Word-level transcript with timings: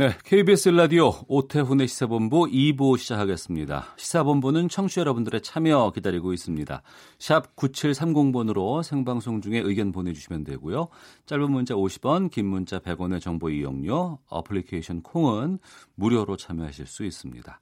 네, 0.00 0.16
KBS 0.24 0.70
라디오 0.70 1.12
오태훈의 1.28 1.86
시사본부 1.86 2.46
2부 2.46 2.96
시작하겠습니다. 2.96 3.84
시사본부는 3.98 4.70
청취자 4.70 5.02
여러분들의 5.02 5.42
참여 5.42 5.92
기다리고 5.94 6.32
있습니다. 6.32 6.82
샵 7.18 7.54
9730번으로 7.54 8.82
생방송 8.82 9.42
중에 9.42 9.58
의견 9.58 9.92
보내주시면 9.92 10.44
되고요. 10.44 10.88
짧은 11.26 11.50
문자 11.50 11.74
50원, 11.74 12.30
긴 12.30 12.46
문자 12.46 12.78
100원의 12.78 13.20
정보 13.20 13.50
이용료, 13.50 14.20
어플리케이션 14.26 15.02
콩은 15.02 15.58
무료로 15.96 16.38
참여하실 16.38 16.86
수 16.86 17.04
있습니다. 17.04 17.60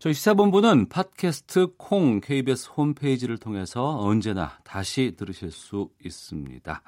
저희 0.00 0.14
시사본부는 0.14 0.88
팟캐스트 0.88 1.74
콩 1.76 2.20
KBS 2.20 2.70
홈페이지를 2.76 3.38
통해서 3.38 4.00
언제나 4.00 4.58
다시 4.64 5.14
들으실 5.16 5.52
수 5.52 5.90
있습니다. 6.04 6.82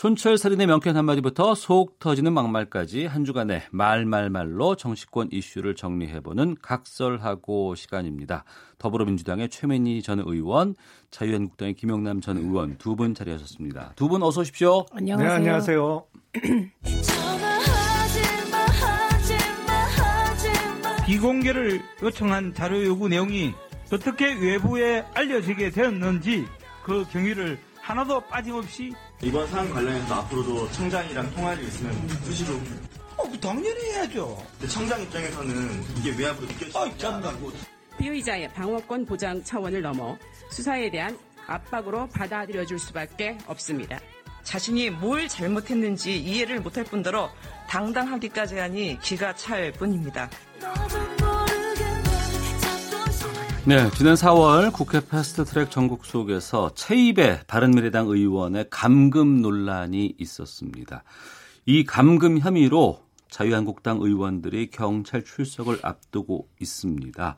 촌철살인의 0.00 0.66
명쾌한 0.66 0.96
한마디부터 0.96 1.54
속 1.54 1.98
터지는 1.98 2.32
막말까지 2.32 3.04
한 3.04 3.26
주간의 3.26 3.64
말말말로 3.70 4.74
정치권 4.74 5.28
이슈를 5.30 5.74
정리해보는 5.74 6.56
각설하고 6.62 7.74
시간입니다. 7.74 8.44
더불어민주당의 8.78 9.50
최민희 9.50 10.00
전 10.00 10.20
의원, 10.24 10.74
자유한국당의 11.10 11.74
김영남 11.74 12.22
전 12.22 12.38
의원 12.38 12.78
두 12.78 12.96
분 12.96 13.14
자리하셨습니다. 13.14 13.92
두 13.94 14.08
분 14.08 14.22
어서 14.22 14.40
오십시오. 14.40 14.86
안녕하세요. 14.90 15.28
네, 15.28 15.34
안녕하세요. 15.34 16.04
비공개를 21.04 21.82
요청한 22.02 22.54
자료 22.54 22.82
요구 22.86 23.06
내용이 23.08 23.52
어떻게 23.92 24.32
외부에 24.32 25.04
알려지게 25.12 25.72
되었는지 25.72 26.46
그 26.84 27.04
경위를 27.12 27.58
하나도 27.82 28.20
빠짐없이 28.28 28.94
이번 29.22 29.46
사안 29.48 29.68
관련해서 29.70 30.14
앞으로도 30.14 30.70
청장이랑 30.72 31.30
통화를 31.34 31.62
있으면 31.64 32.08
수시로 32.24 32.54
어, 33.16 33.22
그 33.30 33.38
당연히 33.38 33.92
해야죠. 33.92 34.42
근데 34.52 34.72
청장 34.72 35.02
입장에서는 35.02 35.84
이게 35.98 36.16
외압으로 36.16 36.46
느껴지지 36.46 36.78
아이 36.78 36.96
참나 36.96 37.30
그 37.36 37.52
피의자의 37.98 38.50
방어권 38.54 39.04
보장 39.04 39.42
차원을 39.44 39.82
넘어 39.82 40.16
수사에 40.50 40.90
대한 40.90 41.18
압박으로 41.46 42.08
받아들여줄 42.08 42.78
수밖에 42.78 43.36
없습니다. 43.46 44.00
자신이 44.42 44.88
뭘 44.88 45.28
잘못했는지 45.28 46.18
이해를 46.18 46.60
못할 46.60 46.84
뿐더러 46.84 47.30
당당하기까지 47.68 48.56
하니 48.56 48.98
기가 49.02 49.34
찰 49.34 49.70
뿐입니다. 49.72 50.30
네, 53.66 53.90
지난 53.90 54.14
4월 54.14 54.72
국회 54.72 55.00
패스트트랙 55.06 55.70
전국 55.70 56.06
속에서 56.06 56.70
최입의 56.74 57.42
바른미래당 57.46 58.08
의원의 58.08 58.68
감금 58.70 59.42
논란이 59.42 60.14
있었습니다. 60.18 61.04
이 61.66 61.84
감금 61.84 62.38
혐의로 62.38 63.02
자유한국당 63.28 63.98
의원들이 64.00 64.70
경찰 64.70 65.22
출석을 65.22 65.80
앞두고 65.82 66.48
있습니다. 66.58 67.36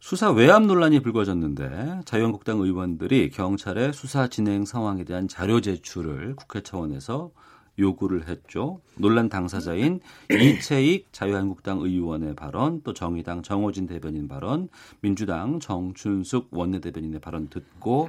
수사 0.00 0.30
외압 0.32 0.64
논란이 0.64 1.00
불거졌는데 1.00 2.00
자유한국당 2.04 2.58
의원들이 2.58 3.30
경찰의 3.30 3.92
수사 3.92 4.26
진행 4.26 4.64
상황에 4.64 5.04
대한 5.04 5.28
자료 5.28 5.60
제출을 5.60 6.34
국회 6.34 6.62
차원에서 6.62 7.30
요구를 7.78 8.28
했죠. 8.28 8.80
논란 8.96 9.28
당사자인 9.28 10.00
이채익 10.30 11.12
자유한국당 11.12 11.78
의원의 11.80 12.34
발언, 12.34 12.82
또 12.82 12.94
정의당 12.94 13.42
정호진 13.42 13.86
대변인 13.86 14.28
발언, 14.28 14.68
민주당 15.00 15.60
정춘숙 15.60 16.48
원내대변인의 16.50 17.20
발언 17.20 17.48
듣고 17.48 18.08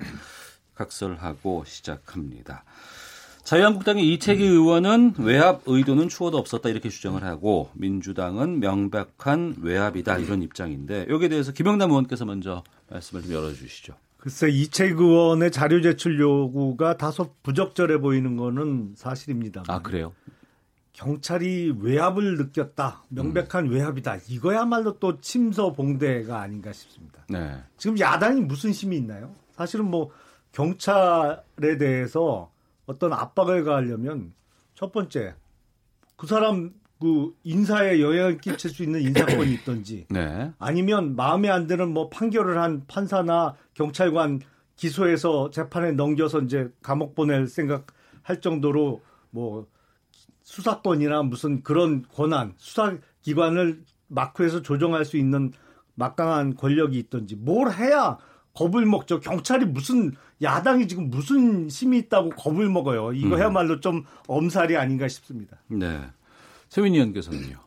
각설하고 0.75 1.63
시작합니다. 1.65 2.63
자유한국당의 3.43 4.07
이채기 4.13 4.43
의원은 4.43 5.15
외압 5.17 5.63
의도는 5.65 6.07
추호도 6.07 6.37
없었다 6.37 6.69
이렇게 6.69 6.89
주장을 6.89 7.23
하고 7.23 7.71
민주당은 7.73 8.59
명백한 8.59 9.55
외압이다 9.61 10.19
이런 10.19 10.43
입장인데 10.43 11.07
여기에 11.09 11.29
대해서 11.29 11.51
김영남 11.51 11.89
의원께서 11.89 12.25
먼저 12.25 12.63
말씀을 12.89 13.23
좀 13.23 13.33
열어주시죠. 13.33 13.95
글쎄 14.19 14.49
이채익 14.49 14.99
의원의 14.99 15.51
자료 15.51 15.81
제출 15.81 16.19
요구가 16.19 16.97
다소 16.97 17.33
부적절해 17.41 17.99
보이는 17.99 18.35
거는 18.35 18.93
사실입니다. 18.95 19.63
아 19.67 19.81
그래요? 19.81 20.13
경찰이 20.91 21.77
외압을 21.79 22.37
느꼈다. 22.37 23.03
명백한 23.07 23.67
음. 23.67 23.71
외압이다. 23.71 24.17
이거야말로 24.27 24.99
또 24.99 25.21
침서 25.21 25.71
봉대가 25.71 26.41
아닌가 26.41 26.73
싶습니다. 26.73 27.23
네. 27.29 27.57
지금 27.77 27.97
야당이 27.97 28.41
무슨 28.41 28.71
힘이 28.71 28.97
있나요? 28.97 29.33
사실은 29.51 29.85
뭐 29.85 30.11
경찰에 30.51 31.77
대해서 31.79 32.51
어떤 32.85 33.13
압박을 33.13 33.63
가하려면 33.63 34.33
첫 34.75 34.91
번째 34.91 35.35
그 36.17 36.27
사람 36.27 36.73
그 36.99 37.33
인사에 37.43 38.01
영향을 38.01 38.37
끼칠 38.39 38.69
수 38.69 38.83
있는 38.83 39.01
인사권이 39.01 39.53
있든지 39.53 40.07
네. 40.11 40.51
아니면 40.59 41.15
마음에 41.15 41.49
안 41.49 41.65
드는 41.65 41.93
뭐 41.93 42.09
판결을 42.09 42.61
한 42.61 42.83
판사나 42.87 43.55
경찰관 43.73 44.41
기소해서 44.75 45.49
재판에 45.49 45.93
넘겨서 45.93 46.41
이제 46.41 46.69
감옥 46.81 47.15
보낼 47.15 47.47
생각할 47.47 48.41
정도로 48.41 49.01
뭐 49.29 49.67
수사권이나 50.43 51.23
무슨 51.23 51.63
그런 51.63 52.03
권한 52.13 52.53
수사 52.57 52.97
기관을 53.21 53.83
마크에서 54.07 54.61
조정할 54.61 55.05
수 55.05 55.17
있는 55.17 55.51
막강한 55.95 56.55
권력이 56.55 56.97
있든지 56.97 57.35
뭘 57.35 57.71
해야 57.71 58.17
겁을 58.53 58.85
먹죠. 58.85 59.19
경찰이 59.19 59.65
무슨 59.65 60.13
야당이 60.41 60.87
지금 60.87 61.09
무슨 61.09 61.69
힘이 61.69 61.99
있다고 61.99 62.31
겁을 62.31 62.67
먹어요. 62.69 63.13
이거야말로 63.13 63.79
좀 63.79 64.03
엄살이 64.27 64.75
아닌가 64.75 65.07
싶습니다. 65.07 65.57
네. 65.67 66.01
최민희 66.69 66.97
의원께서는요. 66.97 67.57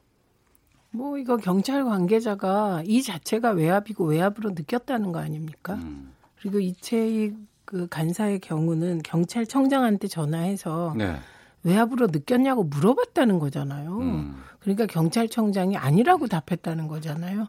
뭐 0.90 1.18
이거 1.18 1.36
경찰 1.36 1.84
관계자가 1.84 2.82
이 2.86 3.02
자체가 3.02 3.50
외압이고 3.50 4.04
외압으로 4.04 4.50
느꼈다는 4.50 5.12
거 5.12 5.20
아닙니까? 5.20 5.74
음. 5.74 6.12
그리고 6.38 6.60
이채익 6.60 7.34
그 7.64 7.86
간사의 7.88 8.40
경우는 8.40 9.02
경찰청장한테 9.02 10.08
전화해서 10.08 10.94
네. 10.96 11.16
외압으로 11.62 12.08
느꼈냐고 12.08 12.64
물어봤다는 12.64 13.38
거잖아요. 13.38 13.98
음. 13.98 14.36
그러니까 14.60 14.86
경찰청장이 14.86 15.76
아니라고 15.76 16.26
답했다는 16.26 16.88
거잖아요. 16.88 17.48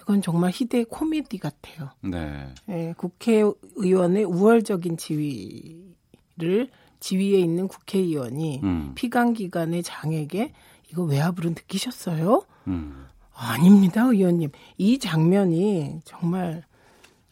이건 0.00 0.22
정말 0.22 0.52
희대의 0.54 0.84
코미디 0.84 1.38
같아요. 1.38 1.90
네. 2.02 2.52
예, 2.68 2.94
국회의원의 2.96 4.24
우월적인 4.24 4.96
지위를 4.98 6.68
지위에 7.00 7.38
있는 7.38 7.68
국회의원이 7.68 8.60
음. 8.62 8.92
피감 8.94 9.32
기관의 9.32 9.82
장에게 9.82 10.52
이거 10.94 11.02
외압으로 11.02 11.48
느끼셨어요? 11.50 12.42
음. 12.68 13.06
아닙니다, 13.34 14.04
의원님. 14.04 14.50
이 14.78 15.00
장면이 15.00 16.02
정말 16.04 16.62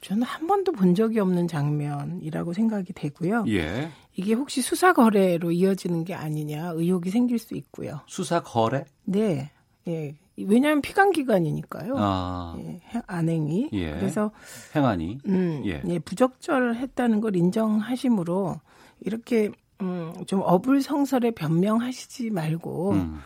저는 0.00 0.24
한 0.24 0.48
번도 0.48 0.72
본 0.72 0.96
적이 0.96 1.20
없는 1.20 1.46
장면이라고 1.46 2.54
생각이 2.54 2.92
되고요. 2.92 3.44
예. 3.46 3.88
이게 4.16 4.34
혹시 4.34 4.60
수사 4.62 4.92
거래로 4.92 5.52
이어지는 5.52 6.02
게 6.02 6.12
아니냐 6.12 6.70
의혹이 6.74 7.10
생길 7.10 7.38
수 7.38 7.54
있고요. 7.54 8.00
수사 8.08 8.42
거래? 8.42 8.84
네. 9.04 9.52
예. 9.86 10.16
왜냐하면 10.36 10.82
피감 10.82 11.12
기관이니까요. 11.12 11.94
아. 11.96 12.56
예, 12.58 12.80
행- 12.88 13.02
안행이. 13.06 13.68
예. 13.74 13.92
그래서 13.92 14.32
행안이. 14.74 15.18
음, 15.26 15.62
예. 15.66 15.80
예. 15.86 15.98
부적절했다는 16.00 17.20
걸 17.20 17.36
인정하심으로 17.36 18.56
이렇게 19.02 19.52
음, 19.80 20.12
좀 20.26 20.40
어불성설에 20.44 21.30
변명하시지 21.32 22.30
말고 22.30 22.90
음. 22.92 23.20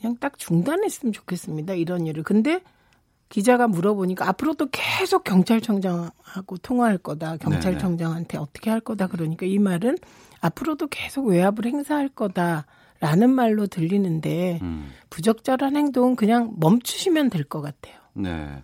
그냥 0.00 0.16
딱 0.18 0.38
중단했으면 0.38 1.12
좋겠습니다. 1.12 1.74
이런 1.74 2.06
일을. 2.06 2.22
근데 2.22 2.60
기자가 3.28 3.68
물어보니까 3.68 4.28
앞으로도 4.28 4.68
계속 4.72 5.24
경찰청장하고 5.24 6.56
통화할 6.62 6.98
거다. 6.98 7.36
경찰청장한테 7.36 8.38
어떻게 8.38 8.70
할 8.70 8.80
거다. 8.80 9.06
그러니까 9.06 9.46
이 9.46 9.58
말은 9.58 9.98
앞으로도 10.40 10.88
계속 10.88 11.26
외압을 11.26 11.66
행사할 11.66 12.08
거다 12.08 12.66
라는 12.98 13.30
말로 13.30 13.66
들리는데 13.66 14.58
음. 14.62 14.90
부적절한 15.10 15.76
행동은 15.76 16.16
그냥 16.16 16.52
멈추시면 16.58 17.30
될 17.30 17.44
것 17.44 17.60
같아요. 17.60 17.94
네. 18.14 18.62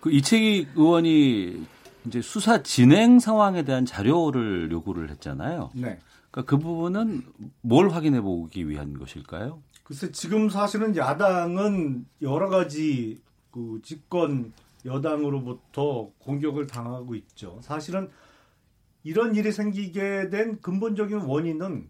그 0.00 0.10
이채기 0.10 0.68
의원이 0.74 1.66
이제 2.06 2.20
수사 2.22 2.62
진행 2.62 3.18
상황에 3.20 3.62
대한 3.64 3.84
자료를 3.86 4.70
요구를 4.72 5.10
했잖아요. 5.10 5.70
네. 5.74 5.98
그러니까 6.30 6.50
그 6.50 6.58
부분은 6.58 7.22
뭘 7.62 7.90
확인해 7.90 8.20
보기 8.20 8.68
위한 8.68 8.98
것일까요? 8.98 9.62
글쎄 9.84 10.12
지금 10.12 10.48
사실은 10.50 10.96
야당은 10.96 12.06
여러 12.22 12.48
가지 12.48 13.20
그 13.50 13.80
집권 13.82 14.52
여당으로부터 14.84 16.10
공격을 16.18 16.66
당하고 16.66 17.14
있죠. 17.14 17.58
사실은 17.62 18.10
이런 19.02 19.34
일이 19.34 19.50
생기게 19.50 20.28
된 20.28 20.60
근본적인 20.60 21.20
원인은 21.20 21.88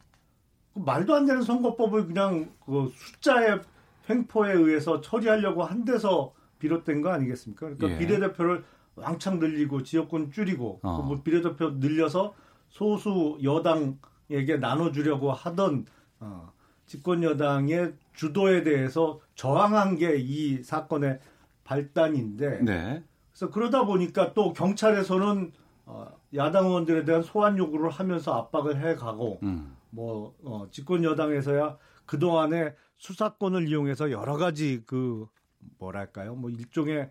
그 0.74 0.78
말도 0.78 1.14
안 1.14 1.26
되는 1.26 1.42
선거법을 1.42 2.06
그냥 2.06 2.52
그 2.64 2.92
숫자의 2.94 3.60
횡포에 4.08 4.52
의해서 4.52 5.00
처리하려고 5.00 5.64
한 5.64 5.84
데서 5.84 6.32
비롯된 6.58 7.02
거 7.02 7.10
아니겠습니까? 7.10 7.66
그러니까 7.66 7.90
예. 7.90 7.98
비례대표를 7.98 8.64
왕창 8.94 9.38
늘리고 9.38 9.82
지역권 9.82 10.32
줄이고 10.32 10.80
어. 10.82 11.02
뭐 11.02 11.22
비례대표 11.22 11.70
늘려서 11.70 12.34
소수 12.68 13.38
여당 13.42 13.98
에게 14.30 14.56
나눠주려고 14.56 15.32
하던 15.32 15.86
어, 16.20 16.52
집권 16.86 17.22
여당의 17.22 17.94
주도에 18.14 18.62
대해서 18.62 19.20
저항한 19.34 19.96
게 19.96 20.16
이 20.18 20.62
사건의 20.62 21.20
발단인데 21.64 22.62
네. 22.62 23.04
그래서 23.30 23.50
그러다 23.52 23.84
보니까 23.84 24.32
또 24.34 24.52
경찰에서는 24.52 25.52
어, 25.86 26.08
야당 26.34 26.66
의원들에 26.66 27.04
대한 27.04 27.22
소환 27.22 27.56
요구를 27.56 27.90
하면서 27.90 28.34
압박을 28.34 28.80
해가고 28.80 29.38
음. 29.42 29.76
뭐 29.90 30.34
어, 30.44 30.66
집권 30.70 31.04
여당에서야 31.04 31.76
그 32.04 32.18
동안에 32.18 32.74
수사권을 32.96 33.68
이용해서 33.68 34.10
여러 34.10 34.36
가지 34.36 34.82
그 34.86 35.26
뭐랄까요 35.78 36.34
뭐 36.34 36.50
일종의 36.50 37.10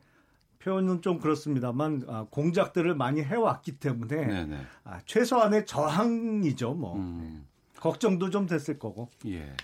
표현은 0.59 1.01
좀 1.01 1.19
그렇습니다만 1.19 2.04
아, 2.07 2.25
공작들을 2.30 2.95
많이 2.95 3.21
해왔기 3.24 3.80
때문에 3.80 4.25
네네. 4.25 4.57
아, 4.83 5.01
최소한의 5.06 5.65
저항이죠 5.65 6.74
뭐 6.74 6.95
음. 6.98 7.45
걱정도 7.80 8.30
좀 8.30 8.45
됐을 8.48 8.80
거고 8.80 9.09
예. 9.27 9.56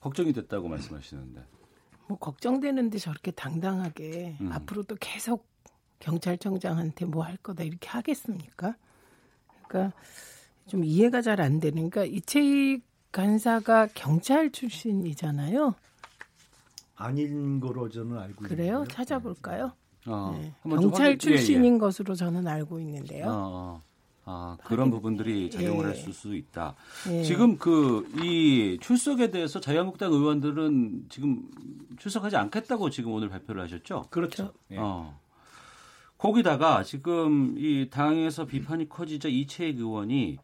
걱정이 0.00 0.32
됐다고 0.32 0.68
말씀하시는데. 0.68 1.42
뭐 2.08 2.18
걱정되는데 2.18 2.98
저렇게 2.98 3.30
당당하게 3.30 4.36
음. 4.40 4.52
앞으로도 4.52 4.96
계속 5.00 5.46
경찰청장한테 6.00 7.06
뭐 7.06 7.24
할 7.24 7.36
거다 7.38 7.62
이렇게 7.64 7.88
하겠습니까? 7.88 8.76
그러니까 9.66 9.96
좀 10.66 10.84
이해가 10.84 11.22
잘 11.22 11.40
안 11.40 11.60
되는. 11.60 11.88
그러니까 11.88 12.04
이채익 12.04 12.82
간사가 13.12 13.88
경찰 13.94 14.50
출신이잖아요. 14.50 15.74
아닌 16.96 17.60
거로 17.60 17.88
저는 17.88 18.18
알고 18.18 18.44
그래요? 18.44 18.74
있는데요. 18.74 18.84
찾아볼까요? 18.88 19.72
어, 20.06 20.38
네. 20.38 20.52
경찰 20.62 20.90
확인- 21.06 21.12
예, 21.12 21.18
출신인 21.18 21.74
예. 21.74 21.78
것으로 21.78 22.14
저는 22.14 22.46
알고 22.46 22.78
있는데요. 22.80 23.26
어, 23.26 23.30
어. 23.30 23.82
아, 24.26 24.56
그런 24.64 24.90
부분들이 24.90 25.50
작용을 25.50 25.86
예. 25.86 25.90
했을 25.90 26.12
수 26.12 26.34
있다. 26.34 26.74
예. 27.10 27.22
지금 27.22 27.58
그 27.58 28.06
이 28.22 28.78
출석에 28.80 29.30
대해서 29.30 29.60
자유한국당 29.60 30.12
의원들은 30.12 31.06
지금 31.10 31.42
출석하지 31.98 32.36
않겠다고 32.36 32.88
지금 32.90 33.12
오늘 33.12 33.28
발표를 33.28 33.62
하셨죠? 33.62 34.06
그렇죠. 34.10 34.52
예. 34.70 34.76
어. 34.78 35.18
거기다가 36.16 36.82
지금 36.84 37.54
이 37.58 37.88
당에서 37.90 38.46
비판이 38.46 38.88
커지자 38.88 39.28
이채익 39.28 39.78
의원이 39.78 40.38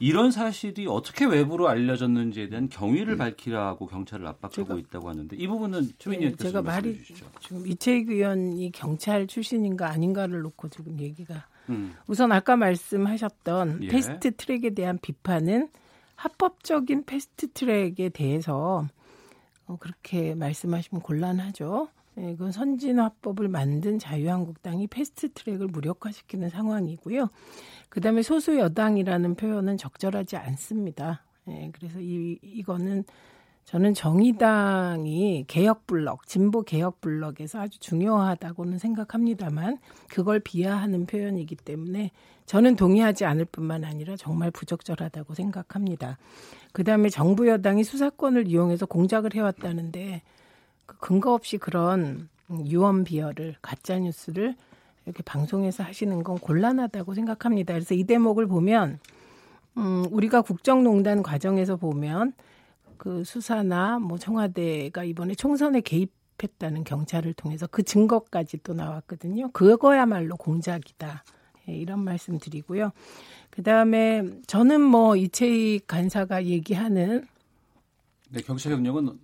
이런 0.00 0.30
사실이 0.30 0.86
어떻게 0.88 1.24
외부로 1.24 1.68
알려졌는지에 1.68 2.48
대한 2.48 2.68
경위를 2.68 3.16
밝히라고 3.16 3.86
경찰을 3.86 4.26
압박하고 4.26 4.74
제가- 4.74 4.78
있다고 4.78 5.08
하는데 5.08 5.36
이 5.36 5.46
부분은 5.46 5.86
네, 5.86 5.92
최민희 5.98 6.36
제가 6.36 6.60
교수님 6.60 6.64
말이 6.64 6.98
주시죠. 6.98 7.26
지금 7.40 7.66
이채익 7.66 8.10
의원이 8.10 8.70
경찰 8.72 9.26
출신인가 9.26 9.88
아닌가를 9.90 10.40
놓고 10.42 10.68
지금 10.70 10.98
얘기가 10.98 11.46
음. 11.68 11.94
우선 12.08 12.32
아까 12.32 12.56
말씀하셨던 12.56 13.84
예. 13.84 13.88
패스트 13.88 14.34
트랙에 14.36 14.70
대한 14.70 14.98
비판은 15.00 15.68
합법적인 16.16 17.04
패스트 17.04 17.52
트랙에 17.52 18.08
대해서 18.12 18.86
어, 19.66 19.76
그렇게 19.78 20.34
말씀하시면 20.34 21.02
곤란하죠. 21.02 21.88
예, 22.18 22.32
그건 22.32 22.52
선진화법을 22.52 23.48
만든 23.48 23.98
자유한국당이 23.98 24.86
패스트 24.86 25.32
트랙을 25.32 25.68
무력화시키는 25.68 26.50
상황이고요. 26.50 27.28
그다음에 27.88 28.22
소수 28.22 28.58
여당이라는 28.58 29.34
표현은 29.34 29.78
적절하지 29.78 30.36
않습니다. 30.36 31.24
예, 31.48 31.70
그래서 31.72 32.00
이 32.00 32.38
이거는 32.42 33.04
저는 33.64 33.94
정의당이 33.94 35.44
개혁 35.46 35.86
블록, 35.86 36.26
진보 36.26 36.62
개혁 36.62 37.00
블록에서 37.00 37.60
아주 37.60 37.78
중요하다고는 37.78 38.78
생각합니다만 38.78 39.78
그걸 40.10 40.40
비하하는 40.40 41.06
표현이기 41.06 41.56
때문에 41.56 42.10
저는 42.44 42.76
동의하지 42.76 43.24
않을 43.24 43.44
뿐만 43.46 43.84
아니라 43.84 44.16
정말 44.16 44.50
부적절하다고 44.50 45.34
생각합니다. 45.34 46.18
그 46.72 46.82
다음에 46.82 47.08
정부 47.08 47.48
여당이 47.48 47.84
수사권을 47.84 48.48
이용해서 48.48 48.86
공작을 48.86 49.34
해왔다는데 49.34 50.22
그 50.22 50.31
근거 50.98 51.34
없이 51.34 51.58
그런 51.58 52.28
유언 52.66 53.04
비어를 53.04 53.56
가짜 53.62 53.98
뉴스를 53.98 54.54
이렇게 55.04 55.22
방송에서 55.22 55.82
하시는 55.82 56.22
건 56.22 56.38
곤란하다고 56.38 57.14
생각합니다. 57.14 57.74
그래서 57.74 57.94
이 57.94 58.04
대목을 58.04 58.46
보면 58.46 58.98
음, 59.78 60.04
우리가 60.10 60.42
국정농단 60.42 61.22
과정에서 61.22 61.76
보면 61.76 62.32
그 62.98 63.24
수사나 63.24 63.98
뭐 63.98 64.18
청와대가 64.18 65.02
이번에 65.02 65.34
총선에 65.34 65.80
개입했다는 65.80 66.84
경찰을 66.84 67.32
통해서 67.34 67.66
그 67.66 67.82
증거까지 67.82 68.58
또 68.62 68.74
나왔거든요. 68.74 69.50
그거야말로 69.50 70.36
공작이다. 70.36 71.24
예, 71.68 71.74
이런 71.74 72.00
말씀 72.00 72.38
드리고요. 72.38 72.92
그 73.50 73.62
다음에 73.62 74.24
저는 74.46 74.80
뭐 74.80 75.16
이채익 75.16 75.86
간사가 75.86 76.44
얘기하는 76.44 77.26
네, 78.30 78.40
경찰 78.42 78.72
경력은 78.72 79.18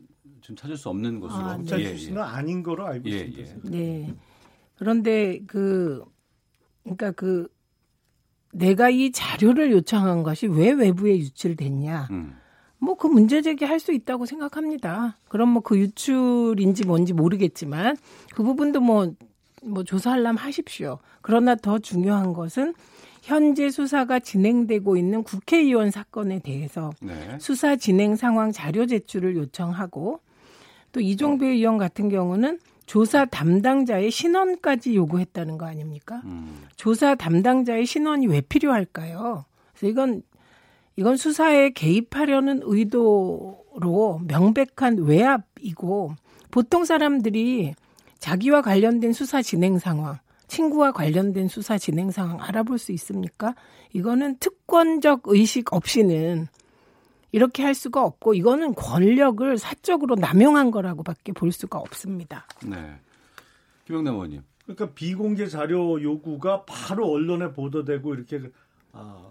지금 0.49 0.56
찾을 0.56 0.79
수 0.79 0.89
없는 0.89 1.21
것으로. 1.21 1.45
아, 1.45 1.56
경찰 1.56 1.81
예, 1.81 1.89
출신은 1.89 2.23
아닌 2.23 2.62
거로 2.62 2.87
알고 2.87 3.11
예, 3.11 3.19
있습니다. 3.21 3.71
예. 3.71 3.79
네. 3.79 4.15
그런데 4.77 5.41
그 5.47 6.03
그러니까 6.85 7.11
그 7.11 7.49
내가 8.55 8.89
이 8.89 9.12
자료를 9.12 9.71
요청한 9.73 10.23
것이 10.23 10.47
왜 10.47 10.71
외부에 10.73 11.19
유출됐냐? 11.19 12.09
음. 12.12 12.35
뭐그 12.79 13.09
문제 13.09 13.43
제기할 13.43 13.79
수 13.79 13.93
있다고 13.93 14.25
생각합니다. 14.25 15.19
그럼 15.29 15.50
뭐 15.50 15.62
그 15.62 15.79
유출인지 15.79 16.87
뭔지 16.87 17.12
모르겠지만 17.12 17.99
그 18.35 18.43
부분도 18.43 18.81
뭐, 18.81 19.12
뭐 19.62 19.85
조사하려면 19.85 20.39
하십시오. 20.39 20.99
그러나 21.21 21.56
더 21.56 21.79
중요한 21.79 22.33
것은 22.33 22.73
현재 23.21 23.69
수사가 23.69 24.21
진행되고 24.21 24.97
있는 24.97 25.25
국회의원 25.25 25.91
사건에 25.91 26.39
대해서 26.39 26.91
네. 27.03 27.37
수사 27.39 27.77
진행 27.77 28.17
상황 28.17 28.51
자료 28.51 28.87
제출을 28.87 29.37
요청하고 29.37 30.21
또 30.93 31.00
이종배 31.00 31.46
의원 31.46 31.79
같은 31.79 32.08
경우는 32.08 32.58
조사 32.87 33.26
담당자의 33.26 34.10
신원까지 34.10 34.96
요구했다는 34.96 35.58
거 35.58 35.67
아닙니까? 35.67 36.22
음. 36.24 36.65
조사 36.77 37.15
담당자의 37.15 37.84
신원이 37.84 38.27
왜 38.27 38.41
필요할까요? 38.41 39.44
그래서 39.72 39.91
이건 39.91 40.22
이건 40.96 41.17
수사에 41.17 41.70
개입하려는 41.70 42.60
의도로 42.65 44.20
명백한 44.27 44.98
외압이고 44.98 46.15
보통 46.51 46.84
사람들이 46.84 47.74
자기와 48.19 48.63
관련된 48.63 49.13
수사 49.13 49.43
진행 49.43 49.79
상황, 49.79 50.19
친구와 50.48 50.93
관련된 50.93 51.46
수사 51.46 51.79
진행 51.79 52.10
상황 52.10 52.43
알아볼 52.43 52.79
수 52.79 52.91
있습니까? 52.93 53.55
이거는 53.93 54.39
특권적 54.39 55.22
의식 55.27 55.72
없이는 55.72 56.48
이렇게 57.32 57.63
할 57.63 57.75
수가 57.75 58.05
없고 58.05 58.35
이거는 58.35 58.75
권력을 58.75 59.58
사적으로 59.58 60.15
남용한 60.15 60.70
거라고밖에 60.70 61.32
볼 61.32 61.53
수가 61.53 61.79
없습니다. 61.79 62.47
네. 62.65 63.01
김영남 63.85 64.15
의원님. 64.15 64.43
그러니까 64.65 64.94
비공개 64.94 65.47
자료 65.47 66.03
요구가 66.03 66.65
바로 66.65 67.11
언론에 67.11 67.53
보도되고 67.53 68.15
이렇게 68.15 68.51
아, 68.93 69.31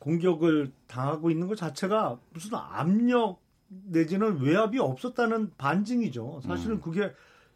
공격을 0.00 0.72
당하고 0.86 1.30
있는 1.30 1.46
것 1.46 1.56
자체가 1.56 2.18
무슨 2.32 2.54
압력 2.54 3.40
내지는 3.68 4.40
외압이 4.40 4.78
없었다는 4.78 5.52
반증이죠. 5.58 6.40
사실은 6.42 6.76
음. 6.76 6.80
그게 6.80 7.12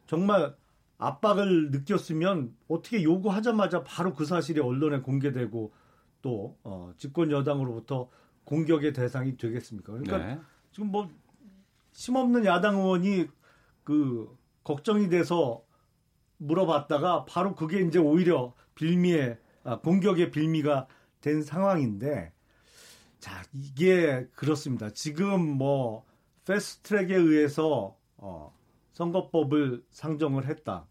정말 0.07 0.55
압박을 0.99 1.71
느꼈으면 1.71 2.55
어떻게 2.69 3.03
요구하자마자 3.03 3.83
바로 3.83 4.15
그 4.15 4.25
사실이 4.25 4.61
언론에 4.61 5.01
공개되고 5.01 5.73
또 6.21 6.57
어, 6.63 6.93
집권 6.97 7.31
여당으로부터 7.31 8.09
공격의 8.45 8.93
대상이 8.93 9.37
되겠습니까? 9.37 9.93
그러니까 9.93 10.19
네. 10.19 10.41
지금 10.73 10.91
뭐 10.91 11.11
힘없는 11.93 12.45
야당 12.45 12.77
의원이 12.77 13.29
그 13.85 14.37
걱정이 14.65 15.09
돼서 15.09 15.63
물어봤다가 16.39 17.25
바로 17.25 17.55
그게 17.55 17.81
이제 17.81 17.99
오히려 17.99 18.55
빌미의 18.75 19.39
아, 19.65 19.79
공격의 19.79 20.31
빌미가 20.31 20.89
된 21.21 21.43
상황인데 21.43 22.33
자 23.21 23.43
이게 23.53 24.27
그렇습니다. 24.35 24.91
지금 24.91 25.41
뭐 25.41 26.05
패스트트랙에 26.47 27.15
의해서 27.15 27.97
어, 28.17 28.53
선거법을 28.93 29.85
상정을 29.91 30.47
했다. 30.47 30.87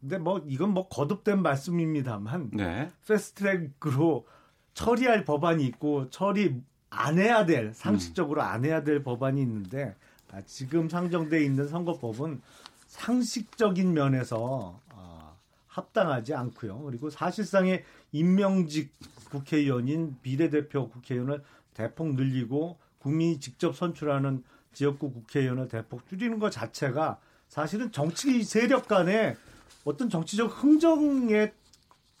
근데 0.00 0.18
뭐 0.18 0.42
이건 0.46 0.70
뭐 0.70 0.88
거듭된 0.88 1.42
말씀입니다만 1.42 2.50
네. 2.52 2.90
패스트트랙으로 3.08 4.26
처리할 4.74 5.24
법안이 5.24 5.64
있고 5.66 6.10
처리 6.10 6.60
안 6.94 7.18
해야 7.18 7.44
될 7.44 7.74
상식적으로 7.74 8.42
안 8.42 8.64
해야 8.64 8.82
될 8.82 9.02
법안이 9.02 9.40
있는데 9.42 9.94
아, 10.32 10.40
지금 10.46 10.88
상정돼 10.88 11.44
있는 11.44 11.68
선거법은 11.68 12.40
상식적인 12.88 13.92
면에서 13.92 14.80
어, 14.92 15.36
합당하지 15.68 16.34
않고요. 16.34 16.82
그리고 16.82 17.10
사실상의 17.10 17.84
임명직 18.12 18.92
국회의원인 19.30 20.16
비례대표 20.22 20.88
국회의원을 20.88 21.42
대폭 21.74 22.14
늘리고 22.14 22.78
국민이 22.98 23.40
직접 23.40 23.76
선출하는 23.76 24.42
지역구 24.72 25.12
국회의원을 25.12 25.68
대폭 25.68 26.08
줄이는 26.08 26.38
것 26.38 26.50
자체가 26.50 27.18
사실은 27.48 27.92
정치 27.92 28.42
세력 28.42 28.88
간의 28.88 29.36
어떤 29.84 30.08
정치적 30.08 30.50
흥정의 30.62 31.52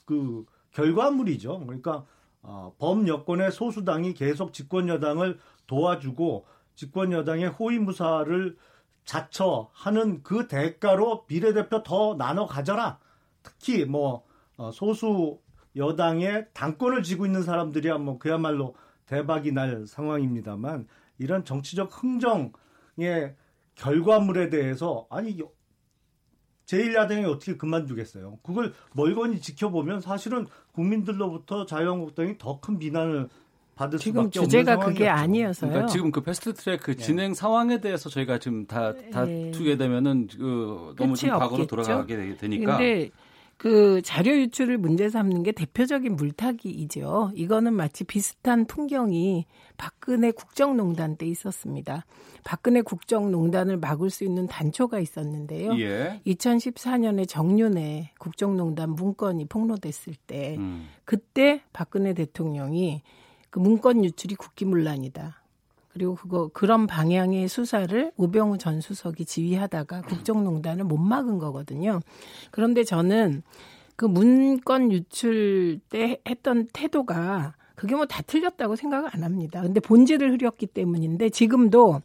그 0.04 0.44
결과물이죠. 0.72 1.60
그러니까 1.60 2.04
어, 2.44 2.74
범여권의 2.78 3.52
소수당이 3.52 4.14
계속 4.14 4.52
집권 4.52 4.88
여당을 4.88 5.38
도와주고 5.66 6.46
집권 6.74 7.12
여당의 7.12 7.48
호위무사를 7.48 8.56
자처하는 9.04 10.22
그 10.22 10.46
대가로 10.46 11.26
비례대표 11.26 11.82
더 11.82 12.14
나눠 12.16 12.46
가져라. 12.46 12.98
특히 13.42 13.84
뭐 13.84 14.24
어, 14.56 14.70
소수 14.70 15.40
여당의 15.76 16.48
당권을 16.52 17.02
쥐고 17.02 17.26
있는 17.26 17.42
사람들이야 17.42 17.98
뭐 17.98 18.18
그야말로 18.18 18.76
대박이 19.06 19.52
날 19.52 19.86
상황입니다만 19.86 20.86
이런 21.18 21.44
정치적 21.44 21.90
흥정의 21.92 23.34
결과물에 23.74 24.50
대해서 24.50 25.06
아니 25.10 25.40
제1야당이 26.66 27.24
어떻게 27.30 27.56
그만두겠어요. 27.56 28.38
그걸 28.42 28.72
멀거니 28.94 29.40
지켜보면 29.40 30.00
사실은 30.00 30.46
국민들로부터 30.72 31.66
자유한국당이 31.66 32.38
더 32.38 32.60
큰 32.60 32.78
비난을 32.78 33.28
받을 33.74 33.98
지금 33.98 34.22
수밖에 34.24 34.40
주제가 34.40 34.74
없는 34.74 34.92
그게. 34.94 35.08
아니어서요. 35.08 35.70
그러니까 35.70 35.92
지금 35.92 36.10
그 36.12 36.20
패스트트랙 36.20 36.80
그 36.82 36.96
진행 36.96 37.34
상황에 37.34 37.80
대해서 37.80 38.08
저희가 38.08 38.38
지금 38.38 38.66
다 38.66 38.92
예. 38.96 39.10
다투게 39.10 39.76
되면은 39.76 40.28
그 40.28 40.94
너무 40.96 41.16
좀 41.16 41.30
과거로 41.30 41.64
없겠죠. 41.64 41.66
돌아가게 41.66 42.16
되- 42.16 42.36
되니까 42.36 42.76
근데 42.78 43.10
그 43.56 44.02
자료 44.02 44.36
유출을 44.36 44.78
문제 44.78 45.08
삼는 45.08 45.42
게 45.42 45.52
대표적인 45.52 46.16
물타기이죠. 46.16 47.32
이거는 47.34 47.74
마치 47.74 48.04
비슷한 48.04 48.66
풍경이 48.66 49.46
박근혜 49.76 50.30
국정농단 50.30 51.16
때 51.16 51.26
있었습니다. 51.26 52.04
박근혜 52.44 52.82
국정농단을 52.82 53.76
막을 53.78 54.10
수 54.10 54.24
있는 54.24 54.46
단초가 54.46 54.98
있었는데요. 54.98 55.78
예. 55.78 56.20
2014년에 56.26 57.28
정윤회 57.28 58.12
국정농단 58.18 58.90
문건이 58.90 59.46
폭로됐을 59.46 60.14
때 60.26 60.56
음. 60.58 60.88
그때 61.04 61.62
박근혜 61.72 62.12
대통령이 62.12 63.02
그 63.50 63.60
문건 63.60 64.04
유출이 64.04 64.34
국기문란이다. 64.34 65.43
그리고 65.94 66.16
그거 66.16 66.48
그런 66.52 66.88
방향의 66.88 67.46
수사를 67.46 68.12
우병우 68.16 68.58
전 68.58 68.80
수석이 68.80 69.24
지휘하다가 69.24 70.02
국정농단을 70.02 70.84
못 70.84 70.98
막은 70.98 71.38
거거든요. 71.38 72.00
그런데 72.50 72.82
저는 72.82 73.44
그 73.94 74.04
문건 74.04 74.90
유출 74.90 75.78
때 75.88 76.20
했던 76.28 76.66
태도가 76.72 77.54
그게 77.76 77.94
뭐 77.94 78.06
다 78.06 78.22
틀렸다고 78.22 78.74
생각을 78.74 79.08
안 79.12 79.22
합니다. 79.22 79.62
근데 79.62 79.78
본질을 79.78 80.32
흐렸기 80.32 80.66
때문인데 80.66 81.30
지금도 81.30 82.02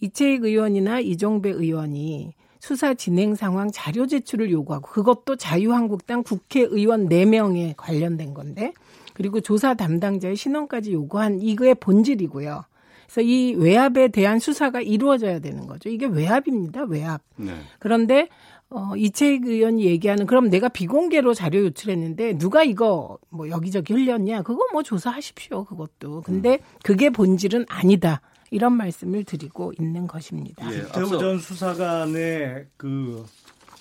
이채익 0.00 0.44
의원이나 0.44 0.98
이종배 0.98 1.50
의원이 1.50 2.34
수사 2.58 2.94
진행 2.94 3.36
상황 3.36 3.70
자료 3.70 4.08
제출을 4.08 4.50
요구하고 4.50 4.88
그것도 4.90 5.36
자유한국당 5.36 6.24
국회의원 6.24 7.08
4명에 7.08 7.74
관련된 7.76 8.34
건데 8.34 8.72
그리고 9.14 9.40
조사 9.40 9.74
담당자의 9.74 10.34
신원까지 10.34 10.92
요구한 10.92 11.40
이거의 11.40 11.76
본질이고요. 11.76 12.64
그래서 13.10 13.22
이 13.22 13.54
외압에 13.54 14.08
대한 14.08 14.38
수사가 14.38 14.80
이루어져야 14.80 15.40
되는 15.40 15.66
거죠. 15.66 15.88
이게 15.88 16.06
외압입니다. 16.06 16.84
외압. 16.84 17.20
네. 17.36 17.52
그런데 17.80 18.28
어, 18.68 18.92
이채익 18.96 19.46
의원이 19.46 19.84
얘기하는 19.84 20.26
그럼 20.26 20.48
내가 20.48 20.68
비공개로 20.68 21.34
자료 21.34 21.58
유출했는데 21.64 22.38
누가 22.38 22.62
이거 22.62 23.18
뭐 23.28 23.48
여기저기 23.48 23.94
흘렸냐? 23.94 24.42
그거 24.42 24.64
뭐 24.72 24.84
조사하십시오. 24.84 25.64
그것도. 25.64 26.22
근데 26.22 26.60
그게 26.84 27.10
본질은 27.10 27.66
아니다. 27.68 28.20
이런 28.52 28.74
말씀을 28.74 29.24
드리고 29.24 29.72
있는 29.80 30.06
것입니다. 30.06 30.72
예. 30.72 30.84
전 30.92 31.38
수사관의 31.38 32.66
그 32.76 33.24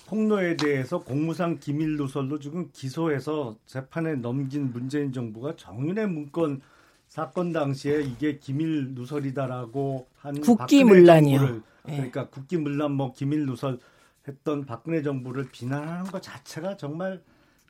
폭로에 0.07 0.55
대해서 0.57 0.99
공무상 0.99 1.59
기밀 1.59 1.97
누설로 1.97 2.39
지금 2.39 2.69
기소해서 2.73 3.55
재판에 3.67 4.15
넘긴 4.15 4.71
문재인 4.71 5.13
정부가 5.13 5.55
정윤의 5.55 6.07
문건 6.07 6.61
사건 7.09 7.51
당시에 7.51 8.03
이게 8.03 8.37
기밀 8.37 8.93
누설이다라고 8.93 10.07
한 10.19 10.39
국기 10.39 10.83
문란이요. 10.83 11.61
예. 11.89 11.91
그러니까 11.95 12.29
국기 12.29 12.57
문란 12.57 12.91
뭐 12.91 13.11
기밀 13.11 13.47
누설 13.47 13.79
했던 14.27 14.65
박근혜 14.65 15.01
정부를 15.01 15.49
비난하는 15.51 16.05
것 16.05 16.21
자체가 16.21 16.77
정말 16.77 17.21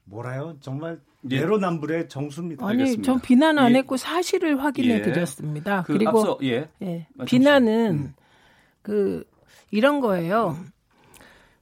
뭐라요? 0.04 0.58
정말 0.60 1.00
예. 1.32 1.40
내로남불의 1.40 2.10
정수입니다. 2.10 2.66
아니, 2.68 2.82
알겠습니다. 2.82 3.12
전 3.12 3.22
비난 3.22 3.58
안 3.58 3.72
예. 3.72 3.78
했고 3.78 3.96
사실을 3.96 4.62
확인해 4.62 4.96
예. 4.96 5.02
드렸습니다. 5.02 5.84
그 5.84 5.94
그리고 5.94 6.20
앞서 6.20 6.38
예. 6.44 6.70
예. 6.82 7.08
비난은 7.26 7.92
음. 7.92 8.14
그 8.82 9.24
이런 9.72 10.02
거예요. 10.02 10.58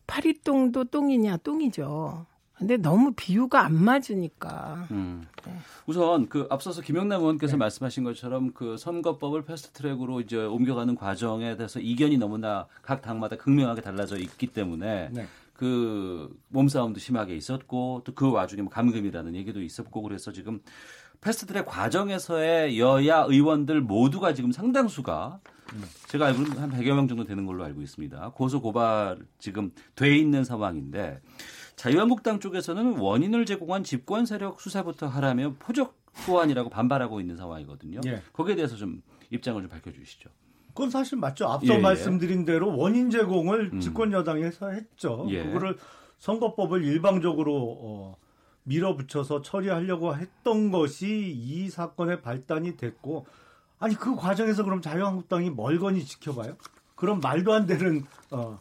파리똥도 0.07 0.85
똥이냐 0.85 1.37
똥이죠. 1.37 2.25
근데 2.55 2.77
너무 2.77 3.13
비유가 3.15 3.65
안 3.65 3.75
맞으니까. 3.75 4.87
음. 4.89 5.27
네. 5.47 5.57
우선 5.85 6.29
그 6.29 6.47
앞서서 6.49 6.81
김영남 6.81 7.21
의원께서 7.21 7.57
말씀하신 7.57 8.03
것처럼 8.03 8.53
그 8.53 8.77
선거법을 8.77 9.43
패스트트랙으로 9.45 10.21
이제 10.21 10.37
옮겨가는 10.37 10.95
과정에 10.95 11.55
대해서 11.57 11.79
이견이 11.79 12.17
너무나 12.17 12.67
각 12.81 13.01
당마다 13.01 13.35
극명하게 13.37 13.81
달라져 13.81 14.17
있기 14.17 14.47
때문에 14.47 15.09
네. 15.11 15.27
그 15.53 16.35
몸싸움도 16.49 16.99
심하게 16.99 17.35
있었고 17.35 18.01
또 18.05 18.13
그 18.13 18.31
와중에 18.31 18.61
뭐 18.61 18.71
감금이라는 18.71 19.35
얘기도 19.35 19.61
있었고 19.61 20.01
그래서 20.01 20.31
지금 20.31 20.59
패스트트랙 21.21 21.65
과정에서의 21.65 22.79
여야 22.79 23.25
의원들 23.27 23.81
모두가 23.81 24.33
지금 24.33 24.51
상당수가 24.51 25.39
제가 26.07 26.27
알기로는 26.27 26.57
한 26.57 26.71
100여 26.71 26.95
명 26.95 27.07
정도 27.07 27.23
되는 27.23 27.45
걸로 27.45 27.63
알고 27.63 27.81
있습니다. 27.81 28.31
고소 28.35 28.61
고발 28.61 29.19
지금 29.39 29.71
돼 29.95 30.15
있는 30.15 30.43
상황인데 30.43 31.21
자유한국당 31.75 32.39
쪽에서는 32.39 32.97
원인을 32.97 33.45
제공한 33.45 33.83
집권 33.83 34.25
세력 34.25 34.59
수사부터 34.61 35.07
하라며 35.07 35.53
포적 35.59 35.95
소환이라고 36.13 36.69
반발하고 36.69 37.19
있는 37.21 37.37
상황이거든요. 37.37 38.01
예. 38.07 38.21
거기에 38.33 38.55
대해서 38.55 38.75
좀 38.75 39.01
입장을 39.29 39.61
좀 39.61 39.69
밝혀 39.69 39.91
주시죠. 39.91 40.29
그건 40.69 40.89
사실 40.89 41.17
맞죠. 41.17 41.47
앞서 41.47 41.73
예, 41.73 41.77
예. 41.77 41.81
말씀드린 41.81 42.45
대로 42.45 42.75
원인 42.75 43.09
제공을 43.09 43.71
음. 43.73 43.79
집권 43.79 44.11
여당에서 44.11 44.69
했죠. 44.69 45.25
예. 45.29 45.43
그거를 45.43 45.77
선거법을 46.19 46.83
일방적으로 46.83 47.77
어, 47.79 48.17
밀어붙여서 48.63 49.41
처리하려고 49.41 50.15
했던 50.15 50.71
것이 50.71 51.31
이 51.35 51.69
사건의 51.69 52.21
발단이 52.21 52.77
됐고 52.77 53.25
아니 53.79 53.95
그 53.95 54.15
과정에서 54.15 54.63
그럼 54.63 54.81
자유한국당이 54.81 55.49
멀거니 55.51 56.03
지켜봐요? 56.03 56.55
그럼 56.95 57.19
말도 57.19 57.53
안 57.53 57.67
되는 57.67 58.03
어, 58.31 58.59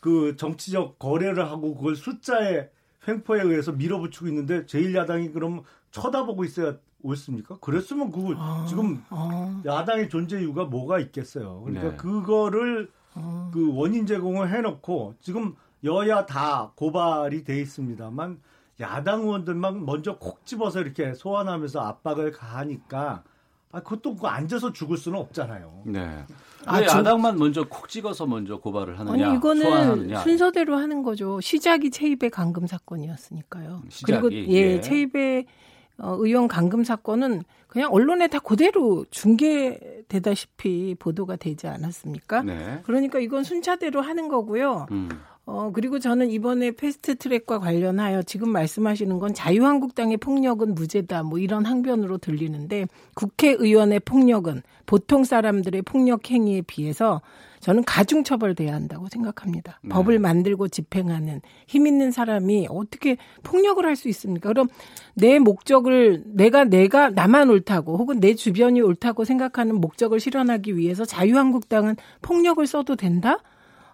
그 0.00 0.36
정치적 0.36 0.98
거래를 0.98 1.48
하고 1.48 1.74
그걸 1.74 1.96
숫자의 1.96 2.70
횡포에 3.08 3.42
의해서 3.42 3.72
밀어붙이고 3.72 4.28
있는데 4.28 4.64
제1야당이 4.66 5.32
그럼 5.32 5.62
쳐다보고 5.90 6.44
있어야 6.44 6.76
옳습니까? 7.02 7.58
그랬으면 7.60 8.10
그걸 8.10 8.36
지금 8.68 9.02
어, 9.10 9.60
야당의 9.64 10.08
존재 10.08 10.40
이유가 10.40 10.64
뭐가 10.64 11.00
있겠어요. 11.00 11.62
그러니까 11.62 11.90
네. 11.90 11.96
그거를 11.96 12.90
어. 13.14 13.50
그 13.52 13.74
원인 13.74 14.06
제공을 14.06 14.54
해놓고 14.54 15.16
지금 15.20 15.54
여야 15.84 16.26
다 16.26 16.72
고발이 16.76 17.44
돼 17.44 17.60
있습니다만 17.60 18.40
야당 18.80 19.22
의원들만 19.22 19.84
먼저 19.84 20.18
콕 20.18 20.46
집어서 20.46 20.80
이렇게 20.80 21.14
소환하면서 21.14 21.80
압박을 21.80 22.32
가하니까 22.32 23.24
아 23.74 23.80
그것도 23.80 24.16
그 24.16 24.26
앉아서 24.26 24.72
죽을 24.72 24.98
수는 24.98 25.18
없잖아요. 25.18 25.82
네. 25.86 26.24
아, 26.66 26.78
왜 26.78 26.86
저- 26.86 26.98
야당만 26.98 27.38
먼저 27.38 27.64
콕 27.68 27.88
찍어서 27.88 28.26
먼저 28.26 28.58
고발을 28.58 28.98
하느냐, 29.00 29.26
아니 29.28 29.36
이거는 29.36 29.62
소환하느냐. 29.62 30.20
순서대로 30.20 30.76
하는 30.76 31.02
거죠. 31.02 31.40
시작이 31.40 31.90
체입의 31.90 32.28
감금 32.30 32.66
사건이었으니까요. 32.66 33.82
시작이, 33.88 34.20
그리고 34.20 34.52
예, 34.52 34.56
예. 34.74 34.80
체입의 34.82 35.46
어, 35.98 36.16
의원 36.18 36.48
감금 36.48 36.84
사건은 36.84 37.42
그냥 37.66 37.90
언론에 37.92 38.26
다 38.28 38.38
그대로 38.38 39.04
중계되다시피 39.10 40.96
보도가 40.98 41.36
되지 41.36 41.66
않았습니까? 41.68 42.42
네. 42.42 42.80
그러니까 42.84 43.18
이건 43.18 43.44
순차대로 43.44 44.00
하는 44.00 44.28
거고요. 44.28 44.86
음. 44.90 45.08
어, 45.44 45.72
그리고 45.72 45.98
저는 45.98 46.30
이번에 46.30 46.70
패스트 46.70 47.16
트랙과 47.16 47.58
관련하여 47.58 48.22
지금 48.22 48.50
말씀하시는 48.50 49.18
건 49.18 49.34
자유한국당의 49.34 50.18
폭력은 50.18 50.74
무죄다. 50.74 51.24
뭐 51.24 51.38
이런 51.38 51.64
항변으로 51.64 52.18
들리는데 52.18 52.86
국회의원의 53.14 54.00
폭력은 54.00 54.62
보통 54.86 55.24
사람들의 55.24 55.82
폭력 55.82 56.30
행위에 56.30 56.62
비해서 56.62 57.22
저는 57.58 57.84
가중처벌돼야 57.84 58.72
한다고 58.72 59.08
생각합니다. 59.08 59.80
네. 59.82 59.88
법을 59.90 60.20
만들고 60.20 60.68
집행하는 60.68 61.40
힘 61.66 61.86
있는 61.86 62.12
사람이 62.12 62.68
어떻게 62.70 63.16
폭력을 63.42 63.84
할 63.84 63.96
수 63.96 64.08
있습니까? 64.08 64.48
그럼 64.48 64.68
내 65.14 65.38
목적을 65.38 66.22
내가 66.26 66.64
내가 66.64 67.10
나만 67.10 67.50
옳다고 67.50 67.98
혹은 67.98 68.20
내 68.20 68.34
주변이 68.34 68.80
옳다고 68.80 69.24
생각하는 69.24 69.80
목적을 69.80 70.18
실현하기 70.18 70.76
위해서 70.76 71.04
자유한국당은 71.04 71.96
폭력을 72.20 72.64
써도 72.66 72.96
된다? 72.96 73.38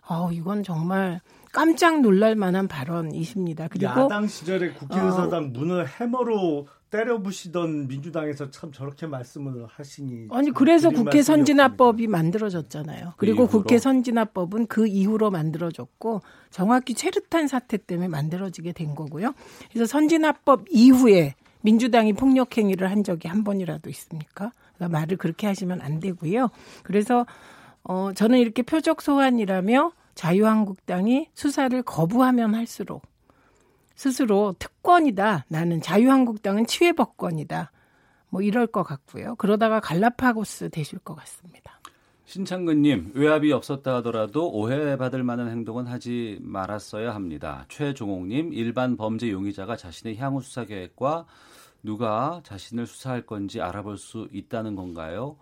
아, 0.07 0.31
이건 0.33 0.63
정말 0.63 1.21
깜짝 1.53 2.01
놀랄 2.01 2.35
만한 2.35 2.69
발언이십니다. 2.69 3.69
그리고 3.69 3.87
야당 3.87 4.27
시절에 4.27 4.73
국회의사당 4.73 5.45
어, 5.45 5.47
문을 5.49 5.87
해머로 5.87 6.67
때려 6.91 7.21
부시던 7.21 7.87
민주당에서 7.87 8.51
참 8.51 8.73
저렇게 8.73 9.07
말씀을 9.07 9.67
하시니 9.67 10.29
아니 10.31 10.51
그래서 10.51 10.89
국회 10.89 11.23
선진화법이 11.23 12.07
만들어졌잖아요. 12.07 13.15
그리고 13.19 13.47
그 13.47 13.59
국회 13.59 13.79
선진화법은 13.79 14.69
그 14.69 14.87
이후로 14.87 15.31
만들어졌고 15.31 16.23
정확히 16.51 16.95
최루탄 16.95 17.47
사태 17.47 17.77
때문에 17.77 18.09
만들어지게 18.09 18.73
된 18.73 18.95
거고요. 18.95 19.35
그래서 19.71 19.87
선진화법 19.87 20.67
이후에 20.71 21.35
민주당이 21.61 22.15
폭력 22.15 22.57
행위를 22.57 22.91
한 22.91 23.05
적이 23.05 23.29
한 23.29 23.45
번이라도 23.45 23.91
있습니까? 23.91 24.53
그러니까 24.77 24.99
말을 24.99 25.17
그렇게 25.19 25.47
하시면 25.47 25.83
안 25.83 26.01
되고요. 26.01 26.49
그래서 26.85 27.27
어 27.83 28.13
저는 28.15 28.39
이렇게 28.39 28.63
표적 28.63 29.03
소환이라며 29.03 29.93
자유한국당이 30.19 31.29
수사를 31.33 31.81
거부하면 31.85 32.57
할수록 32.57 33.03
스스로 33.95 34.53
특권이다. 34.59 35.45
나는 35.47 35.81
자유한국당은 35.81 36.67
치외법권이다. 36.67 37.71
뭐 38.31 38.43
이럴 38.43 38.67
것 38.67 38.83
같고요. 38.83 39.37
그러다가 39.37 39.79
갈라파고스 39.79 40.71
되실 40.71 40.99
것 40.99 41.15
같습니다. 41.15 41.81
신창근님, 42.25 43.13
외압이 43.15 43.53
없었다 43.53 43.95
하더라도 43.97 44.51
오해받을 44.51 45.23
만한 45.23 45.51
행동은 45.51 45.87
하지 45.87 46.39
말았어야 46.43 47.15
합니다. 47.15 47.65
최종옥님, 47.69 48.53
일반 48.53 48.97
범죄 48.97 49.31
용의자가 49.31 49.77
자신의 49.77 50.17
향후 50.17 50.41
수사 50.41 50.65
계획과 50.65 51.27
누가 51.85 52.41
자신을 52.43 52.89
수사할 52.89 53.25
건지 53.25 53.61
알아볼 53.61 53.97
수 53.97 54.27
있다는 54.33 54.75
건가요? 54.75 55.37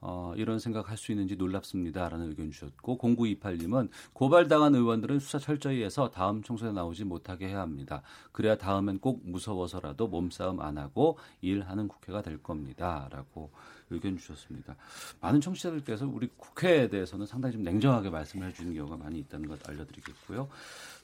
어, 0.00 0.32
이런 0.36 0.58
생각할 0.58 0.96
수 0.96 1.10
있는지 1.10 1.36
놀랍습니다라는 1.36 2.28
의견 2.28 2.50
주셨고 2.50 2.98
0928님은 2.98 3.88
고발당한 4.12 4.74
의원들은 4.74 5.18
수사 5.18 5.38
철저히 5.38 5.82
해서 5.82 6.10
다음 6.10 6.42
총선에 6.42 6.72
나오지 6.72 7.04
못하게 7.04 7.48
해야 7.48 7.60
합니다. 7.60 8.02
그래야 8.30 8.56
다음엔 8.56 9.00
꼭 9.00 9.22
무서워서라도 9.24 10.06
몸싸움 10.06 10.60
안 10.60 10.78
하고 10.78 11.18
일하는 11.40 11.88
국회가 11.88 12.22
될 12.22 12.40
겁니다라고 12.42 13.50
의견 13.90 14.16
주셨습니다. 14.16 14.76
많은 15.20 15.40
청취자들께서 15.40 16.06
우리 16.06 16.28
국회에 16.36 16.88
대해서는 16.88 17.26
상당히 17.26 17.54
좀 17.54 17.62
냉정하게 17.62 18.10
말씀을 18.10 18.48
해주는 18.48 18.74
경우가 18.74 18.96
많이 18.96 19.18
있다는 19.18 19.48
것 19.48 19.68
알려드리겠고요. 19.68 20.48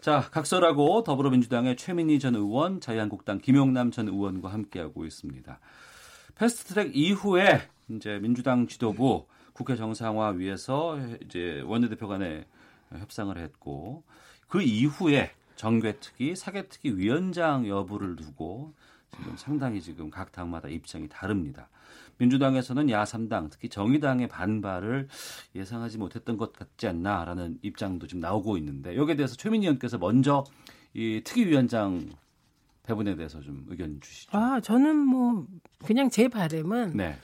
자, 0.01 0.29
각설하고 0.31 1.03
더불어민주당의 1.03 1.77
최민희 1.77 2.19
전 2.19 2.35
의원, 2.37 2.81
자유한국당 2.81 3.39
김용남 3.39 3.91
전 3.91 4.09
의원과 4.09 4.53
함께하고 4.53 5.05
있습니다. 5.07 5.59
패스트트랙 6.37 6.97
이후에 6.97 7.69
이제 7.88 8.19
민주당 8.21 8.67
지도부 8.67 9.26
국회 9.53 9.76
정상화 9.76 10.31
위해서 10.31 10.99
이제 11.25 11.62
원내대표 11.64 12.09
간에 12.09 12.47
협상을 12.91 13.37
했고 13.37 14.03
그 14.49 14.62
이후에 14.62 15.31
정괴특위, 15.57 16.35
사개특위 16.35 16.97
위원장 16.97 17.67
여부를 17.67 18.17
두고 18.17 18.75
지금 19.17 19.37
상당히 19.37 19.81
지금 19.81 20.11
각 20.11 20.33
당마다 20.33 20.69
입장이 20.69 21.09
다릅니다. 21.09 21.69
민주당에서는 22.19 22.87
야3당 22.87 23.50
특히 23.50 23.69
정의당의 23.69 24.29
반발을 24.29 25.09
예상하지 25.55 25.99
못했던 25.99 26.37
것 26.37 26.53
같지 26.53 26.87
않나라는 26.88 27.59
입장도 27.62 28.07
지금 28.07 28.21
나오고 28.21 28.57
있는데 28.59 28.97
여기에 28.97 29.17
대해서 29.17 29.37
최민희 29.37 29.67
의원께서 29.67 29.99
먼저 29.99 30.45
이 30.93 31.23
특위위원장 31.25 32.09
배분에 32.85 33.17
대해서 33.17 33.41
좀 33.41 33.64
의견 33.69 34.00
주시죠. 34.00 34.37
아, 34.37 34.61
저는 34.61 34.97
뭐 34.97 35.47
그냥 35.85 36.11
제 36.11 36.29
바램은 36.29 36.97
네. 36.97 37.17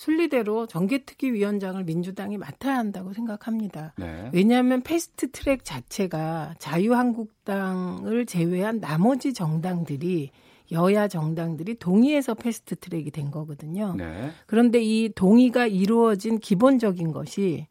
순리대로 0.00 0.66
정계특위위원장을 0.66 1.84
민주당이 1.84 2.38
맡아야 2.38 2.78
한다고 2.78 3.12
생각합니다. 3.12 3.92
네. 3.98 4.30
왜냐하면 4.32 4.80
패스트 4.80 5.30
트랙 5.30 5.62
자체가 5.62 6.54
자유한국당을 6.58 8.24
제외한 8.24 8.80
나머지 8.80 9.34
정당들이 9.34 10.30
여야 10.72 11.06
정당들이 11.06 11.74
동의해서 11.74 12.32
패스트 12.32 12.76
트랙이 12.76 13.10
된 13.10 13.30
거거든요. 13.30 13.94
네. 13.94 14.30
그런데 14.46 14.80
이 14.80 15.10
동의가 15.14 15.66
이루어진 15.66 16.38
기본적인 16.38 17.12
것이 17.12 17.66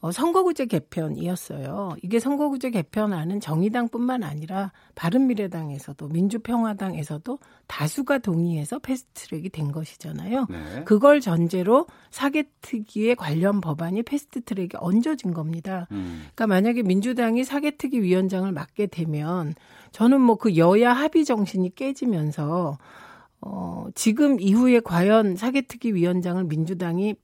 어, 0.00 0.10
선거구제 0.12 0.66
개편이었어요. 0.66 1.96
이게 2.02 2.20
선거구제 2.20 2.70
개편안은 2.70 3.40
정의당뿐만 3.40 4.22
아니라 4.22 4.72
바른미래당에서도 4.94 6.08
민주평화당에서도 6.08 7.38
다수가 7.66 8.18
동의해서 8.18 8.78
패스트트랙이 8.78 9.50
된 9.50 9.72
것이잖아요. 9.72 10.46
네. 10.48 10.84
그걸 10.84 11.20
전제로 11.20 11.86
사개특위에 12.10 13.16
관련 13.16 13.60
법안이 13.60 14.04
패스트트랙에 14.04 14.70
얹어진 14.78 15.34
겁니다. 15.34 15.86
음. 15.90 16.20
그러니까 16.34 16.46
만약에 16.46 16.82
민주당이 16.82 17.44
사개특위 17.44 18.00
위원장을 18.00 18.50
맡게 18.50 18.86
되면 18.86 19.54
저는 19.92 20.20
뭐 20.20 20.38
그 20.38 20.56
여야 20.56 20.92
합의 20.92 21.24
정신이 21.24 21.74
깨지면서 21.74 22.78
어, 23.40 23.86
지금 23.94 24.40
이후에 24.40 24.80
과연 24.80 25.36
사개특위 25.36 25.94
위원장을 25.94 26.42
민주당이 26.44 27.16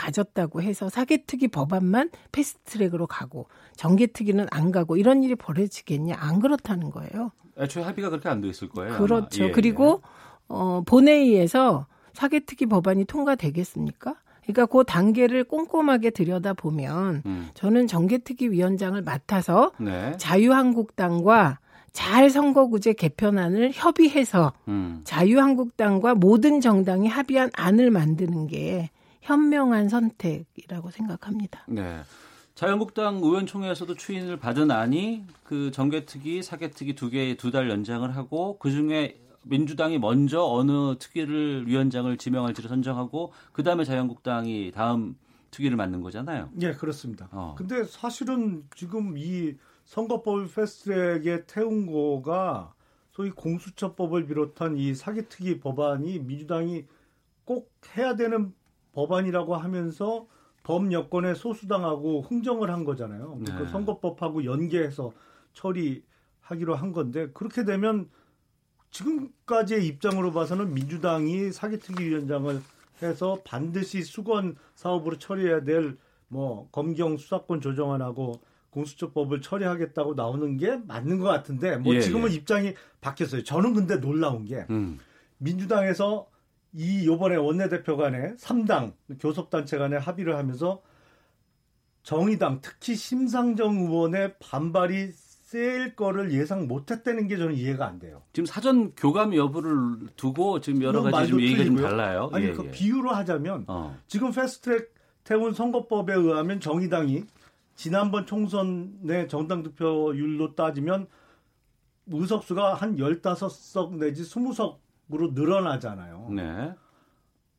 가졌다고 0.00 0.62
해서 0.62 0.88
사개특위 0.88 1.48
법안만 1.48 2.10
패스트트랙으로 2.32 3.06
가고 3.06 3.46
정개특위는 3.76 4.46
안 4.50 4.72
가고 4.72 4.96
이런 4.96 5.22
일이 5.22 5.34
벌어지겠냐? 5.34 6.14
안 6.18 6.40
그렇다는 6.40 6.90
거예요. 6.90 7.32
애초에 7.58 7.82
합의가 7.82 8.08
그렇게 8.08 8.28
안 8.30 8.40
돼 8.40 8.48
있을 8.48 8.70
거예요. 8.70 8.96
그렇죠. 8.96 9.44
예, 9.44 9.50
그리고 9.50 10.00
예. 10.02 10.08
어, 10.48 10.82
본회의에서 10.86 11.86
사개특위 12.14 12.66
법안이 12.68 13.04
통과되겠습니까? 13.04 14.14
그러니까 14.42 14.66
그 14.66 14.84
단계를 14.84 15.44
꼼꼼하게 15.44 16.10
들여다 16.10 16.54
보면 16.54 17.22
음. 17.26 17.48
저는 17.52 17.86
정개특위 17.86 18.50
위원장을 18.50 19.00
맡아서 19.02 19.72
네. 19.78 20.14
자유한국당과 20.16 21.58
잘 21.92 22.30
선거구제 22.30 22.94
개편안을 22.94 23.72
협의해서 23.74 24.54
음. 24.68 25.02
자유한국당과 25.04 26.14
모든 26.14 26.60
정당이 26.60 27.08
합의한 27.08 27.50
안을 27.52 27.90
만드는 27.90 28.46
게 28.46 28.90
현명한 29.20 29.88
선택이라고 29.88 30.90
생각합니다. 30.90 31.64
네. 31.68 32.00
자유한국당 32.54 33.16
의원총회에서도 33.16 33.94
추인을 33.94 34.36
받은 34.38 34.70
안이 34.70 35.24
그 35.44 35.70
정개특위, 35.70 36.42
사개특위 36.42 36.94
두 36.94 37.10
개 37.10 37.34
두 37.36 37.50
달 37.50 37.70
연장을 37.70 38.14
하고 38.16 38.58
그 38.58 38.70
중에 38.70 39.18
민주당이 39.44 39.98
먼저 39.98 40.42
어느 40.44 40.98
특위를 40.98 41.66
위원장을 41.66 42.14
지명할지를 42.18 42.68
선정하고 42.68 43.32
그 43.52 43.62
다음에 43.62 43.84
자유한국당이 43.84 44.72
다음 44.74 45.16
특위를 45.50 45.76
맡는 45.76 46.02
거잖아요. 46.02 46.50
예, 46.60 46.72
그렇습니다. 46.72 47.28
어. 47.32 47.54
근데 47.56 47.84
사실은 47.84 48.64
지금 48.76 49.16
이 49.16 49.54
선거법 49.86 50.54
패스트트랙에 50.54 51.46
태운 51.46 51.86
거가 51.86 52.74
소위 53.12 53.30
공수처법을 53.30 54.26
비롯한 54.26 54.76
이 54.76 54.94
사기특위 54.94 55.60
법안이 55.60 56.20
민주당이 56.20 56.84
꼭 57.44 57.72
해야 57.96 58.14
되는 58.14 58.52
법안이라고 58.92 59.56
하면서 59.56 60.26
범 60.62 60.92
여권에 60.92 61.34
소수당하고 61.34 62.22
흥정을 62.22 62.70
한 62.70 62.84
거잖아요. 62.84 63.38
네. 63.40 63.52
그 63.56 63.66
선거법하고 63.66 64.44
연계해서 64.44 65.12
처리하기로 65.54 66.74
한 66.74 66.92
건데 66.92 67.28
그렇게 67.32 67.64
되면 67.64 68.08
지금까지의 68.90 69.86
입장으로 69.86 70.32
봐서는 70.32 70.74
민주당이 70.74 71.52
사기특위 71.52 72.08
위원장을 72.08 72.60
해서 73.02 73.38
반드시 73.44 74.02
수건 74.02 74.56
사업으로 74.74 75.18
처리해야 75.18 75.64
될 75.64 75.96
뭐 76.30 76.68
검경 76.70 77.16
수사권 77.16 77.60
조정안하고 77.60 78.40
공수처법을 78.70 79.40
처리하겠다고 79.40 80.14
나오는 80.14 80.56
게 80.56 80.76
맞는 80.76 81.18
것 81.18 81.26
같은데 81.26 81.76
뭐 81.76 81.92
예, 81.94 82.00
지금은 82.00 82.30
예. 82.30 82.34
입장이 82.34 82.74
바뀌었어요. 83.00 83.42
저는 83.42 83.74
근데 83.74 84.00
놀라운 84.00 84.44
게 84.44 84.64
음. 84.70 85.00
민주당에서 85.38 86.28
이 86.72 87.06
요번에 87.06 87.36
원내대표 87.36 87.96
간에 87.96 88.34
3당 88.36 88.92
교섭단체 89.18 89.78
간에 89.78 89.96
합의를 89.96 90.36
하면서 90.36 90.82
정의당 92.02 92.60
특히 92.62 92.94
심상정 92.94 93.76
의원의 93.76 94.36
반발이 94.38 95.10
셀 95.12 95.96
거를 95.96 96.32
예상 96.32 96.68
못했다는 96.68 97.26
게 97.26 97.36
저는 97.36 97.54
이해가 97.56 97.84
안 97.84 97.98
돼요. 97.98 98.22
지금 98.32 98.46
사전 98.46 98.94
교감 98.94 99.34
여부를 99.34 100.08
두고 100.14 100.60
지금 100.60 100.82
여러 100.82 101.02
가지 101.02 101.28
좀 101.28 101.40
얘기가 101.40 101.64
좀 101.64 101.76
달라요. 101.76 102.30
아니 102.32 102.46
예, 102.46 102.52
그 102.52 102.66
예. 102.66 102.70
비유로 102.70 103.10
하자면 103.10 103.64
어. 103.66 103.98
지금 104.06 104.30
패스트트랙 104.30 104.94
태운 105.24 105.52
선거법에 105.52 106.14
의하면 106.14 106.60
정의당이 106.60 107.24
지난번 107.74 108.26
총선의 108.26 109.28
정당 109.28 109.64
득표율로 109.64 110.54
따지면 110.54 111.08
의석수가 112.06 112.74
한 112.74 112.96
15석 112.96 113.96
내지 113.96 114.22
20석 114.22 114.76
으로 115.12 115.32
늘어나잖아요. 115.32 116.28
네. 116.30 116.74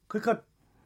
그러니까 0.07 0.43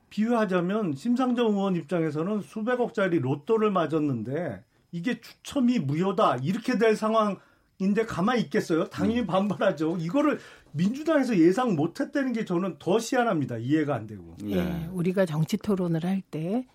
비유하자면 0.10 0.96
심상정 0.96 1.48
의원 1.54 1.76
입장에서는 1.76 2.42
수백억짜리 2.42 3.20
로또를 3.20 3.72
맞았는데 3.72 4.64
이게 4.92 5.20
추첨이 5.20 5.80
무효다 5.80 6.38
이렇게 6.38 6.78
될 6.78 6.96
상황인데 6.96 8.06
가만히 8.08 8.42
있겠어요? 8.44 8.86
당연히 8.90 9.22
음. 9.22 9.28
반발하죠. 9.28 9.98
이거를 10.00 10.40
민주당에서 10.72 11.38
예상 11.38 11.76
못했다는 11.76 12.34
게 12.34 12.46
저는 12.46 12.78
더 12.80 12.98
희한합니다. 12.98 13.58
이해가 13.58 13.96
안 13.96 14.08
되고. 14.08 14.36
네. 14.42 14.56
예, 14.56 14.90
우리가 14.92 15.26
정치 15.26 15.58
토론을 15.58 16.04
할 16.04 16.22
때 16.32 16.66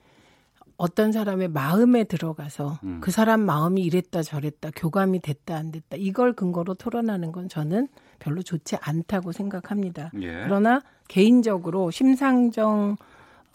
어떤 0.80 1.12
사람의 1.12 1.48
마음에 1.48 2.04
들어가서 2.04 2.78
음. 2.84 3.00
그 3.02 3.10
사람 3.10 3.42
마음이 3.42 3.82
이랬다 3.82 4.22
저랬다 4.22 4.70
교감이 4.74 5.20
됐다 5.20 5.54
안 5.54 5.70
됐다 5.70 5.98
이걸 5.98 6.32
근거로 6.32 6.72
토론하는 6.72 7.32
건 7.32 7.50
저는 7.50 7.88
별로 8.18 8.42
좋지 8.42 8.76
않다고 8.80 9.32
생각합니다. 9.32 10.10
예. 10.22 10.42
그러나 10.44 10.80
개인적으로 11.06 11.90
심상정 11.90 12.96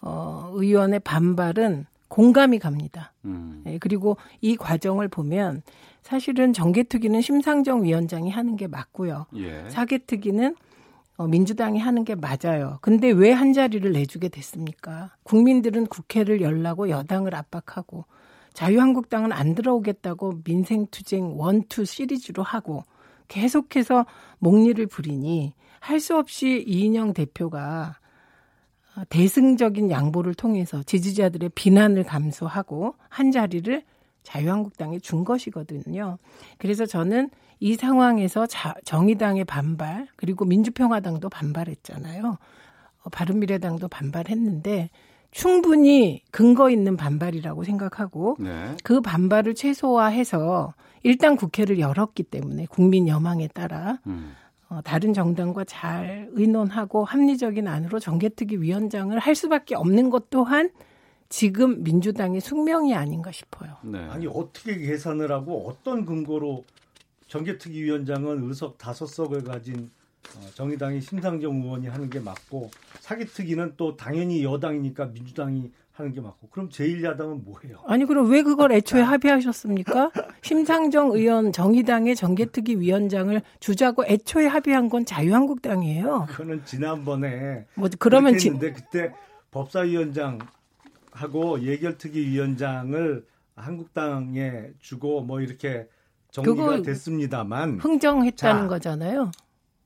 어, 0.02 0.50
의원의 0.54 1.00
반발은 1.00 1.86
공감이 2.06 2.60
갑니다. 2.60 3.12
음. 3.24 3.64
예, 3.66 3.78
그리고 3.78 4.16
이 4.40 4.56
과정을 4.56 5.08
보면 5.08 5.62
사실은 6.02 6.52
정개특위는 6.52 7.22
심상정 7.22 7.82
위원장이 7.82 8.30
하는 8.30 8.56
게 8.56 8.68
맞고요. 8.68 9.26
예. 9.34 9.68
사개특위는 9.68 10.54
어, 11.16 11.26
민주당이 11.26 11.78
하는 11.78 12.04
게 12.04 12.14
맞아요. 12.14 12.78
근데 12.82 13.10
왜 13.10 13.32
한 13.32 13.52
자리를 13.52 13.90
내주게 13.92 14.28
됐습니까? 14.28 15.12
국민들은 15.22 15.86
국회를 15.86 16.40
열라고 16.40 16.88
여당을 16.90 17.34
압박하고 17.34 18.04
자유한국당은 18.54 19.32
안 19.32 19.54
들어오겠다고 19.54 20.40
민생투쟁 20.44 21.38
원투 21.38 21.84
시리즈로 21.84 22.42
하고 22.42 22.84
계속해서 23.28 24.06
목리를 24.38 24.86
부리니 24.86 25.52
할 25.80 26.00
수 26.00 26.16
없이 26.16 26.64
이인영 26.66 27.12
대표가 27.12 27.96
어, 28.96 29.02
대승적인 29.10 29.90
양보를 29.90 30.34
통해서 30.34 30.82
지지자들의 30.82 31.50
비난을 31.54 32.04
감수하고 32.04 32.94
한 33.08 33.30
자리를 33.30 33.82
자유한국당에 34.22 34.98
준 34.98 35.24
것이거든요. 35.24 36.18
그래서 36.58 36.84
저는 36.86 37.30
이 37.58 37.74
상황에서 37.74 38.46
자, 38.46 38.74
정의당의 38.84 39.44
반발 39.44 40.08
그리고 40.16 40.44
민주평화당도 40.44 41.28
반발했잖아요. 41.28 42.38
어, 43.02 43.08
바른미래당도 43.10 43.88
반발했는데 43.88 44.90
충분히 45.30 46.22
근거 46.30 46.70
있는 46.70 46.96
반발이라고 46.96 47.64
생각하고 47.64 48.36
네. 48.38 48.74
그 48.82 49.00
반발을 49.00 49.54
최소화해서 49.54 50.74
일단 51.02 51.36
국회를 51.36 51.78
열었기 51.78 52.22
때문에 52.24 52.66
국민 52.66 53.06
여망에 53.06 53.48
따라 53.48 54.00
음. 54.06 54.34
어, 54.68 54.80
다른 54.82 55.12
정당과 55.12 55.64
잘 55.64 56.28
의논하고 56.32 57.04
합리적인 57.04 57.68
안으로 57.68 58.00
정개특위 58.00 58.60
위원장을 58.60 59.16
할 59.18 59.34
수밖에 59.34 59.76
없는 59.76 60.10
것 60.10 60.30
또한 60.30 60.70
지금 61.28 61.82
민주당의 61.82 62.40
숙명이 62.40 62.94
아닌가 62.94 63.30
싶어요. 63.30 63.76
네. 63.82 63.98
아니 63.98 64.26
어떻게 64.26 64.76
계산을 64.76 65.30
하고 65.30 65.68
어떤 65.68 66.04
근거로 66.04 66.64
정개특위 67.36 67.82
위원장은 67.82 68.42
의석 68.48 68.78
다섯 68.78 69.06
석을 69.06 69.44
가진 69.44 69.90
어, 70.36 70.46
정의당의 70.54 71.02
심상정 71.02 71.56
의원이 71.56 71.86
하는 71.86 72.08
게 72.08 72.18
맞고 72.18 72.70
사기특위는 73.00 73.74
또 73.76 73.96
당연히 73.96 74.42
여당이니까 74.42 75.06
민주당이 75.06 75.70
하는 75.92 76.12
게 76.12 76.20
맞고 76.20 76.48
그럼 76.48 76.68
제1야당은 76.70 77.44
뭐예요? 77.44 77.82
아니 77.86 78.06
그럼 78.06 78.30
왜 78.30 78.42
그걸 78.42 78.72
애초에 78.72 79.02
합의하셨습니까? 79.02 80.10
심상정 80.42 81.12
의원 81.12 81.52
정의당의 81.52 82.16
정개특위 82.16 82.80
위원장을 82.80 83.40
주자고 83.60 84.06
애초에 84.06 84.46
합의한 84.46 84.88
건 84.88 85.04
자유한국당이에요. 85.04 86.26
그거는 86.28 86.64
지난번에 86.64 87.66
뭐 87.74 87.88
그러면 87.98 88.38
지, 88.38 88.48
했는데 88.48 88.72
그때 88.72 89.12
법사위원장 89.50 90.38
하고 91.12 91.60
예결특위 91.62 92.28
위원장을 92.28 93.26
한국당에 93.54 94.70
주고 94.80 95.22
뭐 95.22 95.40
이렇게 95.40 95.88
정리가 96.44 96.66
그거 96.66 96.82
됐습니다만 96.82 97.78
흥정했다는 97.80 98.62
자, 98.62 98.68
거잖아요. 98.68 99.30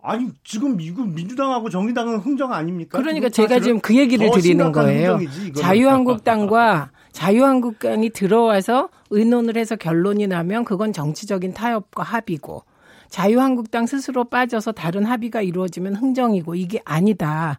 아니 0.03 0.31
지금 0.43 0.81
이거 0.81 1.05
민주당하고 1.05 1.69
정의당은 1.69 2.19
흥정 2.19 2.53
아닙니까? 2.53 2.99
그러니까 2.99 3.29
제가 3.29 3.61
지금 3.61 3.81
그 3.81 3.97
얘기를 3.97 4.27
더 4.27 4.35
드리는 4.35 4.73
거예요. 4.73 5.17
흥정이지. 5.17 5.53
자유한국당과 5.53 6.91
자유한국당이 7.13 8.11
들어와서 8.11 8.89
의논을 9.11 9.57
해서 9.57 9.77
결론이 9.77 10.27
나면 10.27 10.65
그건 10.65 10.93
정치적인 10.93 11.55
타협과 11.55 12.03
합의고 12.03 12.65
자유한국당 13.09 13.87
스스로 13.87 14.25
빠져서 14.25 14.73
다른 14.73 15.05
합의가 15.05 15.43
이루어지면 15.43 15.97
흥정이고 15.97 16.55
이게 16.55 16.81
아니다. 16.85 17.59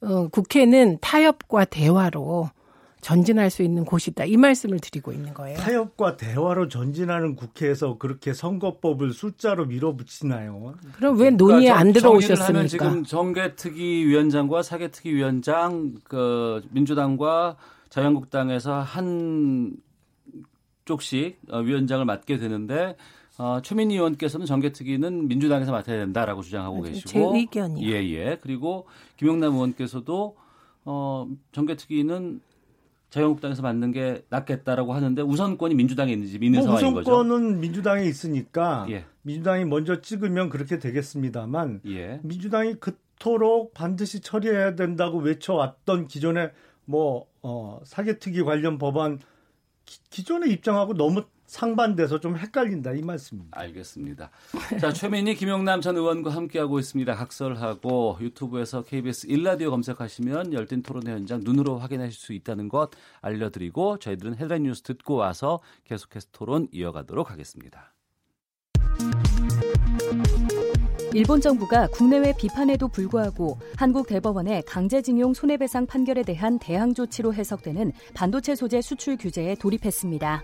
어, 0.00 0.28
국회는 0.28 0.98
타협과 1.00 1.64
대화로 1.64 2.50
전진할 3.04 3.50
수 3.50 3.62
있는 3.62 3.84
곳이다. 3.84 4.24
이 4.24 4.38
말씀을 4.38 4.80
드리고 4.80 5.12
있는 5.12 5.34
거예요. 5.34 5.58
타협과 5.58 6.16
대화로 6.16 6.68
전진하는 6.68 7.36
국회에서 7.36 7.98
그렇게 7.98 8.32
선거법을 8.32 9.12
숫자로 9.12 9.66
밀어붙이나요? 9.66 10.74
그럼 10.96 11.18
왜 11.18 11.28
논의에 11.28 11.68
그러니까 11.68 11.78
안 11.78 11.92
들어오셨습니까? 11.92 12.66
지금 12.66 13.04
정개특위 13.04 14.06
위원장과 14.06 14.62
사개특위 14.62 15.16
위원장 15.16 15.96
그 16.04 16.62
민주당과 16.70 17.56
자유한국당에서 17.90 18.80
한 18.80 19.76
쪽씩 20.86 21.40
어, 21.50 21.58
위원장을 21.58 22.02
맡게 22.06 22.38
되는데 22.38 22.96
어, 23.36 23.60
최민희 23.62 23.96
의원께서는 23.96 24.46
정개특위는 24.46 25.28
민주당에서 25.28 25.72
맡아야 25.72 25.98
된다라고 25.98 26.40
주장하고 26.40 26.86
제 26.86 26.92
계시고 26.92 27.36
의견이요. 27.36 27.86
예, 27.86 28.02
예. 28.02 28.38
그리고 28.40 28.86
김용남 29.18 29.52
의원께서도 29.52 30.36
어, 30.86 31.28
정개특위는 31.52 32.40
자유한국당에서 33.14 33.62
맡는 33.62 33.92
게 33.92 34.24
낫겠다라고 34.28 34.92
하는데 34.92 35.22
우선권이 35.22 35.76
민주당에 35.76 36.12
있는지 36.12 36.38
믿는 36.40 36.58
뭐 36.58 36.66
상황인 36.66 36.94
거죠. 36.94 37.12
우선권은 37.12 37.60
민주당에 37.60 38.04
있으니까 38.04 38.86
예. 38.90 39.04
민주당이 39.22 39.64
먼저 39.66 40.00
찍으면 40.00 40.50
그렇게 40.50 40.80
되겠습니다만 40.80 41.82
예. 41.86 42.18
민주당이 42.24 42.74
그토록 42.80 43.72
반드시 43.72 44.20
처리해야 44.20 44.74
된다고 44.74 45.18
외쳐왔던 45.18 46.08
기존의 46.08 46.50
뭐 46.86 47.26
어, 47.42 47.80
사개특위 47.84 48.42
관련 48.42 48.78
법안 48.78 49.20
기, 49.84 50.00
기존의 50.10 50.50
입장하고 50.50 50.94
너무 50.94 51.22
상반돼서 51.54 52.18
좀 52.18 52.36
헷갈린다 52.36 52.92
이 52.94 53.02
말씀입니다. 53.02 53.60
알겠습니다. 53.60 54.30
자, 54.80 54.92
최민희, 54.92 55.36
김용남 55.36 55.80
전 55.80 55.96
의원과 55.96 56.30
함께하고 56.30 56.80
있습니다. 56.80 57.14
각설하고 57.14 58.18
유튜브에서 58.20 58.82
KBS 58.82 59.28
일라디오 59.28 59.70
검색하시면 59.70 60.52
열띤 60.52 60.82
토론회 60.82 61.12
현장 61.12 61.40
눈으로 61.44 61.78
확인하실 61.78 62.12
수 62.12 62.32
있다는 62.32 62.68
것 62.68 62.90
알려드리고 63.20 64.00
저희들은 64.00 64.34
헤드라인 64.34 64.64
뉴스 64.64 64.82
듣고 64.82 65.14
와서 65.14 65.60
계속해서 65.84 66.26
토론 66.32 66.66
이어가도록 66.72 67.30
하겠습니다. 67.30 67.94
일본 71.12 71.40
정부가 71.40 71.86
국내외 71.92 72.34
비판에도 72.36 72.88
불구하고 72.88 73.58
한국 73.76 74.08
대법원의 74.08 74.64
강제징용 74.66 75.32
손해배상 75.32 75.86
판결에 75.86 76.24
대한 76.24 76.58
대항 76.58 76.92
조치로 76.92 77.32
해석되는 77.32 77.92
반도체 78.14 78.56
소재 78.56 78.82
수출 78.82 79.16
규제에 79.16 79.54
돌입했습니다. 79.54 80.42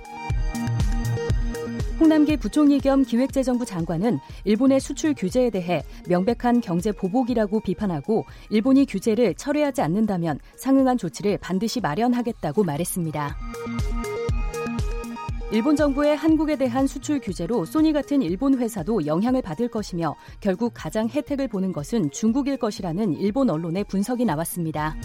홍남기 2.00 2.38
부총리 2.38 2.80
겸 2.80 3.04
기획재정부 3.04 3.66
장관은 3.66 4.20
일본의 4.44 4.80
수출 4.80 5.12
규제에 5.14 5.50
대해 5.50 5.82
명백한 6.08 6.62
경제 6.62 6.92
보복이라고 6.92 7.60
비판하고 7.60 8.24
일본이 8.48 8.86
규제를 8.86 9.34
철회하지 9.34 9.82
않는다면 9.82 10.38
상응한 10.56 10.96
조치를 10.96 11.36
반드시 11.36 11.82
마련하겠다고 11.82 12.64
말했습니다. 12.64 13.36
일본 15.52 15.76
정부의 15.76 16.16
한국에 16.16 16.56
대한 16.56 16.86
수출 16.86 17.20
규제로 17.20 17.66
소니 17.66 17.92
같은 17.92 18.22
일본 18.22 18.58
회사도 18.58 19.04
영향을 19.04 19.42
받을 19.42 19.68
것이며 19.68 20.16
결국 20.40 20.72
가장 20.74 21.06
혜택을 21.06 21.48
보는 21.48 21.72
것은 21.72 22.12
중국일 22.12 22.56
것이라는 22.56 23.12
일본 23.14 23.50
언론의 23.50 23.84
분석이 23.84 24.24
나왔습니다. 24.24 24.96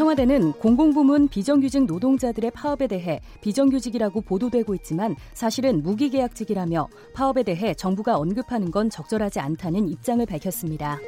청와대는 0.00 0.52
공공부문 0.52 1.28
비정규직 1.28 1.84
노동자들의 1.84 2.52
파업에 2.52 2.86
대해 2.86 3.20
비정규직이라고 3.42 4.22
보도되고 4.22 4.74
있지만 4.76 5.14
사실은 5.34 5.82
무기계약직이라며 5.82 6.88
파업에 7.12 7.42
대해 7.42 7.74
정부가 7.74 8.16
언급하는 8.16 8.70
건 8.70 8.88
적절하지 8.88 9.40
않다는 9.40 9.90
입장을 9.90 10.24
밝혔습니다. 10.24 10.98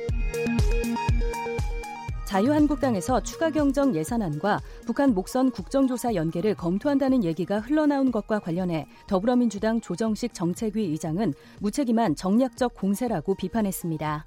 자유한국당에서 2.27 3.23
추가 3.23 3.49
경정 3.49 3.95
예산안과 3.95 4.61
북한 4.85 5.15
목선 5.15 5.53
국정조사 5.53 6.15
연계를 6.15 6.55
검토한다는 6.55 7.25
얘기가 7.25 7.61
흘러나온 7.61 8.13
것과 8.13 8.41
관련해 8.41 8.87
더불어민주당 9.07 9.81
조정식 9.81 10.35
정책위 10.35 10.83
의장은 10.83 11.33
무책임한 11.61 12.15
정략적 12.15 12.75
공세라고 12.75 13.37
비판했습니다. 13.37 14.27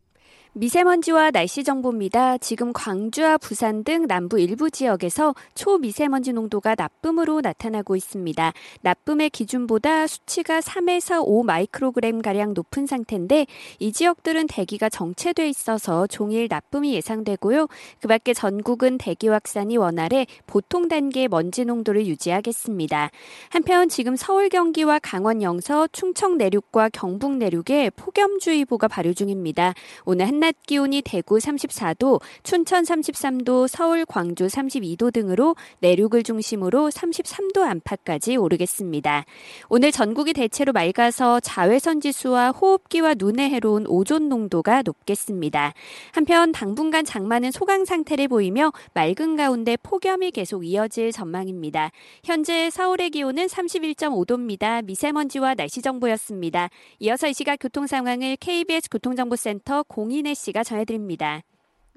미세먼지와 0.53 1.31
날씨 1.31 1.63
정보입니다. 1.63 2.37
지금 2.37 2.73
광주와 2.73 3.37
부산 3.37 3.85
등 3.85 4.05
남부 4.05 4.37
일부 4.37 4.69
지역에서 4.69 5.33
초미세먼지 5.55 6.33
농도가 6.33 6.75
나쁨으로 6.77 7.39
나타나고 7.39 7.95
있습니다. 7.95 8.51
나쁨의 8.81 9.29
기준보다 9.29 10.07
수치가 10.07 10.59
3에서 10.59 11.23
5 11.25 11.43
마이크로그램 11.43 12.21
가량 12.21 12.53
높은 12.53 12.85
상태인데 12.85 13.47
이 13.79 13.93
지역들은 13.93 14.47
대기가 14.47 14.89
정체돼 14.89 15.47
있어서 15.47 16.05
종일 16.07 16.49
나쁨이 16.49 16.95
예상되고요. 16.95 17.67
그 18.01 18.07
밖에 18.09 18.33
전국은 18.33 18.97
대기 18.97 19.29
확산이 19.29 19.77
원활해 19.77 20.27
보통 20.47 20.89
단계 20.89 21.29
먼지 21.29 21.63
농도를 21.63 22.05
유지하겠습니다. 22.07 23.09
한편 23.51 23.87
지금 23.87 24.17
서울 24.17 24.49
경기와 24.49 24.99
강원 24.99 25.41
영서, 25.41 25.87
충청 25.93 26.37
내륙과 26.37 26.89
경북 26.89 27.37
내륙에 27.37 27.89
폭염주의보가 27.91 28.89
발효 28.89 29.13
중입니다. 29.13 29.73
오늘 30.03 30.27
한 30.27 30.40
한낮 30.41 30.55
기온이 30.65 31.03
대구 31.03 31.37
34도, 31.37 32.19
춘천 32.41 32.83
33도, 32.83 33.67
서울, 33.67 34.05
광주 34.05 34.47
32도 34.47 35.13
등으로 35.13 35.55
내륙을 35.79 36.23
중심으로 36.23 36.89
33도 36.89 37.59
안팎까지 37.59 38.37
오르겠습니다. 38.37 39.25
오늘 39.69 39.91
전국이 39.91 40.33
대체로 40.33 40.73
맑아서 40.73 41.39
자외선 41.41 42.01
지수와 42.01 42.49
호흡기와 42.49 43.13
눈에 43.13 43.51
해로운 43.51 43.85
오존 43.87 44.29
농도가 44.29 44.81
높겠습니다. 44.81 45.73
한편 46.11 46.51
당분간 46.51 47.05
장마는 47.05 47.51
소강 47.51 47.85
상태를 47.85 48.27
보이며 48.27 48.73
맑은 48.95 49.35
가운데 49.35 49.77
폭염이 49.77 50.31
계속 50.31 50.65
이어질 50.65 51.11
전망입니다. 51.11 51.91
현재 52.23 52.71
서울의 52.71 53.11
기온은 53.11 53.45
31.5도입니다. 53.45 54.83
미세먼지와 54.85 55.53
날씨 55.53 55.83
정보였습니다. 55.83 56.69
이어서 56.99 57.27
이 57.27 57.33
시각 57.33 57.57
교통 57.57 57.85
상황을 57.85 58.37
KBS 58.37 58.89
교통정보센터 58.89 59.83
공인의 59.83 60.30
김은혜 60.31 60.33
씨가 60.33 60.63
전해드립니다. 60.63 61.41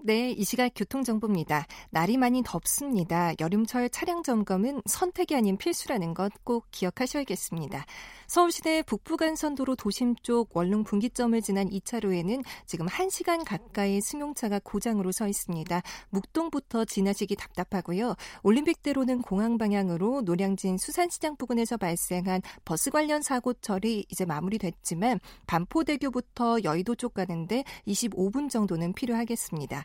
네, 0.07 0.33
이 0.33 0.45
시각 0.45 0.71
교통정보입니다. 0.77 1.67
날이 1.88 2.19
많이 2.19 2.43
덥습니다. 2.45 3.33
여름철 3.40 3.88
차량 3.88 4.23
점검은 4.23 4.83
선택이 4.85 5.35
아닌 5.35 5.57
필수라는 5.57 6.12
것 6.12 6.31
꼭 6.45 6.67
기억하셔야겠습니다. 6.71 7.87
서울시내 8.27 8.83
북부간선도로 8.83 9.77
도심 9.77 10.14
쪽 10.23 10.55
원룸 10.55 10.85
분기점을 10.85 11.40
지난 11.40 11.69
2차로에는 11.69 12.45
지금 12.67 12.87
1시간 12.87 13.45
가까이 13.45 14.01
승용차가 14.01 14.61
고장으로 14.62 15.12
서 15.12 15.27
있습니다. 15.27 15.83
묵동부터 16.11 16.85
지나시기 16.85 17.37
답답하고요. 17.37 18.14
올림픽대로는 18.43 19.23
공항 19.23 19.59
방향으로 19.59 20.23
노량진 20.23 20.79
수산시장 20.79 21.37
부근에서 21.37 21.77
발생한 21.77 22.43
버스 22.64 22.90
관련 22.90 23.23
사고 23.23 23.55
처리 23.55 24.05
이제 24.11 24.25
마무리됐지만 24.25 25.21
반포대교부터 25.47 26.59
여의도 26.64 26.95
쪽 26.95 27.14
가는데 27.14 27.64
25분 27.87 28.51
정도는 28.51 28.93
필요하겠습니다. 28.93 29.85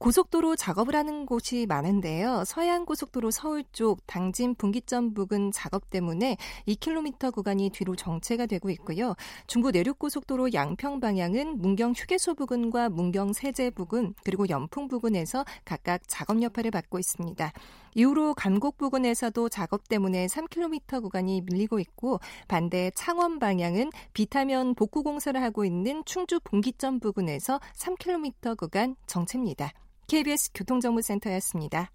고속도로 0.00 0.56
작업을 0.56 0.96
하는 0.96 1.26
곳이 1.26 1.66
많은데요. 1.68 2.44
서해안 2.46 2.86
고속도로 2.86 3.30
서울 3.30 3.64
쪽 3.70 4.06
당진 4.06 4.54
분기점 4.54 5.12
부근 5.12 5.52
작업 5.52 5.90
때문에 5.90 6.38
2km 6.66 7.30
구간이 7.34 7.68
뒤로 7.68 7.94
정체가 7.94 8.46
되고 8.46 8.70
있고요. 8.70 9.14
중부 9.46 9.72
내륙 9.72 9.98
고속도로 9.98 10.54
양평 10.54 11.00
방향은 11.00 11.58
문경 11.58 11.92
휴게소 11.94 12.34
부근과 12.34 12.88
문경 12.88 13.34
세제 13.34 13.68
부근 13.68 14.14
그리고 14.24 14.48
연풍 14.48 14.88
부근에서 14.88 15.44
각각 15.66 16.00
작업 16.06 16.40
여파를 16.40 16.70
받고 16.70 16.98
있습니다. 16.98 17.52
이후로 17.94 18.32
감곡 18.32 18.78
부근에서도 18.78 19.50
작업 19.50 19.86
때문에 19.86 20.28
3km 20.28 21.02
구간이 21.02 21.42
밀리고 21.42 21.78
있고 21.78 22.20
반대 22.48 22.90
창원 22.94 23.38
방향은 23.38 23.90
비타면 24.14 24.76
복구 24.76 25.02
공사를 25.02 25.40
하고 25.42 25.66
있는 25.66 26.02
충주 26.06 26.40
분기점 26.42 27.00
부근에서 27.00 27.60
3km 27.76 28.56
구간 28.56 28.96
정체입니다. 29.06 29.74
KBS 30.10 30.50
교통정보센터였습니다. 30.52 31.92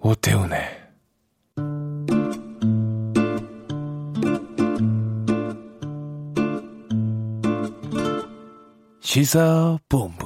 오태훈의 0.00 0.58
시사본부 9.00 10.23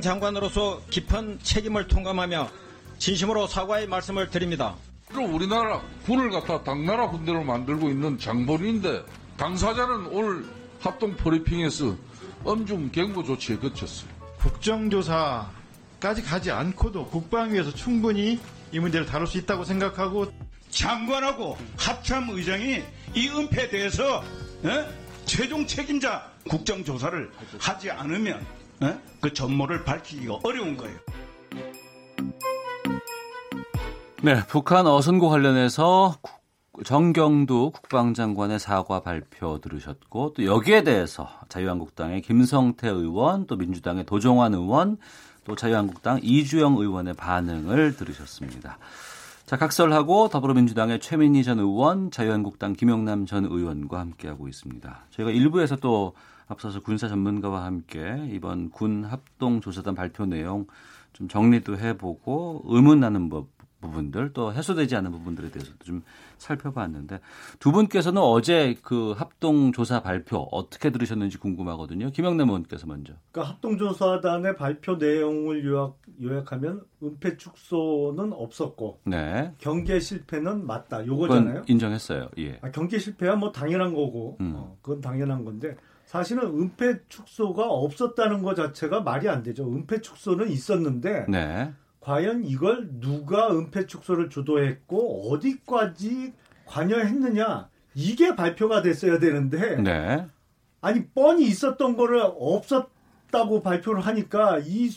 장관으로서 0.00 0.82
깊은 0.90 1.40
책임을 1.42 1.88
통감하며 1.88 2.48
진심으로 2.98 3.46
사과의 3.46 3.86
말씀을 3.88 4.30
드립니다. 4.30 4.74
우리나라 5.14 5.80
군을 6.04 6.30
갖다 6.30 6.62
당나라 6.62 7.08
군대로 7.08 7.42
만들고 7.42 7.88
있는 7.90 8.18
장본인데 8.18 9.04
당사자는 9.36 10.06
오늘 10.06 10.44
합동 10.80 11.16
브리핑에서 11.16 11.96
엄중 12.44 12.90
경고 12.92 13.24
조치에 13.24 13.56
그쳤어요. 13.56 14.08
국정조사까지 14.38 16.22
가지 16.22 16.50
않고도 16.50 17.06
국방위에서 17.06 17.74
충분히 17.74 18.38
이 18.72 18.78
문제를 18.78 19.06
다룰 19.06 19.26
수 19.26 19.38
있다고 19.38 19.64
생각하고 19.64 20.32
장관하고 20.70 21.58
합참 21.76 22.30
의장이 22.30 22.82
이 23.14 23.28
은폐에 23.28 23.68
대해서 23.68 24.22
에? 24.64 24.86
최종 25.26 25.66
책임자 25.66 26.30
국정조사를 26.48 27.30
하지 27.58 27.90
않으면 27.90 28.44
에? 28.82 28.98
그 29.20 29.32
전모를 29.32 29.84
밝히기가 29.84 30.40
어려운 30.42 30.76
거예요. 30.76 30.96
네, 34.22 34.46
북한 34.48 34.86
어선고 34.86 35.28
관련해서 35.28 36.16
정경두 36.84 37.72
국방장관의 37.72 38.58
사과 38.58 39.00
발표 39.00 39.60
들으셨고 39.60 40.34
또 40.34 40.44
여기에 40.44 40.84
대해서 40.84 41.28
자유한국당의 41.48 42.22
김성태 42.22 42.88
의원 42.88 43.46
또 43.46 43.56
민주당의 43.56 44.06
도종환 44.06 44.54
의원 44.54 44.96
또 45.44 45.56
자유한국당 45.56 46.20
이주영 46.22 46.76
의원의 46.76 47.14
반응을 47.14 47.96
들으셨습니다. 47.96 48.78
자, 49.46 49.56
각설하고 49.56 50.28
더불어민주당의 50.28 51.00
최민희 51.00 51.42
전 51.42 51.58
의원, 51.58 52.10
자유한국당 52.10 52.72
김영남 52.74 53.26
전 53.26 53.44
의원과 53.44 53.98
함께하고 53.98 54.48
있습니다. 54.48 55.06
저희가 55.10 55.32
일부에서 55.32 55.76
또 55.76 56.14
앞서서 56.50 56.80
군사 56.80 57.06
전문가와 57.06 57.64
함께 57.64 58.28
이번 58.32 58.70
군 58.70 59.04
합동 59.04 59.60
조사단 59.60 59.94
발표 59.94 60.26
내용 60.26 60.66
좀 61.12 61.28
정리도 61.28 61.78
해보고 61.78 62.64
의문 62.66 63.00
나는 63.00 63.28
법 63.28 63.48
부분들 63.80 64.34
또 64.34 64.52
해소되지 64.52 64.94
않은 64.96 65.10
부분들에 65.10 65.50
대해서도 65.50 65.78
좀 65.84 66.02
살펴봤는데 66.36 67.20
두 67.60 67.72
분께서는 67.72 68.20
어제 68.20 68.74
그 68.82 69.12
합동 69.12 69.72
조사 69.72 70.02
발표 70.02 70.48
어떻게 70.50 70.90
들으셨는지 70.90 71.38
궁금하거든요. 71.38 72.10
김영래 72.10 72.44
의원께서 72.44 72.86
먼저. 72.86 73.14
그러니까 73.32 73.54
합동 73.54 73.78
조사단의 73.78 74.56
발표 74.56 74.96
내용을 74.96 75.64
요약 75.64 75.98
요약하면 76.22 76.82
은폐 77.02 77.38
축소는 77.38 78.34
없었고 78.34 79.00
네. 79.04 79.54
경계 79.56 79.98
실패는 79.98 80.66
맞다. 80.66 81.06
요거잖아요. 81.06 81.62
인정했어요. 81.66 82.28
예. 82.38 82.58
아, 82.60 82.70
경계 82.70 82.98
실패야 82.98 83.36
뭐 83.36 83.50
당연한 83.50 83.94
거고 83.94 84.36
음. 84.40 84.52
어, 84.56 84.76
그건 84.82 85.00
당연한 85.00 85.46
건데 85.46 85.76
사실은 86.10 86.42
은폐 86.42 86.98
축소가 87.08 87.68
없었다는 87.68 88.42
것 88.42 88.56
자체가 88.56 89.02
말이 89.02 89.28
안 89.28 89.44
되죠. 89.44 89.64
은폐 89.64 90.00
축소는 90.00 90.50
있었는데 90.50 91.26
네. 91.28 91.72
과연 92.00 92.42
이걸 92.42 92.88
누가 92.98 93.48
은폐 93.56 93.86
축소를 93.86 94.28
주도했고 94.28 95.30
어디까지 95.30 96.32
관여했느냐 96.66 97.68
이게 97.94 98.34
발표가 98.34 98.82
됐어야 98.82 99.20
되는데 99.20 99.76
네. 99.76 100.26
아니 100.80 101.06
뻔히 101.06 101.44
있었던 101.46 101.96
거를 101.96 102.20
없었다고 102.24 103.62
발표를 103.62 104.00
하니까 104.00 104.58
이 104.64 104.90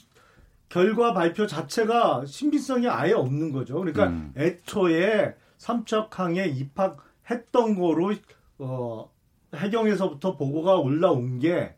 결과 0.68 1.14
발표 1.14 1.46
자체가 1.46 2.26
신빙성이 2.26 2.88
아예 2.88 3.14
없는 3.14 3.52
거죠. 3.52 3.76
그러니까 3.76 4.08
음. 4.08 4.34
애초에 4.36 5.36
삼척항에 5.60 6.48
입학했던 6.48 7.76
거로 7.76 8.16
어 8.58 9.13
해경에서부터 9.54 10.36
보고가 10.36 10.78
올라온 10.78 11.40
게 11.40 11.76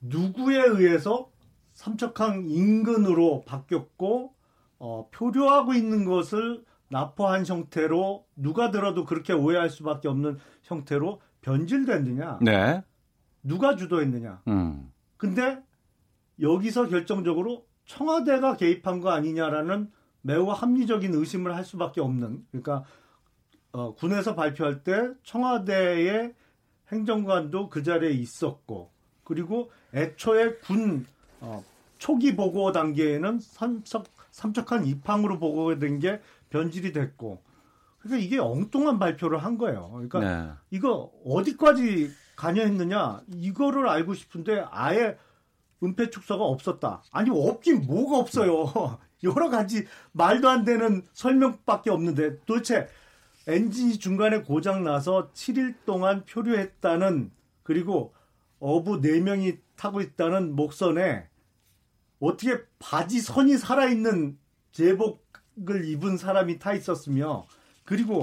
누구에 0.00 0.62
의해서 0.62 1.30
삼척항 1.74 2.46
인근으로 2.48 3.44
바뀌었고 3.46 4.34
어, 4.78 5.08
표류하고 5.12 5.74
있는 5.74 6.04
것을 6.04 6.64
납포한 6.88 7.46
형태로 7.46 8.26
누가 8.36 8.70
들어도 8.70 9.04
그렇게 9.04 9.32
오해할 9.32 9.70
수밖에 9.70 10.08
없는 10.08 10.38
형태로 10.62 11.20
변질됐느냐? 11.42 12.38
네. 12.42 12.82
누가 13.42 13.76
주도했느냐? 13.76 14.42
음. 14.48 14.90
근데 15.16 15.62
여기서 16.40 16.88
결정적으로 16.88 17.66
청와대가 17.84 18.56
개입한 18.56 19.00
거 19.00 19.10
아니냐라는 19.10 19.90
매우 20.22 20.50
합리적인 20.50 21.14
의심을 21.14 21.54
할 21.54 21.64
수밖에 21.64 22.00
없는 22.00 22.46
그러니까 22.50 22.84
어, 23.72 23.94
군에서 23.94 24.34
발표할 24.34 24.82
때 24.82 25.10
청와대에 25.22 26.32
행정관도 26.92 27.68
그 27.68 27.82
자리에 27.82 28.10
있었고 28.10 28.90
그리고 29.24 29.70
애초에 29.94 30.54
군 30.56 31.06
어, 31.40 31.64
초기 31.98 32.34
보고 32.34 32.72
단계에는 32.72 33.38
삼척, 33.40 34.06
삼척한 34.32 34.86
입항으로 34.86 35.38
보고된 35.38 36.00
게 36.00 36.20
변질이 36.50 36.92
됐고 36.92 37.42
그러니까 38.00 38.24
이게 38.24 38.38
엉뚱한 38.38 38.98
발표를 38.98 39.38
한 39.38 39.58
거예요. 39.58 39.90
그러니까 39.92 40.20
네. 40.20 40.50
이거 40.70 41.12
어디까지 41.24 42.10
관여했느냐 42.36 43.20
이거를 43.34 43.88
알고 43.88 44.14
싶은데 44.14 44.64
아예 44.70 45.16
은폐 45.82 46.10
축소가 46.10 46.44
없었다. 46.44 47.02
아니 47.12 47.30
없긴 47.30 47.86
뭐가 47.86 48.18
없어요. 48.18 48.98
여러 49.22 49.50
가지 49.50 49.86
말도 50.12 50.48
안 50.48 50.64
되는 50.64 51.02
설명밖에 51.12 51.90
없는데 51.90 52.38
도대체 52.46 52.88
엔진이 53.54 53.98
중간에 53.98 54.42
고장 54.42 54.84
나서 54.84 55.30
7일 55.32 55.74
동안 55.84 56.24
표류했다는 56.24 57.30
그리고 57.62 58.14
어부 58.60 59.00
4명이 59.00 59.58
타고 59.76 60.00
있다는 60.00 60.54
목선에 60.54 61.26
어떻게 62.20 62.58
바지 62.78 63.20
선이 63.20 63.56
살아있는 63.56 64.38
제복을 64.72 65.88
입은 65.88 66.16
사람이 66.16 66.58
타 66.58 66.74
있었으며 66.74 67.46
그리고 67.84 68.22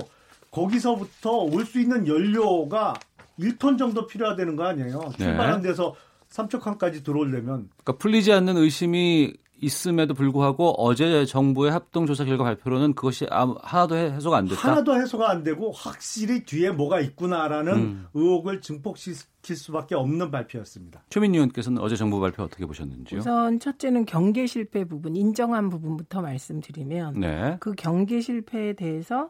거기서부터 0.52 1.32
올 1.38 1.66
수 1.66 1.80
있는 1.80 2.08
연료가 2.08 2.94
1톤 3.40 3.78
정도 3.78 4.08
필요하다는 4.08 4.56
거 4.56 4.64
아니에요. 4.66 5.00
네. 5.18 5.26
출발한 5.26 5.62
데서 5.62 5.96
삼척항까지 6.30 7.04
들어오려면 7.04 7.70
그러니까 7.84 7.98
풀리지 7.98 8.32
않는 8.34 8.58
의심이 8.58 9.34
있음에도 9.60 10.14
불구하고 10.14 10.74
어제 10.78 11.26
정부의 11.26 11.72
합동조사 11.72 12.26
결과 12.26 12.44
발표로는 12.44 12.94
그것이 12.94 13.26
하나도 13.30 13.96
해- 13.96 14.12
해소가 14.12 14.38
안 14.38 14.46
됐다. 14.48 14.72
하나도 14.72 14.96
해소가 14.96 15.30
안 15.30 15.44
되고 15.44 15.72
확실히 15.72 16.44
뒤에 16.46 16.72
뭐가 16.72 17.00
있구나라는 17.00 17.74
음. 17.74 18.06
의혹을 18.14 18.62
증폭시킬 18.62 19.56
수밖에 19.56 19.96
없는 19.96 20.30
발표였습니다. 20.32 21.04
최민희 21.10 21.38
의원께서는 21.38 21.82
어제 21.82 21.96
정부 21.96 22.20
발표 22.20 22.44
어떻게 22.44 22.66
보셨는지요? 22.66 23.20
우선 23.20 23.60
첫째는 23.60 24.06
경계 24.06 24.46
실패 24.46 24.86
부분, 24.86 25.16
인정한 25.16 25.70
부분부터 25.70 26.22
말씀드리면 26.22 27.20
네. 27.20 27.58
그 27.60 27.74
경계 27.74 28.22
실패에 28.22 28.74
대해서 28.74 29.30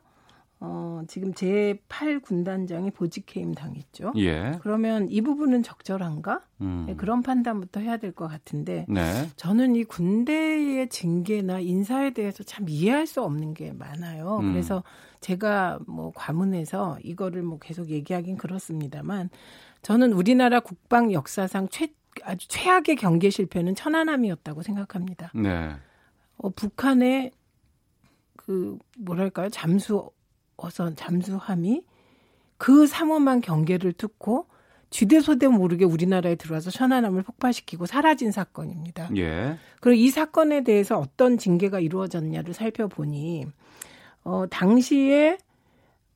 어, 0.60 1.04
지금 1.08 1.34
제8 1.34 2.24
군단장이 2.24 2.90
보직해임 2.92 3.54
당했죠. 3.54 4.14
예. 4.18 4.58
그러면 4.62 5.08
이 5.10 5.22
부분은 5.22 5.62
적절한가? 5.62 6.42
음. 6.62 6.86
네, 6.88 6.96
그런 6.96 7.22
판단부터 7.22 7.80
해야 7.80 7.98
될 7.98 8.12
것 8.14 8.28
같은데 8.28 8.86
네. 8.90 9.30
저는 9.36 9.76
이 9.76 9.84
군대의 9.84 10.90
징계나 10.90 11.60
인사에 11.60 12.10
대해서 12.12 12.44
참 12.44 12.66
이해할 12.68 13.06
수 13.06 13.22
없는 13.22 13.54
게 13.54 13.72
많아요. 13.74 14.40
음. 14.40 14.52
그래서 14.52 14.84
제가 15.20 15.80
뭐 15.88 16.12
과문해서 16.16 16.98
이거를 17.04 17.44
뭐 17.44 17.60
계속 17.60 17.90
얘기하긴 17.90 18.38
그렇습니다만 18.38 19.30
저는 19.84 20.14
우리나라 20.14 20.60
국방 20.60 21.12
역사상 21.14 21.68
최 21.70 21.90
아주 22.24 22.48
최악의 22.48 22.96
경계 22.96 23.30
실패는 23.30 23.76
천안함이었다고 23.76 24.64
생각합니다. 24.64 25.32
네. 25.36 25.70
어, 26.38 26.50
북한의 26.50 27.32
그 28.36 28.78
뭐랄까요 28.98 29.50
잠수 29.50 30.10
어선 30.58 30.96
잠수함이 30.96 31.84
그 32.58 32.88
삼엄한 32.88 33.42
경계를 33.42 33.94
뚫고 33.94 34.48
쥐대소대 34.90 35.48
모르게 35.48 35.86
우리나라에 35.86 36.36
들어와서 36.36 36.72
천안함을 36.72 37.24
폭파시키고 37.24 37.86
사라진 37.86 38.32
사건입니다. 38.32 39.10
예. 39.18 39.58
그리고 39.82 40.02
이 40.02 40.10
사건에 40.10 40.64
대해서 40.64 40.98
어떤 40.98 41.38
징계가 41.38 41.80
이루어졌냐를 41.80 42.54
살펴보니 42.54 43.46
어 44.24 44.46
당시에 44.50 45.38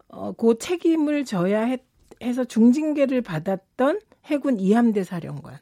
어그 0.07 0.57
책임을 0.59 1.25
져야 1.25 1.63
했, 1.63 1.81
해서 2.21 2.43
중징계를 2.43 3.21
받았던 3.21 3.99
해군 4.25 4.59
이함대 4.59 5.03
사령관 5.03 5.59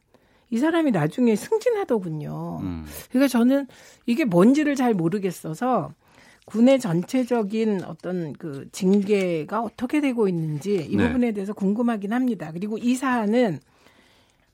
이 0.51 0.57
사람이 0.57 0.91
나중에 0.91 1.35
승진하더군요. 1.35 2.59
음. 2.61 2.85
그러니까 3.09 3.27
저는 3.27 3.67
이게 4.05 4.25
뭔지를 4.25 4.75
잘 4.75 4.93
모르겠어서 4.93 5.93
군의 6.49 6.79
전체적인 6.79 7.83
어떤 7.83 8.33
그 8.33 8.67
징계가 8.71 9.61
어떻게 9.61 10.01
되고 10.01 10.27
있는지 10.27 10.83
이 10.89 10.95
네. 10.95 11.07
부분에 11.07 11.31
대해서 11.31 11.53
궁금하긴 11.53 12.11
합니다. 12.11 12.51
그리고 12.51 12.79
이 12.79 12.95
사안은 12.95 13.59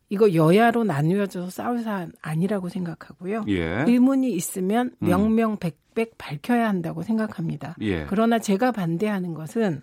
이거 0.09 0.33
여야로 0.33 0.83
나누어져서 0.83 1.49
싸울 1.49 1.83
사안 1.83 2.11
아니라고 2.21 2.67
생각하고요. 2.67 3.45
예. 3.47 3.85
의문이 3.87 4.29
있으면 4.33 4.91
음. 5.01 5.07
명명백백 5.07 6.17
밝혀야 6.17 6.67
한다고 6.67 7.01
생각합니다. 7.01 7.77
예. 7.79 8.05
그러나 8.07 8.39
제가 8.39 8.73
반대하는 8.73 9.33
것은 9.33 9.81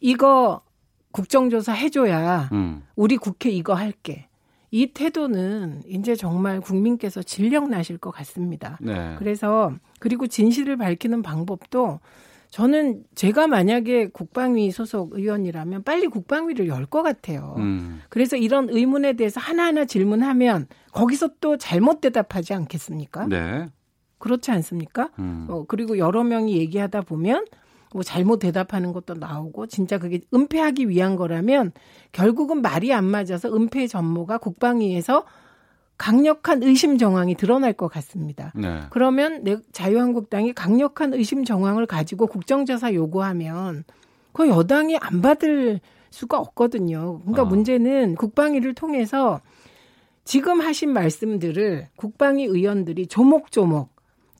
이거 0.00 0.62
국정조사 1.12 1.74
해줘야 1.74 2.48
음. 2.52 2.82
우리 2.96 3.18
국회 3.18 3.50
이거 3.50 3.74
할게. 3.74 4.25
이 4.76 4.88
태도는 4.92 5.82
이제 5.88 6.14
정말 6.14 6.60
국민께서 6.60 7.22
질력 7.22 7.68
나실 7.70 7.96
것 7.96 8.10
같습니다. 8.10 8.76
네. 8.82 9.14
그래서 9.18 9.72
그리고 10.00 10.26
진실을 10.26 10.76
밝히는 10.76 11.22
방법도 11.22 12.00
저는 12.50 13.04
제가 13.14 13.46
만약에 13.46 14.08
국방위 14.08 14.70
소속 14.70 15.14
의원이라면 15.14 15.82
빨리 15.82 16.06
국방위를 16.08 16.68
열 16.68 16.86
것 16.86 17.02
같아요. 17.02 17.54
음. 17.58 18.00
그래서 18.10 18.36
이런 18.36 18.68
의문에 18.68 19.14
대해서 19.14 19.40
하나하나 19.40 19.86
질문하면 19.86 20.66
거기서 20.92 21.30
또 21.40 21.56
잘못 21.56 22.02
대답하지 22.02 22.52
않겠습니까? 22.52 23.26
네. 23.28 23.66
그렇지 24.18 24.50
않습니까? 24.50 25.08
음. 25.18 25.46
어, 25.48 25.64
그리고 25.66 25.96
여러 25.96 26.22
명이 26.22 26.56
얘기하다 26.58 27.00
보면 27.02 27.46
뭐 27.96 28.02
잘못 28.02 28.40
대답하는 28.40 28.92
것도 28.92 29.14
나오고 29.14 29.68
진짜 29.68 29.96
그게 29.96 30.20
은폐하기 30.34 30.90
위한 30.90 31.16
거라면 31.16 31.72
결국은 32.12 32.60
말이 32.60 32.92
안 32.92 33.06
맞아서 33.06 33.48
은폐 33.56 33.86
전모가 33.86 34.36
국방위에서 34.36 35.24
강력한 35.96 36.62
의심 36.62 36.98
정황이 36.98 37.34
드러날 37.36 37.72
것 37.72 37.88
같습니다. 37.88 38.52
네. 38.54 38.82
그러면 38.90 39.44
내 39.44 39.56
자유한국당이 39.72 40.52
강력한 40.52 41.14
의심 41.14 41.46
정황을 41.46 41.86
가지고 41.86 42.26
국정조사 42.26 42.92
요구하면 42.92 43.84
그 44.34 44.46
여당이 44.46 44.98
안 44.98 45.22
받을 45.22 45.80
수가 46.10 46.38
없거든요. 46.38 47.20
그러니까 47.20 47.42
아. 47.42 47.44
문제는 47.46 48.16
국방위를 48.16 48.74
통해서 48.74 49.40
지금 50.24 50.60
하신 50.60 50.90
말씀들을 50.90 51.88
국방위 51.96 52.44
의원들이 52.44 53.06
조목조목 53.06 53.88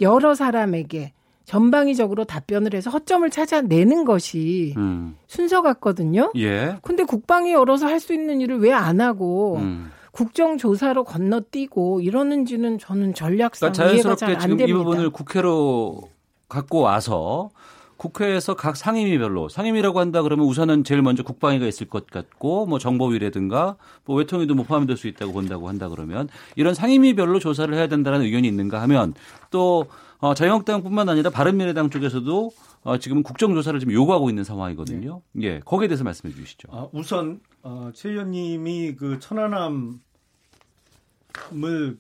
여러 0.03 0.35
사람에게 0.35 1.15
전방위적으로 1.47 2.25
답변을 2.25 2.75
해서 2.75 2.91
허점을 2.91 3.29
찾아내는 3.31 4.05
것이 4.05 4.75
음. 4.77 5.17
순서 5.29 5.63
같거든요. 5.63 6.33
예. 6.37 6.77
근데 6.83 7.05
국방위 7.05 7.53
열어서 7.53 7.87
할 7.87 8.01
수 8.01 8.13
있는 8.13 8.41
일을 8.41 8.59
왜 8.61 8.73
안 8.73 9.01
하고 9.01 9.57
음. 9.57 9.91
국정조사로 10.13 11.05
건너뛰고 11.05 12.01
이러는지는 12.01 12.79
저는 12.79 13.15
전략상 13.15 13.73
그러니까 13.73 13.95
이해가 13.95 14.17
자연스럽게 14.17 14.27
잘안 14.27 14.41
지금 14.41 14.55
이 14.57 14.59
됩니다. 14.59 14.79
부분을 14.79 15.11
국회로 15.11 16.03
갖고 16.49 16.81
와서 16.81 17.51
국회에서 17.97 18.55
각 18.55 18.77
상임위별로 18.77 19.49
상임위라고 19.49 20.01
한다 20.01 20.23
그러면 20.23 20.47
우선은 20.47 20.85
제일 20.85 21.03
먼저 21.03 21.23
국방위가 21.23 21.67
있을 21.67 21.89
것 21.89 22.07
같고 22.07 22.67
뭐 22.67 22.79
정보위라든가 22.79 23.77
뭐 24.05 24.17
외통위도 24.17 24.55
뭐 24.55 24.65
포함될 24.65 24.97
수 24.97 25.09
있다고 25.09 25.33
본다고 25.33 25.69
한다 25.69 25.89
그러면 25.89 26.29
이런 26.57 26.75
상임위별로 26.75 27.39
조사를 27.39 27.73
해야 27.75 27.89
된다는 27.89 28.23
의견이 28.23 28.47
있는가 28.49 28.81
하면 28.83 29.15
또 29.51 29.87
어, 30.19 30.35
자유한국당뿐만 30.35 31.09
아니라 31.09 31.31
바른미래당 31.31 31.91
쪽에서도 31.91 32.51
어, 32.85 32.99
지금 32.99 33.23
국정조사를 33.23 33.81
지금 33.81 33.93
요구하고 33.95 34.29
있는 34.31 34.45
상황이거든요. 34.45 35.21
예, 35.43 35.61
거기에 35.61 35.89
대해서 35.89 36.05
말씀해 36.05 36.33
주시죠. 36.35 36.69
아, 36.71 36.89
우선 36.93 37.41
어, 37.63 37.91
최 37.95 38.11
의원님이 38.11 38.95
그 38.95 39.19
천안함을 39.19 39.99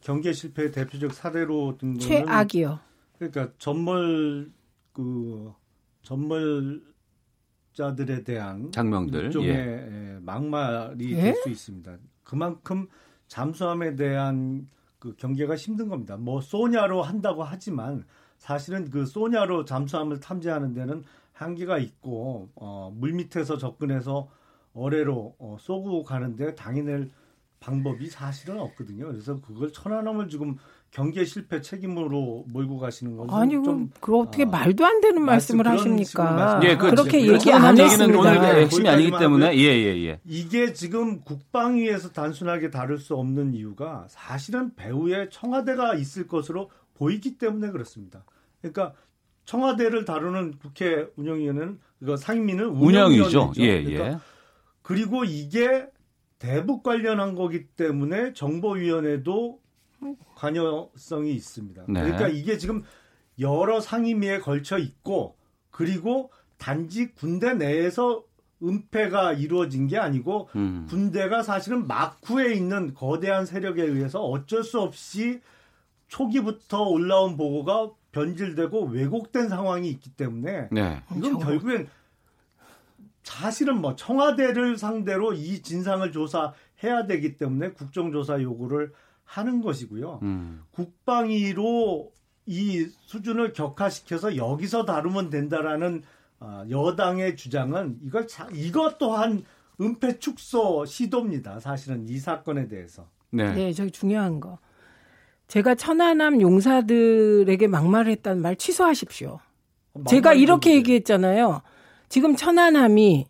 경계 0.01 0.33
실패 0.33 0.71
대표적 0.71 1.13
사례로 1.13 1.77
든 1.79 1.99
거는 1.99 2.01
최악이요. 2.01 2.79
그러니까 3.19 3.49
전몰 3.59 4.51
그 4.93 5.53
전몰자들에 6.07 6.83
대한 8.23 8.71
장명들, 8.71 9.25
일종의 9.25 9.51
예. 9.51 9.57
예, 9.57 10.19
막말이 10.23 11.11
예? 11.13 11.17
될수 11.17 11.51
있습니다. 11.51 11.97
그만큼 12.23 12.87
잠수함에 13.27 13.97
대한 13.97 14.69
그 15.01 15.17
경계가 15.17 15.57
힘든 15.57 15.89
겁니다. 15.89 16.17
뭐 16.17 16.41
소냐로 16.41 17.03
한다고 17.03 17.43
하지만 17.43 18.05
사실은 18.39 18.89
그 18.89 19.05
소냐로 19.05 19.65
잠수함을 19.65 20.21
탐지하는 20.21 20.75
데는 20.75 21.03
한계가 21.33 21.79
있고 21.79 22.51
어, 22.55 22.93
물 22.95 23.13
밑에서 23.13 23.59
접근해서 23.59 24.29
어뢰로 24.75 25.35
어, 25.39 25.57
쏘고 25.59 26.05
가는데 26.05 26.55
당해낼 26.55 27.11
방법이 27.59 28.09
사실은 28.09 28.61
없거든요. 28.61 29.09
그래서 29.09 29.41
그걸 29.41 29.73
천안함을 29.73 30.29
지금 30.29 30.57
경계 30.91 31.25
실패 31.25 31.61
책임으로 31.61 32.45
몰고 32.49 32.79
가시는 32.79 33.17
것은 33.17 33.35
아니, 33.35 33.53
좀 33.63 33.91
그 34.01 34.17
어떻게 34.19 34.45
어, 34.45 34.47
말도 34.47 34.87
안 34.87 35.01
되는 35.01 35.23
말씀- 35.23 35.59
말씀을 35.59 35.67
하십니까? 35.79 36.61
예, 36.65 36.77
그, 36.77 36.89
그렇게 36.91 37.21
그 37.21 37.33
얘기 37.35 37.53
안 37.53 37.79
했습니다. 37.79 38.19
오늘 38.19 38.63
핵심이 38.63 38.89
아니기 38.89 39.11
때문에. 39.19 39.55
예, 39.57 39.61
예, 39.63 40.07
예. 40.07 40.21
이게 40.25 40.73
지금 40.73 41.21
국방위에서 41.21 42.13
단순하게 42.13 42.71
다룰 42.71 42.99
수 42.99 43.15
없는 43.15 43.53
이유가 43.55 44.07
사실은 44.09 44.75
배후에 44.75 45.29
청와대가 45.31 45.95
있을 45.95 46.27
것으로 46.27 46.71
보이기 46.95 47.37
때문에 47.37 47.71
그렇습니다. 47.73 48.25
그러니까 48.63 48.95
청와대를 49.45 50.05
다루는 50.07 50.55
국회 50.59 51.07
운영위원회는 51.17 51.79
그 52.05 52.17
상임위는. 52.17 52.69
운영위원회죠. 52.71 53.53
예, 53.59 53.83
그러니까 53.83 54.09
예. 54.13 54.19
그리고 54.83 55.25
이게 55.25 55.87
대북 56.39 56.83
관련한 56.83 57.35
거기 57.35 57.67
때문에 57.67 58.33
정보위원회도 58.33 59.59
관여성이 60.35 61.33
있습니다. 61.35 61.85
네. 61.89 62.01
그러니까 62.03 62.29
이게 62.29 62.59
지금 62.59 62.83
여러 63.39 63.81
상임위에 63.81 64.41
걸쳐 64.41 64.79
있고 64.79 65.37
그리고 65.71 66.31
단지 66.59 67.13
군대 67.13 67.55
내에서 67.55 68.25
은폐가 68.63 69.35
이루어진 69.35 69.87
게 69.87 69.99
아니고 69.99 70.49
음. 70.57 70.87
군대가 70.89 71.43
사실은 71.43 71.87
막후에 71.87 72.55
있는 72.55 72.95
거대한 72.95 73.45
세력에 73.45 73.83
의해서 73.83 74.25
어쩔 74.25 74.65
수 74.65 74.81
없이 74.81 75.41
초기부터 76.09 76.85
올라온 76.85 77.37
보고가 77.37 77.91
변질되고 78.13 78.87
왜곡된 78.87 79.49
상황이 79.49 79.91
있기 79.91 80.11
때문에 80.11 80.69
네. 80.73 81.03
이건 81.15 81.39
결국엔 81.39 81.89
사실은 83.23 83.81
뭐 83.81 83.97
청와대를 83.97 84.79
상대로 84.79 85.35
이 85.35 85.61
진상을 85.61 86.11
조사해야 86.13 87.07
되기 87.07 87.37
때문에 87.37 87.73
국정조사 87.73 88.41
요구를 88.41 88.93
하는 89.27 89.61
것이고요. 89.61 90.21
음. 90.23 90.63
국방위로 90.71 92.13
이 92.47 92.89
수준을 93.03 93.53
격화시켜서 93.53 94.37
여기서 94.37 94.85
다루면 94.85 95.31
된다라는 95.31 96.03
아, 96.39 96.65
여당의 96.71 97.37
주장은 97.37 97.99
이걸 98.05 98.27
자, 98.27 98.49
이것 98.55 98.99
또한 98.99 99.43
은폐 99.81 100.19
축소 100.19 100.85
시도입니다. 100.87 101.61
사실은 101.61 102.09
이 102.09 102.19
사건에 102.19 102.69
대해서. 102.69 103.09
네. 103.31 103.53
네, 103.53 103.73
저기 103.73 103.91
중요한 103.91 104.41
거. 104.41 104.59
제가 105.49 105.75
천안함 105.75 106.41
용사들에게 106.41 107.67
막말을 107.67 108.13
했다는 108.13 108.43
말 108.43 108.57
취소하십시오. 108.57 109.39
제가 110.09 110.35
이렇게 110.35 110.75
얘기했잖아요. 110.75 111.63
지금 112.09 112.37
천안함이 112.37 113.27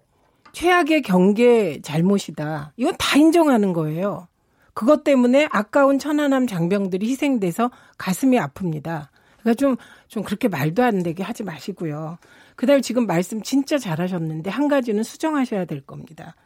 최악의 0.53 1.03
경계 1.03 1.81
잘못이다. 1.83 2.73
이건 2.77 2.95
다 2.99 3.19
인정하는 3.19 3.73
거예요. 3.73 4.29
그것 4.77 5.05
때문에 5.05 5.49
아까운 5.51 5.99
천안함 5.99 6.47
장병들이 6.47 7.09
희생돼서 7.09 7.71
가슴이 7.97 8.37
아픕니다. 8.37 9.09
그러니까 9.41 9.55
좀, 9.57 9.77
좀 10.07 10.23
그렇게 10.23 10.49
말도 10.49 10.85
안 10.85 11.03
되게 11.03 11.23
하지 11.23 11.45
마시고요. 11.45 12.19
그 12.57 12.67
다음에 12.67 12.83
지금 12.83 13.07
말씀 13.07 13.41
진짜 13.41 13.79
잘하셨는데 13.79 14.51
한 14.51 14.69
가지는 14.69 15.03
수정하셔야 15.03 15.65
될 15.65 15.81
겁니다. 15.81 16.37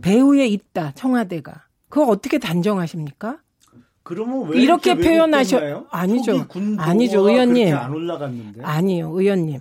배후에 0.00 0.46
있다, 0.46 0.92
청와대가. 0.92 1.66
그거 1.90 2.06
어떻게 2.06 2.38
단정하십니까? 2.38 3.36
그러면 4.02 4.48
왜 4.48 4.58
이렇게 4.62 4.92
이렇게 4.92 5.06
표현하셔? 5.06 5.84
아니죠. 5.90 6.46
아니죠, 6.78 7.28
의원님. 7.28 7.68
아니요, 8.62 9.10
의원님. 9.10 9.60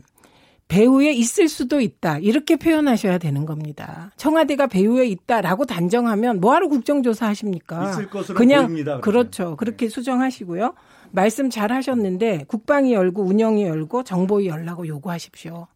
배후에 0.68 1.12
있을 1.12 1.48
수도 1.48 1.80
있다. 1.80 2.18
이렇게 2.18 2.56
표현하셔야 2.56 3.18
되는 3.18 3.46
겁니다. 3.46 4.12
청와대가 4.18 4.68
배후에 4.68 5.06
있다라고 5.08 5.66
단정하면 5.66 6.40
뭐하러 6.40 6.68
국정조사 6.70 7.28
하십니까? 7.28 7.92
있을 7.92 8.10
것으로 8.10 8.38
그냥 8.38 8.64
보입니다, 8.66 9.00
그러면. 9.00 9.02
네. 9.02 9.02
그렇죠. 9.02 9.56
그렇게 9.58 9.90
수정하시고요. 9.90 10.74
말씀 11.12 11.50
잘 11.50 11.72
하셨는데 11.72 12.46
국방이 12.48 12.94
열고 12.94 13.24
운영이 13.24 13.64
열고 13.64 14.04
정보위 14.04 14.48
열라고 14.48 14.88
요구하십시오. 14.88 15.68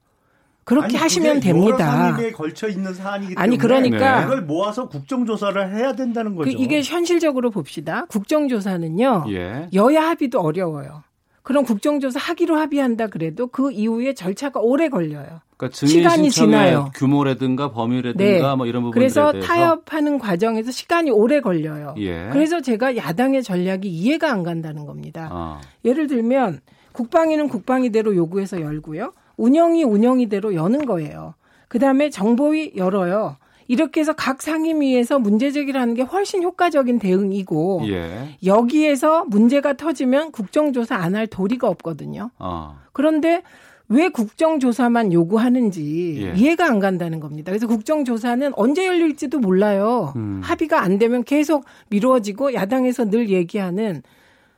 그렇게 0.63 0.85
아니, 0.85 0.97
하시면 0.97 1.29
여러 1.29 1.39
됩니다. 1.39 1.91
상임위에 2.11 2.31
걸쳐 2.31 2.67
있는 2.67 2.93
사안이기 2.93 3.33
때문에 3.33 3.43
아니, 3.43 3.57
그러니까 3.57 4.23
이걸 4.23 4.41
모아서 4.43 4.87
국정조사를 4.87 5.75
해야 5.75 5.93
된다는 5.93 6.35
그 6.35 6.43
거죠. 6.45 6.51
이게 6.51 6.81
현실적으로 6.83 7.49
봅시다. 7.49 8.05
국정조사는요. 8.05 9.25
예. 9.29 9.69
여야 9.73 10.09
합의도 10.09 10.39
어려워요. 10.39 11.03
그럼 11.49 11.65
국정조사 11.65 12.19
하기로 12.19 12.57
합의한다 12.57 13.07
그래도 13.07 13.47
그 13.47 13.71
이후에 13.71 14.13
절차가 14.13 14.59
오래 14.59 14.87
걸려요. 14.87 15.41
그러니까 15.57 15.75
증인 15.75 15.93
시간이 15.93 16.29
지나요. 16.29 16.91
규모라든가 16.93 17.71
범위라든가 17.71 18.55
뭐 18.55 18.67
이런 18.67 18.83
부분들에 18.83 18.99
그래서 18.99 19.31
대해서 19.31 19.47
타협하는 19.47 20.19
과정에서 20.19 20.69
시간이 20.69 21.09
오래 21.09 21.41
걸려요. 21.41 21.95
예. 21.97 22.29
그래서 22.31 22.61
제가 22.61 22.95
야당의 22.95 23.41
전략이 23.41 23.89
이해가 23.89 24.31
안 24.31 24.43
간다는 24.43 24.85
겁니다. 24.85 25.27
아. 25.31 25.59
예를 25.85 26.05
들면 26.05 26.59
국방위는 26.91 27.47
국방위대로 27.47 28.15
요구해서 28.15 28.61
열고요. 28.61 29.13
운영이 29.37 29.83
운영이대로 29.83 30.53
여는 30.53 30.85
거예요. 30.85 31.33
그다음에 31.67 32.11
정보위 32.11 32.73
열어요. 32.75 33.37
이렇게 33.70 34.01
해서 34.01 34.13
각 34.13 34.41
상임위에서 34.41 35.20
문제 35.20 35.51
제기를 35.51 35.80
하는 35.80 35.93
게 35.93 36.01
훨씬 36.01 36.41
효과적인 36.41 36.97
대응이고 36.97 37.84
예. 37.88 38.36
여기에서 38.43 39.26
문제가 39.26 39.74
터지면 39.74 40.32
국정조사 40.32 40.95
안 40.95 41.15
할 41.15 41.28
도리가 41.28 41.67
없거든요. 41.70 42.32
아. 42.39 42.80
그런데 42.93 43.43
왜 43.88 44.09
국정조사만 44.09 45.13
요구하는지 45.13 46.17
예. 46.24 46.34
이해가 46.36 46.65
안 46.65 46.80
간다는 46.80 47.20
겁니다. 47.20 47.51
그래서 47.51 47.67
국정조사는 47.67 48.53
언제 48.55 48.88
열릴지도 48.88 49.39
몰라요. 49.39 50.13
음. 50.15 50.41
합의가 50.43 50.82
안 50.82 50.97
되면 50.97 51.24
계속 51.24 51.65
미뤄지고 51.89 52.55
야당에서 52.55 53.09
늘 53.09 53.30
얘기하는 53.30 54.01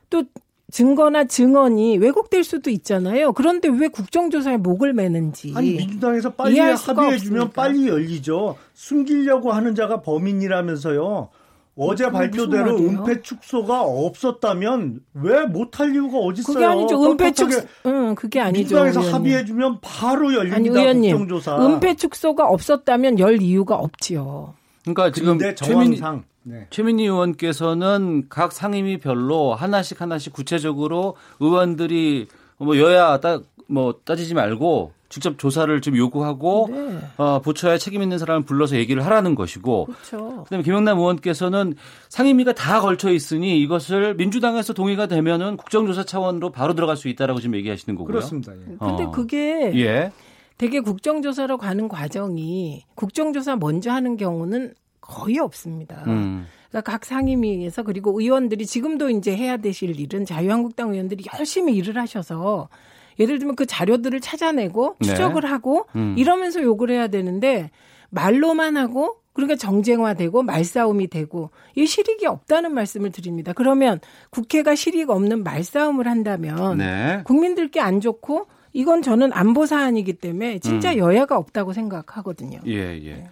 또 0.08 0.24
증거나 0.72 1.24
증언이 1.24 1.98
왜곡될 1.98 2.42
수도 2.42 2.70
있잖아요. 2.70 3.32
그런데 3.34 3.68
왜 3.68 3.88
국정조사에 3.88 4.56
목을 4.56 4.94
매는지. 4.94 5.52
아니 5.54 5.74
민주당에서 5.74 6.30
빨리 6.30 6.58
합의해주면. 6.58 7.50
빨리 7.50 7.88
열리죠. 7.88 8.56
숨기려고 8.72 9.52
하는 9.52 9.74
자가 9.74 10.00
범인이라면서요. 10.00 11.28
어제 11.76 12.10
발표대로? 12.10 12.76
은폐 12.76 13.20
축소가 13.22 13.82
없었다면 13.82 15.00
왜 15.14 15.44
못할 15.46 15.94
이유가 15.94 16.18
어디 16.18 16.40
있어요? 16.40 16.54
그게 16.54 16.66
아니죠. 16.66 17.04
은폐 17.04 17.32
축소. 17.32 17.60
응, 17.86 18.14
그게 18.14 18.40
아니죠. 18.40 18.58
민주당에서 18.58 19.00
의원님. 19.00 19.14
합의해 19.14 19.44
주면 19.44 19.78
바로 19.80 20.34
열립니다. 20.34 20.56
아니 20.56 20.68
의원님, 20.68 21.18
국정조사. 21.18 21.66
은폐 21.66 21.94
축소가 21.96 22.48
없었다면 22.48 23.18
열 23.18 23.40
이유가 23.40 23.76
없지요. 23.76 24.54
그러니까 24.84 25.12
지금 25.12 25.38
정황상 25.54 26.24
네. 26.44 26.66
최민희 26.70 27.04
의원께서는 27.04 28.26
각 28.28 28.52
상임위별로 28.52 29.54
하나씩 29.54 30.00
하나씩 30.00 30.32
구체적으로 30.32 31.16
의원들이 31.40 32.26
뭐 32.58 32.78
여야 32.78 33.18
따, 33.20 33.40
뭐 33.68 34.00
따지지 34.04 34.34
말고 34.34 34.92
직접 35.08 35.38
조사를 35.38 35.80
좀 35.82 35.96
요구하고 35.96 36.68
네. 36.70 36.98
어, 37.18 37.40
부처에 37.40 37.76
책임 37.76 38.02
있는 38.02 38.16
사람을 38.16 38.46
불러서 38.46 38.76
얘기를 38.76 39.04
하라는 39.04 39.34
것이고 39.34 39.84
그렇죠. 39.84 40.44
그다음에 40.44 40.62
김영남 40.62 40.98
의원께서는 40.98 41.74
상임위가 42.08 42.54
다 42.54 42.80
걸쳐 42.80 43.12
있으니 43.12 43.60
이것을 43.60 44.14
민주당에서 44.14 44.72
동의가 44.72 45.06
되면은 45.06 45.58
국정조사 45.58 46.04
차원으로 46.04 46.50
바로 46.50 46.74
들어갈 46.74 46.96
수 46.96 47.08
있다라고 47.08 47.40
지금 47.40 47.56
얘기하시는 47.56 47.94
거고요. 47.94 48.10
그렇습니다. 48.10 48.52
예. 48.54 48.76
근데 48.78 49.04
어. 49.04 49.10
그게 49.10 49.72
예. 49.74 50.12
되게 50.56 50.80
국정조사로 50.80 51.58
가는 51.58 51.88
과정이 51.88 52.84
국정조사 52.94 53.56
먼저 53.56 53.90
하는 53.90 54.16
경우는 54.16 54.72
거의 55.12 55.38
없습니다. 55.38 56.04
음. 56.06 56.46
그러니까 56.70 56.90
각 56.90 57.04
상임위에서 57.04 57.82
그리고 57.82 58.18
의원들이 58.18 58.64
지금도 58.64 59.10
이제 59.10 59.36
해야 59.36 59.58
되실 59.58 60.00
일은 60.00 60.24
자유한국당 60.24 60.92
의원들이 60.92 61.24
열심히 61.38 61.74
일을 61.76 61.98
하셔서 61.98 62.70
예를 63.18 63.38
들면 63.38 63.56
그 63.56 63.66
자료들을 63.66 64.20
찾아내고 64.20 64.96
네. 65.00 65.08
추적을 65.08 65.44
하고 65.44 65.86
음. 65.96 66.14
이러면서 66.16 66.62
요구를 66.62 66.94
해야 66.94 67.08
되는데 67.08 67.70
말로만 68.08 68.78
하고 68.78 69.16
그러니까 69.34 69.56
정쟁화되고 69.56 70.42
말싸움이 70.42 71.08
되고 71.08 71.50
이 71.74 71.86
실익이 71.86 72.26
없다는 72.26 72.72
말씀을 72.72 73.12
드립니다. 73.12 73.52
그러면 73.54 74.00
국회가 74.30 74.74
실익 74.74 75.10
없는 75.10 75.42
말싸움을 75.42 76.06
한다면 76.06 76.78
네. 76.78 77.20
국민들께 77.24 77.80
안 77.80 78.00
좋고 78.00 78.46
이건 78.72 79.02
저는 79.02 79.32
안보 79.34 79.66
사안이기 79.66 80.14
때문에 80.14 80.58
진짜 80.60 80.92
음. 80.92 80.98
여야가 80.98 81.36
없다고 81.36 81.74
생각하거든요. 81.74 82.60
예, 82.66 82.98
예. 83.04 83.24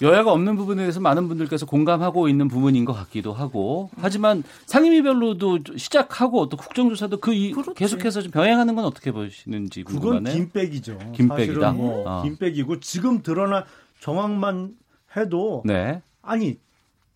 여야가 0.00 0.30
없는 0.32 0.54
부분에 0.56 0.82
대해서 0.82 1.00
많은 1.00 1.26
분들께서 1.26 1.66
공감하고 1.66 2.28
있는 2.28 2.46
부분인 2.46 2.84
것 2.84 2.92
같기도 2.92 3.32
하고 3.32 3.90
하지만 3.96 4.44
상임위별로도 4.66 5.60
시작하고 5.76 6.48
또 6.48 6.56
국정조사도 6.56 7.18
그 7.18 7.32
이- 7.34 7.52
계속해서 7.74 8.22
좀 8.22 8.30
병행하는 8.30 8.76
건 8.76 8.84
어떻게 8.84 9.10
보시는지 9.10 9.82
그건 9.82 10.00
궁금하네요. 10.00 10.34
김백이죠. 10.34 10.98
김백이다. 11.14 11.60
사실은 11.60 11.76
뭐 11.76 12.04
어. 12.08 12.22
김백이고 12.22 12.78
지금 12.78 13.22
드러난 13.22 13.64
정황만 14.00 14.76
해도 15.16 15.62
네. 15.64 16.00
아니 16.22 16.58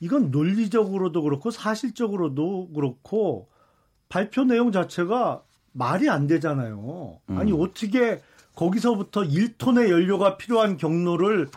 이건 0.01 0.33
논리적으로도 0.33 1.23
그렇고 1.23 1.53
사실적으로도 1.53 2.71
그렇고 2.75 3.47
발표 4.09 4.43
내용 4.43 4.73
자체가 4.73 5.43
말이 5.73 6.11
안 6.11 6.27
되잖아요. 6.27 7.19
음. 7.31 7.39
아니 7.39 7.53
어떻게 7.53 8.21
거기서부터 8.57 9.23
1톤의 9.23 9.89
연료가 9.89 10.37
필요한 10.37 10.77
경로를 10.77 11.49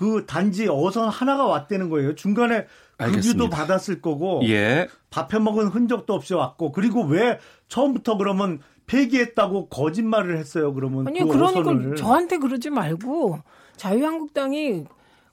그 0.00 0.24
단지 0.26 0.66
어선 0.66 1.10
하나가 1.10 1.44
왔다는 1.44 1.90
거예요. 1.90 2.14
중간에. 2.14 2.66
급유도 2.96 3.50
받았을 3.50 4.00
거고 4.00 4.40
예. 4.44 4.88
밥해 5.10 5.38
먹은 5.42 5.68
흔적도 5.68 6.14
없이 6.14 6.34
왔고 6.34 6.72
그리고 6.72 7.02
왜 7.02 7.38
처음부터 7.68 8.16
그러면 8.16 8.60
폐기했다고 8.86 9.68
거짓말을 9.68 10.38
했어요. 10.38 10.72
그러면 10.72 11.06
아니 11.06 11.20
그 11.20 11.28
그러니까 11.28 11.60
어선을 11.60 11.96
저한테 11.96 12.38
그러지 12.38 12.70
말고 12.70 13.40
자유한국당이 13.76 14.84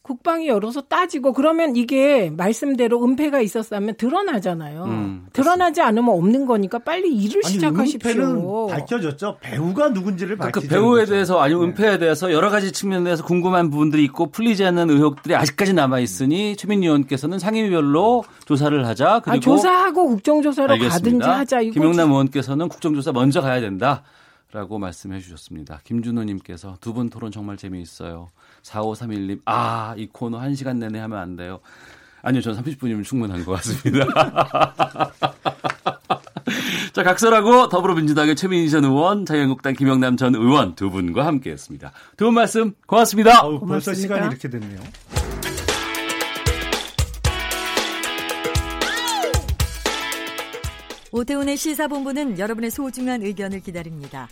국방이 0.08 0.47
열어서 0.47 0.82
따지고 0.82 1.34
그러면 1.34 1.76
이게 1.76 2.30
말씀대로 2.30 3.03
은폐가 3.03 3.41
있었다면 3.41 3.95
드러나잖아요. 3.97 4.84
음, 4.86 5.28
드러나지 5.34 5.82
않으면 5.82 6.10
없는 6.16 6.45
거니까 6.45 6.80
빨리 6.80 7.14
일을 7.14 7.41
아니, 7.43 7.53
시작하십시오. 7.53 8.10
은폐는 8.10 8.68
밝혀졌죠. 8.70 9.38
배우가 9.41 9.89
누군지를 9.89 10.38
그러니까 10.38 10.60
밝히죠. 10.62 10.74
배우에 10.74 11.05
대해서 11.05 11.39
아니면 11.41 11.64
은폐에 11.66 11.97
대해서 11.97 12.32
여러 12.32 12.49
가지 12.49 12.72
측면에서 12.72 13.26
궁금한 13.26 13.70
부분들이 13.70 14.03
있고 14.05 14.28
풀리지 14.32 14.64
않는 14.64 14.89
의혹들이 14.89 15.36
아직까지 15.36 15.74
남아 15.74 15.99
있으니 15.99 16.55
최민희 16.55 16.88
의원께서는 16.88 17.38
상임위별로 17.38 18.24
조사를 18.45 18.88
하자 18.88 19.20
그리고 19.26 19.36
아, 19.38 19.39
조사하고 19.39 20.08
국정조사로 20.08 20.72
알겠습니다. 20.74 20.97
가든지 21.03 21.28
하자. 21.28 21.62
이거 21.62 21.74
김용남 21.74 22.10
의원께서는 22.12 22.70
국정조사 22.70 23.12
먼저 23.12 23.41
가야 23.41 23.60
된다 23.60 24.03
라고 24.53 24.80
말씀해 24.80 25.20
주셨습니다. 25.20 25.82
김준호님께서 25.84 26.78
두 26.80 26.93
분 26.93 27.10
토론 27.10 27.32
정말 27.32 27.58
재미있어요. 27.58 28.30
4531님, 28.68 29.41
아, 29.45 29.93
이 29.97 30.07
코너 30.11 30.39
1시간 30.39 30.78
내내 30.78 30.99
하면 30.99 31.18
안 31.20 31.36
돼요. 31.36 31.59
아니요, 32.22 32.41
저는 32.41 32.61
30분이면 32.63 33.03
충분한 33.03 33.45
것 33.45 33.53
같습니다. 33.53 34.05
자, 36.93 37.03
각설하고 37.03 37.70
더불어민주당의 37.70 38.36
최민희 38.36 38.70
전 38.70 38.84
의원, 38.84 39.26
자유한국당 39.26 39.74
김영남 39.74 40.18
전 40.18 40.34
의원 40.36 40.74
두 40.76 40.89
분과 40.89 41.26
함께 41.26 41.51
했습니다. 41.51 41.91
두 42.18 42.26
분 42.26 42.34
말씀 42.34 42.74
고맙습니다. 42.88 43.41
아우, 43.43 43.59
벌써 43.59 43.93
시간이 43.93 44.28
이렇게 44.28 44.49
됐네요. 44.49 44.80
오태훈의 51.11 51.57
시사본부는 51.57 52.38
여러분의 52.38 52.70
소중한 52.70 53.22
의견을 53.24 53.61
기다립니다. 53.61 54.28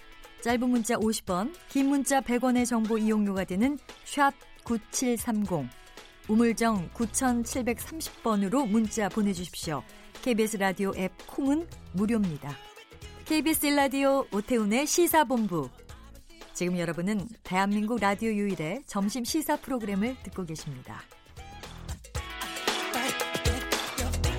짧은 0.46 0.70
문자 0.70 0.96
50원, 0.98 1.52
긴 1.70 1.88
문자 1.90 2.22
100원의 2.22 2.68
정보 2.68 3.00
이용료가 3.00 3.46
되는 3.46 3.80
샵 4.04 4.32
9730, 4.64 5.68
우물정 6.28 6.92
9730번으로 6.94 8.70
문자 8.70 9.10
보내주십시오. 9.10 9.82
KBS 10.22 10.58
라디오 10.58 10.92
앱 10.98 11.12
콩은 11.26 11.68
무료입니다. 11.94 12.52
KBS 13.26 13.66
라디오 13.74 14.28
오태훈의 14.32 14.86
시사본부. 14.86 15.68
지금 16.54 16.78
여러분은 16.78 17.28
대한민국 17.42 18.00
라디오 18.00 18.30
유일의 18.30 18.84
점심 18.86 19.24
시사 19.24 19.56
프로그램을 19.56 20.16
듣고 20.22 20.46
계십니다. 20.46 21.02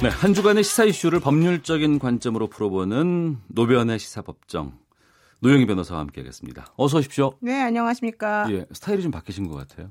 네, 0.01 0.09
한 0.09 0.35
주간의 0.35 0.63
시사 0.63 0.85
이슈를 0.85 1.19
법률적인 1.19 1.99
관점으로 1.99 2.47
풀어보는 2.47 3.39
노변의 3.49 3.99
시사법정. 3.99 4.86
노영희 5.41 5.67
변호사와 5.67 6.01
함께하겠습니다. 6.01 6.67
어서 6.77 6.99
오십시오. 6.99 7.35
네, 7.41 7.61
안녕하십니까. 7.63 8.47
예, 8.51 8.67
스타일이 8.73 9.03
좀 9.03 9.11
바뀌신 9.11 9.49
것 9.49 9.57
같아요. 9.57 9.91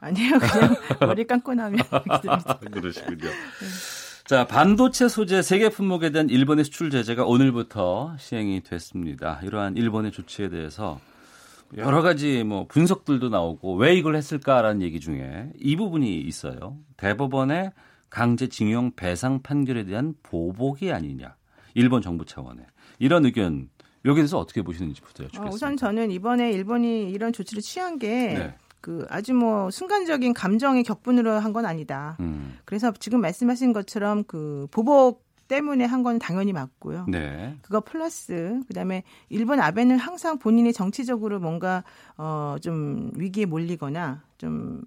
아니요, 0.00 0.38
그냥 0.38 0.76
머리 1.00 1.26
감고 1.26 1.54
나면 1.54 1.80
그러시군요. 2.72 3.30
자, 4.26 4.46
반도체 4.46 5.08
소재 5.08 5.42
세계 5.42 5.68
품목에 5.68 6.10
대한 6.10 6.28
일본의 6.28 6.64
수출 6.64 6.90
제재가 6.90 7.24
오늘부터 7.24 8.16
시행이 8.18 8.62
됐습니다. 8.62 9.40
이러한 9.42 9.76
일본의 9.76 10.12
조치에 10.12 10.48
대해서 10.48 11.00
여러 11.76 12.02
가지 12.02 12.42
뭐 12.44 12.66
분석들도 12.66 13.28
나오고 13.28 13.76
왜 13.76 13.94
이걸 13.94 14.16
했을까라는 14.16 14.82
얘기 14.82 15.00
중에 15.00 15.50
이 15.60 15.76
부분이 15.76 16.20
있어요. 16.20 16.76
대법원의 16.96 17.72
강제징용 18.10 18.92
배상 18.96 19.42
판결에 19.42 19.84
대한 19.84 20.14
보복이 20.22 20.92
아니냐. 20.92 21.36
일본 21.74 22.02
정부 22.02 22.24
차원에. 22.24 22.62
이런 22.98 23.24
의견 23.26 23.68
여기에 24.06 24.22
대해서 24.22 24.38
어떻게 24.38 24.62
보시는지부터 24.62 25.24
여쭙겠습니다. 25.24 25.50
어, 25.50 25.54
우선 25.54 25.76
저는 25.76 26.10
이번에 26.10 26.50
일본이 26.52 27.10
이런 27.10 27.32
조치를 27.32 27.62
취한 27.62 27.98
게 27.98 28.08
네. 28.34 28.54
그 28.80 29.04
아주 29.10 29.34
뭐 29.34 29.70
순간적인 29.70 30.32
감정의 30.32 30.84
격분으로 30.84 31.32
한 31.32 31.52
건 31.52 31.66
아니다. 31.66 32.16
음. 32.20 32.56
그래서 32.64 32.92
지금 32.92 33.20
말씀하신 33.20 33.72
것처럼 33.72 34.24
그 34.24 34.68
보복 34.70 35.26
때문에 35.48 35.84
한 35.84 36.02
건 36.02 36.18
당연히 36.18 36.52
맞고요. 36.52 37.06
네. 37.08 37.56
그거 37.62 37.80
플러스 37.80 38.60
그다음에 38.68 39.02
일본 39.28 39.60
아베는 39.60 39.96
항상 39.98 40.38
본인이 40.38 40.72
정치적으로 40.72 41.38
뭔가 41.40 41.82
어좀 42.16 43.12
위기에 43.14 43.44
몰리거나 43.46 44.22
좀 44.38 44.82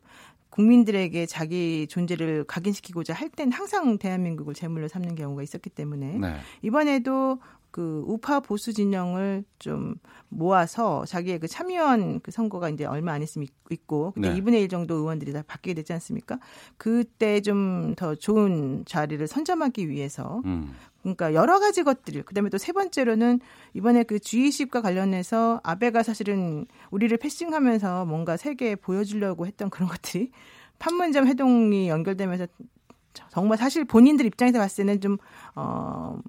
국민들에게 0.49 1.25
자기 1.27 1.87
존재를 1.87 2.43
각인시키고자 2.43 3.13
할 3.13 3.29
땐 3.29 3.51
항상 3.51 3.97
대한민국을 3.97 4.53
제물로 4.53 4.87
삼는 4.87 5.15
경우가 5.15 5.43
있었기 5.43 5.69
때문에 5.69 6.17
네. 6.17 6.35
이번에도 6.61 7.39
그 7.71 8.03
우파 8.07 8.39
보수 8.39 8.73
진영을 8.73 9.43
좀 9.59 9.95
모아서 10.29 11.05
자기의 11.05 11.39
그 11.39 11.47
참여한 11.47 12.19
그 12.21 12.31
선거가 12.31 12.69
이제 12.69 12.85
얼마 12.85 13.13
안 13.13 13.21
있으면 13.21 13.47
있고 13.69 14.11
그때 14.15 14.29
네. 14.29 14.39
2분의 14.41 14.61
1 14.61 14.69
정도 14.69 14.95
의원들이 14.95 15.33
다 15.33 15.43
바뀌게 15.45 15.73
되지 15.75 15.93
않습니까? 15.93 16.39
그때 16.77 17.41
좀 17.41 17.93
더 17.95 18.15
좋은 18.15 18.83
자리를 18.85 19.25
선점하기 19.27 19.89
위해서 19.89 20.41
음. 20.45 20.73
그러니까 21.01 21.33
여러 21.33 21.59
가지 21.59 21.83
것들을 21.83 22.23
그다음에 22.23 22.49
또 22.49 22.57
세 22.57 22.71
번째로는 22.73 23.39
이번에 23.73 24.03
그 24.03 24.17
G20과 24.17 24.81
관련해서 24.81 25.59
아베가 25.63 26.03
사실은 26.03 26.65
우리를 26.91 27.15
패싱하면서 27.17 28.05
뭔가 28.05 28.37
세계에 28.37 28.75
보여주려고 28.75 29.47
했던 29.47 29.69
그런 29.69 29.89
것들이 29.89 30.31
판문점 30.77 31.27
회동이 31.27 31.89
연결되면서 31.89 32.47
정말 33.29 33.57
사실 33.57 33.85
본인들 33.85 34.25
입장에서 34.25 34.59
봤을 34.59 34.85
때는 34.85 35.01
좀 35.01 35.17
어. 35.55 36.19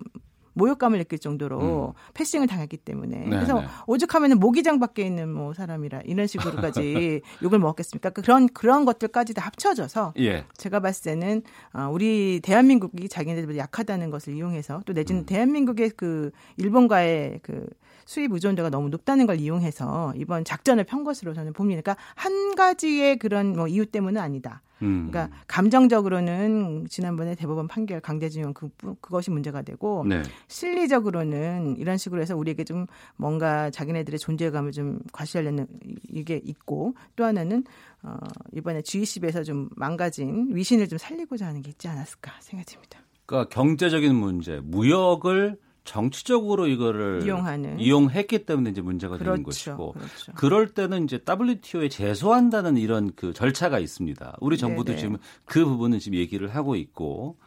모욕감을 0.55 0.99
느낄 0.99 1.19
정도로 1.19 1.95
패싱을 2.15 2.47
당했기 2.47 2.77
때문에 2.79 3.19
네, 3.19 3.29
그래서 3.31 3.61
네. 3.61 3.67
오죽하면은 3.87 4.39
모기장 4.39 4.79
밖에 4.81 5.03
있는 5.03 5.33
뭐 5.33 5.55
사람이라 5.55 6.03
이런 6.05 6.27
식으로까지 6.27 7.21
욕을 7.43 7.59
먹었겠습니까? 7.59 8.11
그 8.11 8.23
그런 8.23 8.49
그런 8.49 8.85
것들까지 8.85 9.35
다 9.35 9.43
합쳐져서 9.47 10.15
예. 10.19 10.45
제가 10.57 10.81
봤을 10.81 11.05
때는 11.05 11.43
어, 11.73 11.89
우리 11.93 12.41
대한민국이 12.43 13.09
자기네들보다 13.09 13.59
약하다는 13.59 14.11
것을 14.11 14.35
이용해서 14.35 14.83
또 14.87 14.93
음. 14.93 14.95
내지는 14.95 15.27
대한민국의 15.27 15.91
그 15.91 16.31
일본과의 16.57 17.41
그 17.43 17.67
수입 18.05 18.33
의존도가 18.33 18.71
너무 18.71 18.89
높다는 18.89 19.27
걸 19.27 19.41
이용해서 19.41 20.15
이번 20.17 20.45
작전을 20.45 20.85
편 20.85 21.05
것으로 21.05 21.35
저는 21.35 21.53
봅니다. 21.53 21.81
그러니까 21.83 22.03
한 22.15 22.55
가지의 22.55 23.19
그런 23.19 23.55
뭐 23.55 23.69
이유 23.69 23.87
때문은 23.87 24.21
아니다. 24.21 24.63
음. 24.83 25.09
그러니까 25.11 25.35
감정적으로는 25.47 26.87
지난번에 26.89 27.35
대법원 27.35 27.69
판결 27.69 28.01
강제징용 28.01 28.55
그 28.55 28.71
그것이 29.01 29.31
문제가 29.31 29.63
되고 29.63 30.05
네. 30.09 30.23
실리적으로는 30.49 31.77
이런 31.79 31.99
식으로 31.99 32.21
해서 32.21 32.37
우리에게 32.37 32.65
좀 32.65 32.87
뭔가 33.17 33.71
자기네들의 33.71 34.19
존재감을 34.19 34.73
좀 34.73 34.99
과시하려는 35.13 35.67
이게 36.09 36.41
있고 36.43 36.95
또 37.17 37.25
하나는 37.25 37.65
어 38.03 38.17
이번에 38.55 38.81
G20에서 38.81 39.45
좀 39.45 39.69
망가진 39.77 40.49
위신을 40.55 40.89
좀 40.89 40.99
살리고자 40.99 41.47
하는 41.47 41.63
게 41.63 41.71
있지 41.71 41.89
않았을까 41.89 42.33
생각이 42.41 42.73
듭니다. 42.73 43.01
그러니까 43.27 43.49
경제적인 43.55 44.15
문제, 44.15 44.61
무역을 44.63 45.59
정치적으로 45.91 46.69
이거를 46.69 47.23
이용하는. 47.25 47.81
이용했기 47.81 48.47
때문에 48.47 48.71
이제 48.71 48.81
문제가 48.81 49.19
되는 49.19 49.43
그렇죠, 49.43 49.77
것이고 49.77 49.93
그렇죠. 49.93 50.33
그럴 50.37 50.69
때는 50.69 51.03
이제 51.03 51.19
WTO에 51.29 51.89
제소한다는 51.89 52.77
이런 52.77 53.11
그 53.17 53.33
절차가 53.33 53.81
있습니다. 53.81 54.37
우리 54.41 54.57
정부도 54.57 54.93
네네. 54.93 54.99
지금 54.99 55.17
그 55.47 55.65
부분은 55.65 55.99
지금 55.99 56.17
얘기를 56.19 56.55
하고 56.55 56.77
있고 56.77 57.39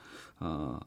어 0.41 0.77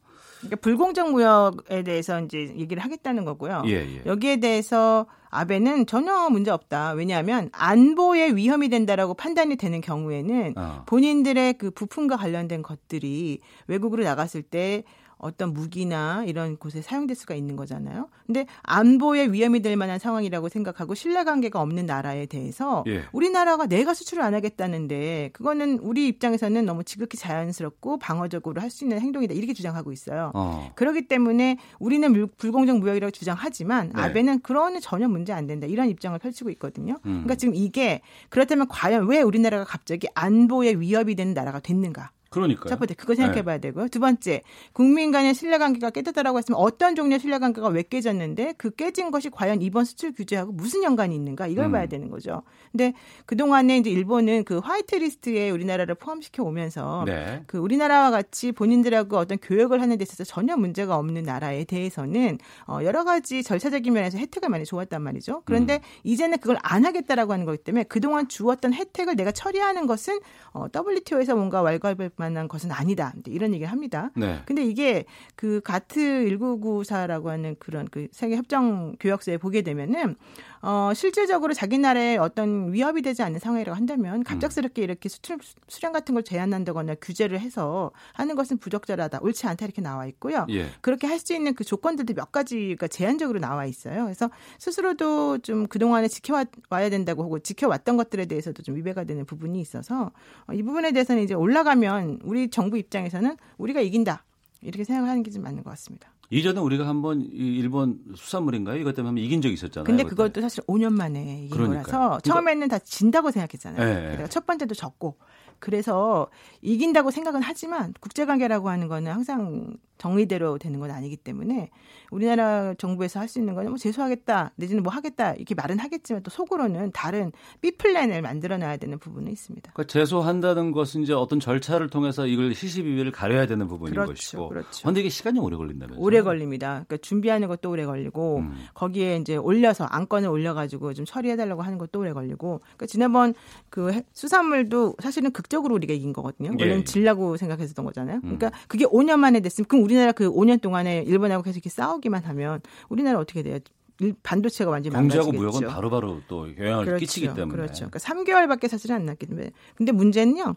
그러니까 0.41 0.57
불공정 0.61 1.13
무역에 1.13 1.83
대해서 1.83 2.21
이제 2.21 2.53
얘기를 2.59 2.85
하겠다는 2.85 3.25
거고요. 3.25 3.63
예, 3.69 3.71
예. 3.71 4.03
여기에 4.05 4.37
대해서 4.37 5.07
아베는 5.31 5.87
전혀 5.87 6.29
문제 6.29 6.51
없다. 6.51 6.93
왜냐하면 6.93 7.49
안보에 7.53 8.33
위험이 8.33 8.69
된다라고 8.69 9.15
판단이 9.15 9.57
되는 9.57 9.81
경우에는 9.81 10.55
어. 10.59 10.83
본인들의 10.85 11.55
그 11.55 11.71
부품과 11.71 12.19
관련된 12.19 12.61
것들이 12.61 13.41
외국으로 13.67 14.05
나갔을 14.05 14.43
때 14.43 14.85
어떤 15.19 15.53
무기나 15.55 16.25
이런 16.27 16.57
곳에 16.59 16.83
사용될 16.83 17.17
수가 17.17 17.35
있는 17.35 17.57
거잖아요. 17.57 18.09
근데 18.27 18.47
안보에 18.63 19.29
위험이 19.29 19.61
될 19.63 19.77
만한 19.77 19.99
상황이라고 19.99 20.49
생각하고 20.51 20.95
신뢰관계가 20.95 21.61
없는 21.61 21.87
나라에 21.87 22.27
대해서 22.27 22.85
예. 22.87 23.05
우리나라가 23.13 23.67
내가 23.67 23.95
수출을 23.95 24.23
안 24.23 24.35
하겠다는데 24.35 25.31
그거는 25.33 25.79
우리 25.79 26.07
입장에서는 26.09 26.65
너무 26.67 26.85
지극히 26.85 27.17
자연스럽고 27.19 27.99
방어적으로 27.99 28.61
할 28.61 28.67
수 28.71 28.85
있는 28.85 29.01
행동이다 29.01 29.33
이렇게 29.33 29.55
주장하고 29.55 29.91
있어요. 29.93 30.33
어. 30.35 30.71
그렇기 30.75 31.09
때문에 31.09 31.57
우리는 31.79 32.13
물- 32.13 32.27
불공정 32.27 32.81
무역이라고 32.81 33.11
주장하지만 33.11 33.93
네. 33.95 34.03
아베는 34.03 34.41
그런 34.41 34.79
전혀 34.81 35.09
문제 35.09 35.33
안 35.33 35.47
된다 35.47 35.67
이런 35.67 35.89
입장을 35.89 36.19
펼치고 36.19 36.51
있거든요. 36.51 36.95
음. 37.07 37.23
그러니까 37.25 37.37
지금 37.37 37.55
이게 37.55 38.03
그렇다면 38.29 38.67
과연 38.69 39.07
왜 39.09 39.23
우리나라가 39.23 39.65
갑자기 39.65 40.09
안보에 40.15 40.75
위협이 40.75 41.15
되는 41.15 41.33
나라가 41.33 41.59
됐는가? 41.61 42.11
그러니까요. 42.31 42.69
첫 42.69 42.79
번째 42.79 42.95
그거 42.95 43.15
생각해봐야 43.15 43.57
네. 43.57 43.69
되고요. 43.69 43.89
두 43.89 44.01
번째 44.01 44.43
국민 44.73 45.13
간의 45.13 45.35
신뢰관계가 45.35 45.91
깨졌다라고 45.91 46.39
했으면 46.39 46.61
어떤 46.61 46.95
종류의 46.95 47.21
신뢰관계가 47.21 47.69
왜 47.69 47.83
깨졌는데 47.83 48.55
그 48.57 48.71
깨진 48.71 49.11
것이 49.11 49.31
과연 49.31 49.63
이번 49.63 49.85
수출 49.85 50.13
규제하고 50.13 50.53
무슨 50.53 50.83
연관이 50.83 51.15
있는가 51.15 51.47
이걸 51.47 51.67
음. 51.67 51.73
봐야 51.73 51.87
되는 51.87 52.11
거죠. 52.11 52.43
근데 52.73 52.93
그 53.27 53.37
동안에 53.37 53.79
이제 53.79 53.91
일본은 53.91 54.45
그 54.45 54.59
화이트리스트에 54.59 55.51
우리나라를 55.51 55.95
포함시켜 55.95 56.43
오면서 56.43 57.05
네. 57.07 57.43
그 57.47 57.59
우리나라와 57.59 58.11
같이 58.11 58.53
본인들하고 58.53 59.17
어떤 59.17 59.39
교역을 59.39 59.81
하는 59.81 59.97
데 59.99 60.03
있어서 60.03 60.25
전혀 60.25 60.57
문제가 60.57 60.97
없는 60.97 61.23
나라에 61.23 61.65
대해서는 61.65 62.39
어 62.67 62.81
여러 62.83 63.05
가지 63.05 63.43
절차적인 63.43 63.93
면에서 63.93 64.19
혜택을 64.19 64.49
많이 64.49 64.65
주었단 64.65 65.01
말이죠. 65.03 65.43
그런데 65.45 65.81
이제는 66.05 66.39
그걸 66.39 66.59
안 66.63 66.85
하겠다라고 66.85 67.33
하는 67.33 67.45
거기 67.47 67.59
때문에 67.59 67.85
그 67.85 68.01
동안 68.01 68.29
주었던 68.29 68.75
혜택을 68.75 69.17
내가 69.17 69.31
처리하는 69.31 69.87
것은 69.87 70.21
어 70.53 70.67
WTO에서 70.75 71.35
뭔가 71.37 71.63
왈가왈부할 71.63 72.11
만한 72.17 72.49
것은 72.49 72.73
아니다. 72.73 73.13
이런 73.27 73.53
얘기를 73.53 73.71
합니다. 73.71 74.11
네. 74.17 74.43
근데 74.47 74.65
이게 74.65 75.05
그 75.35 75.61
가트 75.63 76.01
1994라고 76.01 77.27
하는 77.27 77.57
그런 77.59 77.87
그 77.91 78.09
세계 78.13 78.37
협정 78.37 78.97
교역서에 78.99 79.39
보게 79.39 79.63
되면은 79.63 80.17
어 80.63 80.93
실질적으로 80.95 81.53
자기 81.55 81.79
나라에 81.79 82.17
어떤 82.17 82.73
위협이 82.73 83.03
되지 83.03 83.23
않는 83.23 83.39
상황이라고 83.41 83.77
한다면 83.77 84.25
갑작스럽게 84.25 84.83
이렇게 84.83 85.09
수출 85.09 85.39
수량 85.69 85.93
같은 85.93 86.15
걸 86.15 86.23
제한한다거나 86.23 86.97
규제를 87.01 87.41
해서 87.41 87.91
하는 88.15 88.35
것은 88.37 88.59
부적절하다, 88.59 89.19
옳지 89.23 89.47
않다 89.47 89.65
이렇게 89.67 89.83
나와 89.83 90.07
있고요. 90.07 90.47
예. 90.51 90.69
그렇게 90.81 91.07
할 91.07 91.17
수 91.19 91.35
있는 91.35 91.55
그 91.55 91.65
조건들도 91.65 92.15
몇 92.15 92.31
가지가 92.31 92.89
제한적으로 92.89 93.41
나와 93.41 93.65
있어요. 93.67 94.05
그래서 94.05 94.31
스스로도 94.59 95.39
좀 95.39 95.67
그동안에 95.67 96.09
지켜와야 96.09 96.91
된다고 96.91 97.23
하고 97.25 97.39
지켜왔던 97.39 97.97
것들에 97.97 98.27
대해서도 98.27 98.63
좀 98.63 98.77
위배가 98.77 99.05
되는 99.05 99.25
부분이 99.25 99.61
있어서 99.61 100.13
어, 100.47 100.53
이 100.53 100.63
부분에 100.63 100.93
대해서는 100.93 101.23
이제 101.23 101.35
올라가면 101.35 102.21
우리 102.23 102.49
정부 102.51 102.77
입장에서는 102.79 103.37
우리가 103.59 103.81
이긴다. 103.81 104.25
이렇게 104.63 104.85
생각하는 104.85 105.23
게 105.23 105.31
좀 105.31 105.43
맞는 105.43 105.63
것 105.63 105.71
같습니다. 105.71 106.09
이전에 106.31 106.61
우리가 106.61 106.87
한번 106.89 107.21
이 107.21 107.29
일본 107.57 108.01
수산물인가요? 108.17 108.81
이것 108.81 108.95
때문에 108.95 109.09
한번 109.11 109.25
이긴 109.25 109.41
적이 109.43 109.55
있었잖아요. 109.55 109.85
근데 109.85 110.03
그때. 110.03 110.11
그것도 110.17 110.41
사실 110.41 110.65
5년 110.65 110.93
만에 110.93 111.21
이긴 111.45 111.51
그러니까요. 111.51 111.83
거라서 111.85 111.99
그러니까- 111.99 112.21
처음에는 112.21 112.69
다 112.69 112.79
진다고 112.81 113.31
생각했잖아요. 113.31 113.81
예, 113.89 114.11
예. 114.13 114.17
그래서 114.17 114.29
첫 114.29 114.45
번째도 114.47 114.75
졌고 114.75 115.17
그래서 115.59 116.29
이긴다고 116.63 117.11
생각은 117.11 117.41
하지만 117.43 117.95
국제관계라고 118.01 118.69
하는 118.69 118.89
거는 118.89 119.11
항상 119.13 119.77
정의대로 119.99 120.59
되는 120.59 120.79
건 120.79 120.91
아니기 120.91 121.17
때문에 121.17 121.71
우리나라 122.11 122.75
정부에서 122.75 123.19
할 123.19 123.27
수 123.29 123.39
있는 123.39 123.55
거는 123.55 123.71
뭐 123.71 123.79
재수하겠다 123.79 124.53
내지는 124.57 124.83
뭐 124.83 124.93
하겠다 124.93 125.33
이렇게 125.33 125.55
말은 125.55 125.79
하겠지만 125.79 126.23
또 126.23 126.31
속으로는 126.31 126.93
다른 126.93 127.33
B 127.63 127.73
플랜을 127.79 128.21
만들어놔야 128.23 128.77
되는 128.77 128.99
부분은 128.99 129.33
있습니다. 129.33 129.73
그러니까 129.73 129.91
제소한다는 129.91 130.71
것은 130.73 131.03
이제 131.03 131.15
어떤 131.15 131.41
절차를 131.41 131.89
통해서 131.89 132.27
이걸 132.27 132.55
시시비비를 132.55 133.11
가려야 133.11 133.47
되는 133.47 133.67
부분인 133.67 133.95
그렇죠, 133.95 134.13
것이고. 134.13 134.49
그렇죠. 134.51 134.81
그런데 134.83 135.01
이게 135.01 135.09
시간이 135.09 135.41
오래 135.41 135.57
걸린다면서요? 135.57 136.05
오래 136.05 136.21
걸립니다. 136.23 136.85
그러니까 136.87 136.99
준비하는 136.99 137.49
것도 137.49 137.71
오래 137.71 137.87
걸리고 137.87 138.37
음. 138.41 138.55
거기에 138.75 139.17
이제 139.17 139.37
올려서 139.37 139.85
안건을 139.85 140.29
올려가지고 140.29 140.93
좀 140.93 141.05
처리해달라고 141.07 141.63
하는 141.63 141.79
것도 141.79 142.01
오래 142.01 142.13
걸리고. 142.13 142.61
그러니까 142.63 142.87
지난번 142.87 143.33
그 143.71 143.93
해- 143.93 144.05
수산물도 144.13 144.97
사실은 145.03 145.33
극적으로 145.47 145.75
우리가 145.77 145.95
이긴 145.95 146.13
거거든요. 146.13 146.49
예, 146.59 146.63
원래는 146.63 146.81
예. 146.81 146.85
질라고 146.85 147.37
생각했었던 147.37 147.85
거잖아요. 147.85 148.17
음. 148.17 148.37
그러니까 148.37 148.51
그게 148.67 148.85
5년 148.85 149.19
만에 149.19 149.39
됐으면 149.41 149.67
그럼 149.69 149.85
우리나라 149.85 150.11
그 150.13 150.29
5년 150.31 150.61
동안에 150.61 151.05
일본하고 151.07 151.43
계속 151.45 151.59
이렇게 151.59 151.71
싸우기만 151.71 152.25
하면 152.25 152.61
우리나라 152.89 153.21
어떻게 153.21 153.43
돼요? 153.43 153.59
일- 154.01 154.15
반도체가 154.23 154.71
완전히 154.71 154.95
경제하고 154.95 155.33
망가지겠죠. 155.33 155.61
무역은 155.61 155.75
바로바로 155.75 156.21
또 156.29 156.49
영향을 156.59 156.99
끼치기 156.99 157.29
때문에. 157.35 157.47
그렇죠. 157.57 157.89
그러니까 157.89 157.99
3개월밖에 158.01 158.69
사실은 158.69 158.97
안 158.97 159.07
났기 159.07 159.25
때문에. 159.27 159.53
근데 159.77 159.93
문제는요. 159.93 160.55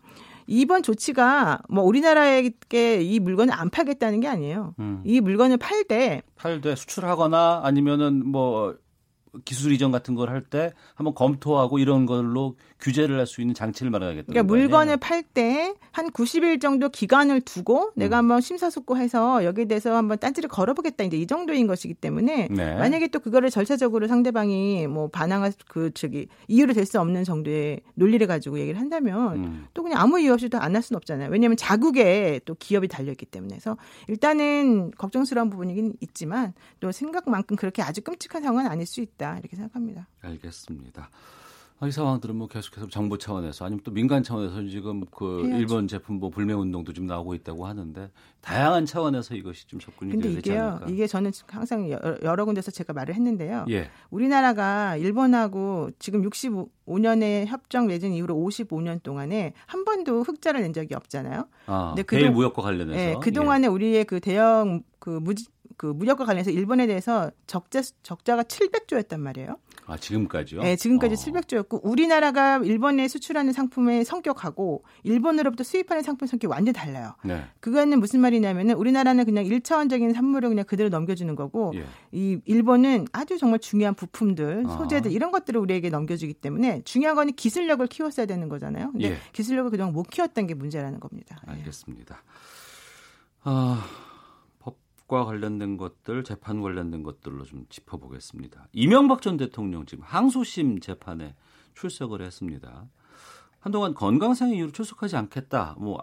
이번 0.47 0.81
조치가 0.83 1.61
뭐 1.69 1.83
우리나라에게 1.83 3.01
이 3.03 3.19
물건을 3.19 3.53
안 3.53 3.69
팔겠다는 3.69 4.19
게 4.21 4.27
아니에요. 4.27 4.73
음. 4.79 5.01
이 5.05 5.21
물건을 5.21 5.57
팔 5.57 5.83
때 5.85 6.23
팔되 6.35 6.75
수출하거나 6.75 7.61
아니면은 7.63 8.25
뭐 8.27 8.75
기술 9.45 9.71
이전 9.71 9.91
같은 9.91 10.15
걸 10.15 10.29
할 10.29 10.41
때 10.49 10.73
한번 10.95 11.13
검토하고 11.13 11.77
이런 11.77 12.07
걸로 12.07 12.55
규제를 12.79 13.17
할 13.19 13.27
수 13.27 13.41
있는 13.41 13.53
장치를 13.53 13.91
마련하겠다는 13.91 14.25
그러니까? 14.33 14.53
물건을 14.55 14.97
팔 14.97 15.21
때 15.23 15.73
한 15.91 16.09
90일 16.11 16.61
정도 16.61 16.87
기간을 16.89 17.41
두고 17.41 17.91
내가 17.95 18.17
음. 18.17 18.19
한번 18.19 18.41
심사숙고해서 18.41 19.43
여기에 19.43 19.65
대해서 19.65 19.95
한번 19.95 20.17
딴지를 20.19 20.47
걸어보겠다 20.47 21.03
이제 21.03 21.17
이 21.17 21.27
정도인 21.27 21.67
것이기 21.67 21.93
때문에 21.95 22.47
네. 22.49 22.75
만약에 22.75 23.07
또 23.07 23.19
그거를 23.19 23.49
절차적으로 23.49 24.07
상대방이 24.07 24.87
뭐 24.87 25.09
반항할 25.09 25.51
수- 25.51 25.57
그 25.67 25.91
저기 25.93 26.27
이유를 26.47 26.73
될수 26.75 26.99
없는 27.01 27.23
정도의 27.25 27.81
논리를 27.95 28.25
가지고 28.27 28.59
얘기를 28.59 28.79
한다면 28.79 29.35
음. 29.43 29.65
또 29.73 29.83
그냥 29.83 29.99
아무 29.99 30.19
이유 30.19 30.31
없이도 30.33 30.57
안 30.59 30.75
할 30.75 30.81
수는 30.83 30.97
없잖아요. 30.97 31.29
왜냐하면 31.31 31.57
자국에 31.57 32.39
또 32.45 32.55
기업이 32.55 32.87
달려 32.87 33.11
있기 33.11 33.25
때문에. 33.25 33.55
그래서 33.55 33.75
일단은 34.07 34.91
걱정스러운 34.91 35.49
부분이긴 35.49 35.95
있지만 36.01 36.53
또 36.79 36.91
생각만큼 36.91 37.55
그렇게 37.57 37.81
아주 37.81 38.01
끔찍한 38.01 38.41
상황은 38.43 38.69
아닐 38.69 38.85
수 38.85 39.01
있다. 39.01 39.39
이렇게 39.39 39.55
생각합니다. 39.55 40.07
알겠습니다. 40.21 41.09
아, 41.81 41.87
이 41.87 41.91
상황들은 41.91 42.35
뭐 42.35 42.47
계속해서 42.47 42.87
정부 42.87 43.17
차원에서 43.17 43.63
아니면 43.63 43.79
또 43.85 43.91
민간 43.91 44.21
차원에서 44.21 44.67
지금 44.67 45.05
그 45.15 45.45
해야죠. 45.45 45.57
일본 45.59 45.87
제품 45.87 46.19
뭐 46.19 46.29
불매 46.29 46.51
운동도 46.53 46.91
좀 46.91 47.05
나오고 47.05 47.35
있다고 47.35 47.65
하는데 47.65 48.11
다양한 48.41 48.85
차원에서 48.85 49.33
이것이 49.35 49.65
좀 49.65 49.79
접근이 49.79 50.11
근데 50.11 50.27
되지 50.27 50.39
이게요, 50.39 50.61
않을까? 50.63 50.85
이게 50.89 51.07
저는 51.07 51.31
항상 51.47 51.89
여러, 51.89 52.17
여러 52.23 52.43
군데서 52.43 52.71
제가 52.71 52.91
말을 52.91 53.15
했는데요. 53.15 53.65
예. 53.69 53.89
우리나라가 54.09 54.97
일본하고 54.97 55.91
지금 55.99 56.21
65년의 56.29 57.45
협정 57.45 57.87
맺은 57.87 58.11
이후로 58.11 58.35
55년 58.35 59.01
동안에 59.01 59.53
한 59.65 59.85
번도 59.85 60.23
흑자를 60.23 60.61
낸 60.61 60.73
적이 60.73 60.95
없잖아요. 60.95 61.45
아, 61.67 61.93
근데 61.95 62.03
그동- 62.03 62.33
무역과 62.33 62.61
관련해서 62.61 62.97
네, 62.97 63.15
그 63.21 63.31
동안에 63.31 63.67
우리의 63.67 64.03
그 64.03 64.19
대형 64.19 64.83
그 64.99 65.11
무지 65.11 65.45
그 65.77 65.85
무역과 65.85 66.25
관련해서 66.25 66.51
일본에 66.51 66.87
대해서 66.87 67.31
적자 67.47 67.81
적자가 68.03 68.43
700조였단 68.43 69.17
말이에요. 69.17 69.55
아 69.89 69.97
지금까지요? 69.97 70.61
네, 70.61 70.75
지금까지 70.75 71.15
어. 71.15 71.17
700조였고 71.17 71.79
우리나라가 71.83 72.57
일본에 72.57 73.07
수출하는 73.07 73.53
상품의 73.53 74.05
성격하고 74.05 74.83
일본으로부터 75.03 75.63
수입하는 75.63 76.03
상품 76.03 76.27
성격이 76.27 76.51
완전 76.51 76.69
히 76.69 76.73
달라요. 76.73 77.15
네. 77.23 77.43
그거는 77.59 77.99
무슨 77.99 78.19
말이냐면은 78.19 78.75
우리나라는 78.75 79.25
그냥 79.25 79.45
일차원적인 79.45 80.13
산물을 80.13 80.49
그냥 80.49 80.65
그대로 80.65 80.89
넘겨주는 80.89 81.33
거고 81.35 81.73
예. 81.75 81.85
이 82.11 82.39
일본은 82.45 83.07
아주 83.11 83.39
정말 83.39 83.57
중요한 83.57 83.95
부품들, 83.95 84.65
아. 84.67 84.77
소재들 84.77 85.11
이런 85.11 85.31
것들을 85.31 85.59
우리에게 85.59 85.89
넘겨주기 85.89 86.35
때문에 86.35 86.83
중요한 86.83 87.15
거는 87.15 87.33
기술력을 87.33 87.85
키웠어야 87.87 88.27
되는 88.27 88.47
거잖아요. 88.47 88.91
근데 88.91 89.11
예. 89.11 89.17
기술력을 89.33 89.71
그동안 89.71 89.91
못 89.93 90.03
키웠던 90.03 90.45
게 90.45 90.53
문제라는 90.53 90.99
겁니다. 90.99 91.41
알겠습니다. 91.47 92.21
아, 93.43 93.85
법과 95.09 95.25
관련된 95.25 95.75
것들, 95.75 96.23
재판 96.23 96.61
관련된 96.61 97.03
것들로 97.03 97.43
좀 97.43 97.65
짚어보겠습니다. 97.69 98.67
이명박 98.71 99.21
전 99.21 99.35
대통령 99.35 99.85
지금 99.85 100.03
항소심 100.05 100.79
재판에 100.79 101.35
출석을 101.73 102.21
했습니다. 102.21 102.87
한동안 103.59 103.93
건강상의 103.93 104.55
이유로 104.55 104.71
출석하지 104.71 105.17
않겠다, 105.17 105.75
뭐 105.79 106.01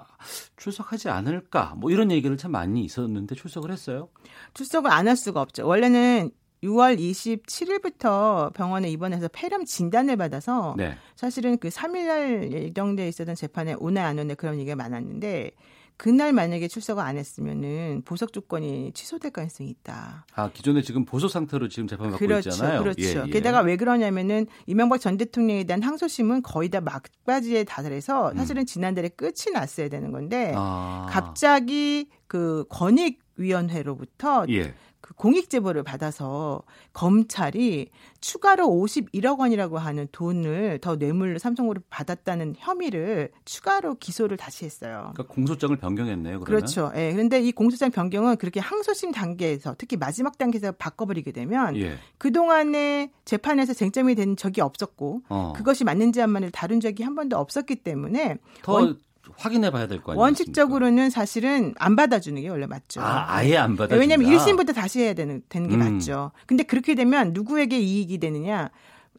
출석하지 0.56 1.08
않을까, 1.08 1.74
뭐 1.78 1.90
이런 1.90 2.10
얘기를 2.10 2.36
참 2.36 2.50
많이 2.50 2.84
있었는데 2.84 3.34
출석을 3.34 3.70
했어요. 3.70 4.10
출석을 4.52 4.92
안 4.92 5.08
할 5.08 5.16
수가 5.16 5.40
없죠. 5.40 5.66
원래는 5.66 6.30
6월 6.62 6.98
27일부터 6.98 8.52
병원에 8.52 8.90
입원해서 8.90 9.28
폐렴 9.32 9.64
진단을 9.64 10.16
받아서 10.16 10.74
네. 10.76 10.96
사실은 11.14 11.56
그 11.58 11.68
3일날 11.68 12.52
예정돼 12.52 13.08
있었던 13.08 13.34
재판에 13.36 13.74
오네 13.78 14.00
안 14.00 14.18
오네 14.18 14.34
그런 14.34 14.58
얘기가 14.58 14.74
많았는데 14.74 15.52
그날 15.96 16.32
만약에 16.32 16.68
출석을 16.68 17.02
안 17.02 17.16
했으면은 17.16 18.02
보석 18.04 18.32
조건이 18.32 18.92
취소될 18.92 19.30
가능성이 19.30 19.70
있다. 19.70 20.26
아 20.34 20.50
기존에 20.50 20.82
지금 20.82 21.04
보소 21.04 21.28
상태로 21.28 21.68
지금 21.68 21.86
재판 21.86 22.10
받고 22.10 22.18
그렇죠, 22.18 22.50
있잖아요. 22.50 22.82
그렇죠. 22.82 23.02
예, 23.02 23.24
예. 23.26 23.30
게다가 23.30 23.60
왜 23.60 23.76
그러냐면은 23.76 24.46
이명박 24.66 24.98
전 25.00 25.16
대통령에 25.16 25.64
대한 25.64 25.82
항소심은 25.82 26.42
거의 26.42 26.68
다 26.68 26.80
막바지에 26.80 27.64
다다해서 27.64 28.34
사실은 28.34 28.66
지난달에 28.66 29.08
끝이 29.08 29.52
났어야 29.52 29.88
되는 29.88 30.12
건데 30.12 30.50
음. 30.50 30.54
아. 30.56 31.06
갑자기 31.08 32.08
그 32.26 32.64
권익 32.68 33.20
위원회로부터 33.36 34.46
예. 34.50 34.74
그 35.06 35.14
공익 35.14 35.48
제보를 35.50 35.84
받아서 35.84 36.62
검찰이 36.92 37.90
추가로 38.20 38.64
51억 38.66 39.38
원이라고 39.38 39.78
하는 39.78 40.08
돈을 40.10 40.80
더 40.80 40.96
뇌물로 40.96 41.38
삼성으로 41.38 41.80
받았다는 41.90 42.54
혐의를 42.58 43.30
추가로 43.44 43.94
기소를 43.98 44.36
다시 44.36 44.64
했어요. 44.64 45.12
그러니까 45.14 45.32
공소장을 45.32 45.76
변경했네요. 45.76 46.40
그러면. 46.40 46.44
그렇죠. 46.44 46.90
예. 46.96 47.12
그런데 47.12 47.40
이 47.40 47.52
공소장 47.52 47.92
변경은 47.92 48.36
그렇게 48.36 48.58
항소심 48.58 49.12
단계에서 49.12 49.76
특히 49.78 49.96
마지막 49.96 50.38
단계에서 50.38 50.72
바꿔버리게 50.72 51.30
되면 51.30 51.76
예. 51.76 51.98
그 52.18 52.32
동안에 52.32 53.12
재판에서 53.24 53.74
쟁점이 53.74 54.16
된 54.16 54.36
적이 54.36 54.62
없었고 54.62 55.22
어. 55.28 55.52
그것이 55.54 55.84
맞는지 55.84 56.20
안 56.20 56.30
맞는지 56.30 56.50
다룬 56.52 56.80
적이 56.80 57.04
한 57.04 57.14
번도 57.14 57.36
없었기 57.38 57.76
때문에 57.76 58.38
더 58.62 58.72
원- 58.72 58.98
확인해 59.36 59.70
봐야 59.70 59.86
될 59.86 60.00
거 60.02 60.12
아니에요. 60.12 60.22
원칙적으로는 60.22 61.10
사실은 61.10 61.74
안 61.78 61.96
받아주는 61.96 62.40
게 62.40 62.48
원래 62.48 62.66
맞죠. 62.66 63.00
아, 63.00 63.26
아예 63.28 63.56
안 63.56 63.76
받아준다. 63.76 64.00
왜냐하면 64.00 64.30
1심부터 64.30 64.74
다시 64.74 65.00
해야 65.00 65.14
되는, 65.14 65.42
되는 65.48 65.68
게 65.68 65.74
음. 65.76 65.80
맞죠. 65.94 66.32
근데 66.46 66.62
그렇게 66.62 66.94
되면 66.94 67.32
누구에게 67.32 67.78
이익이 67.78 68.18
되느냐? 68.18 68.70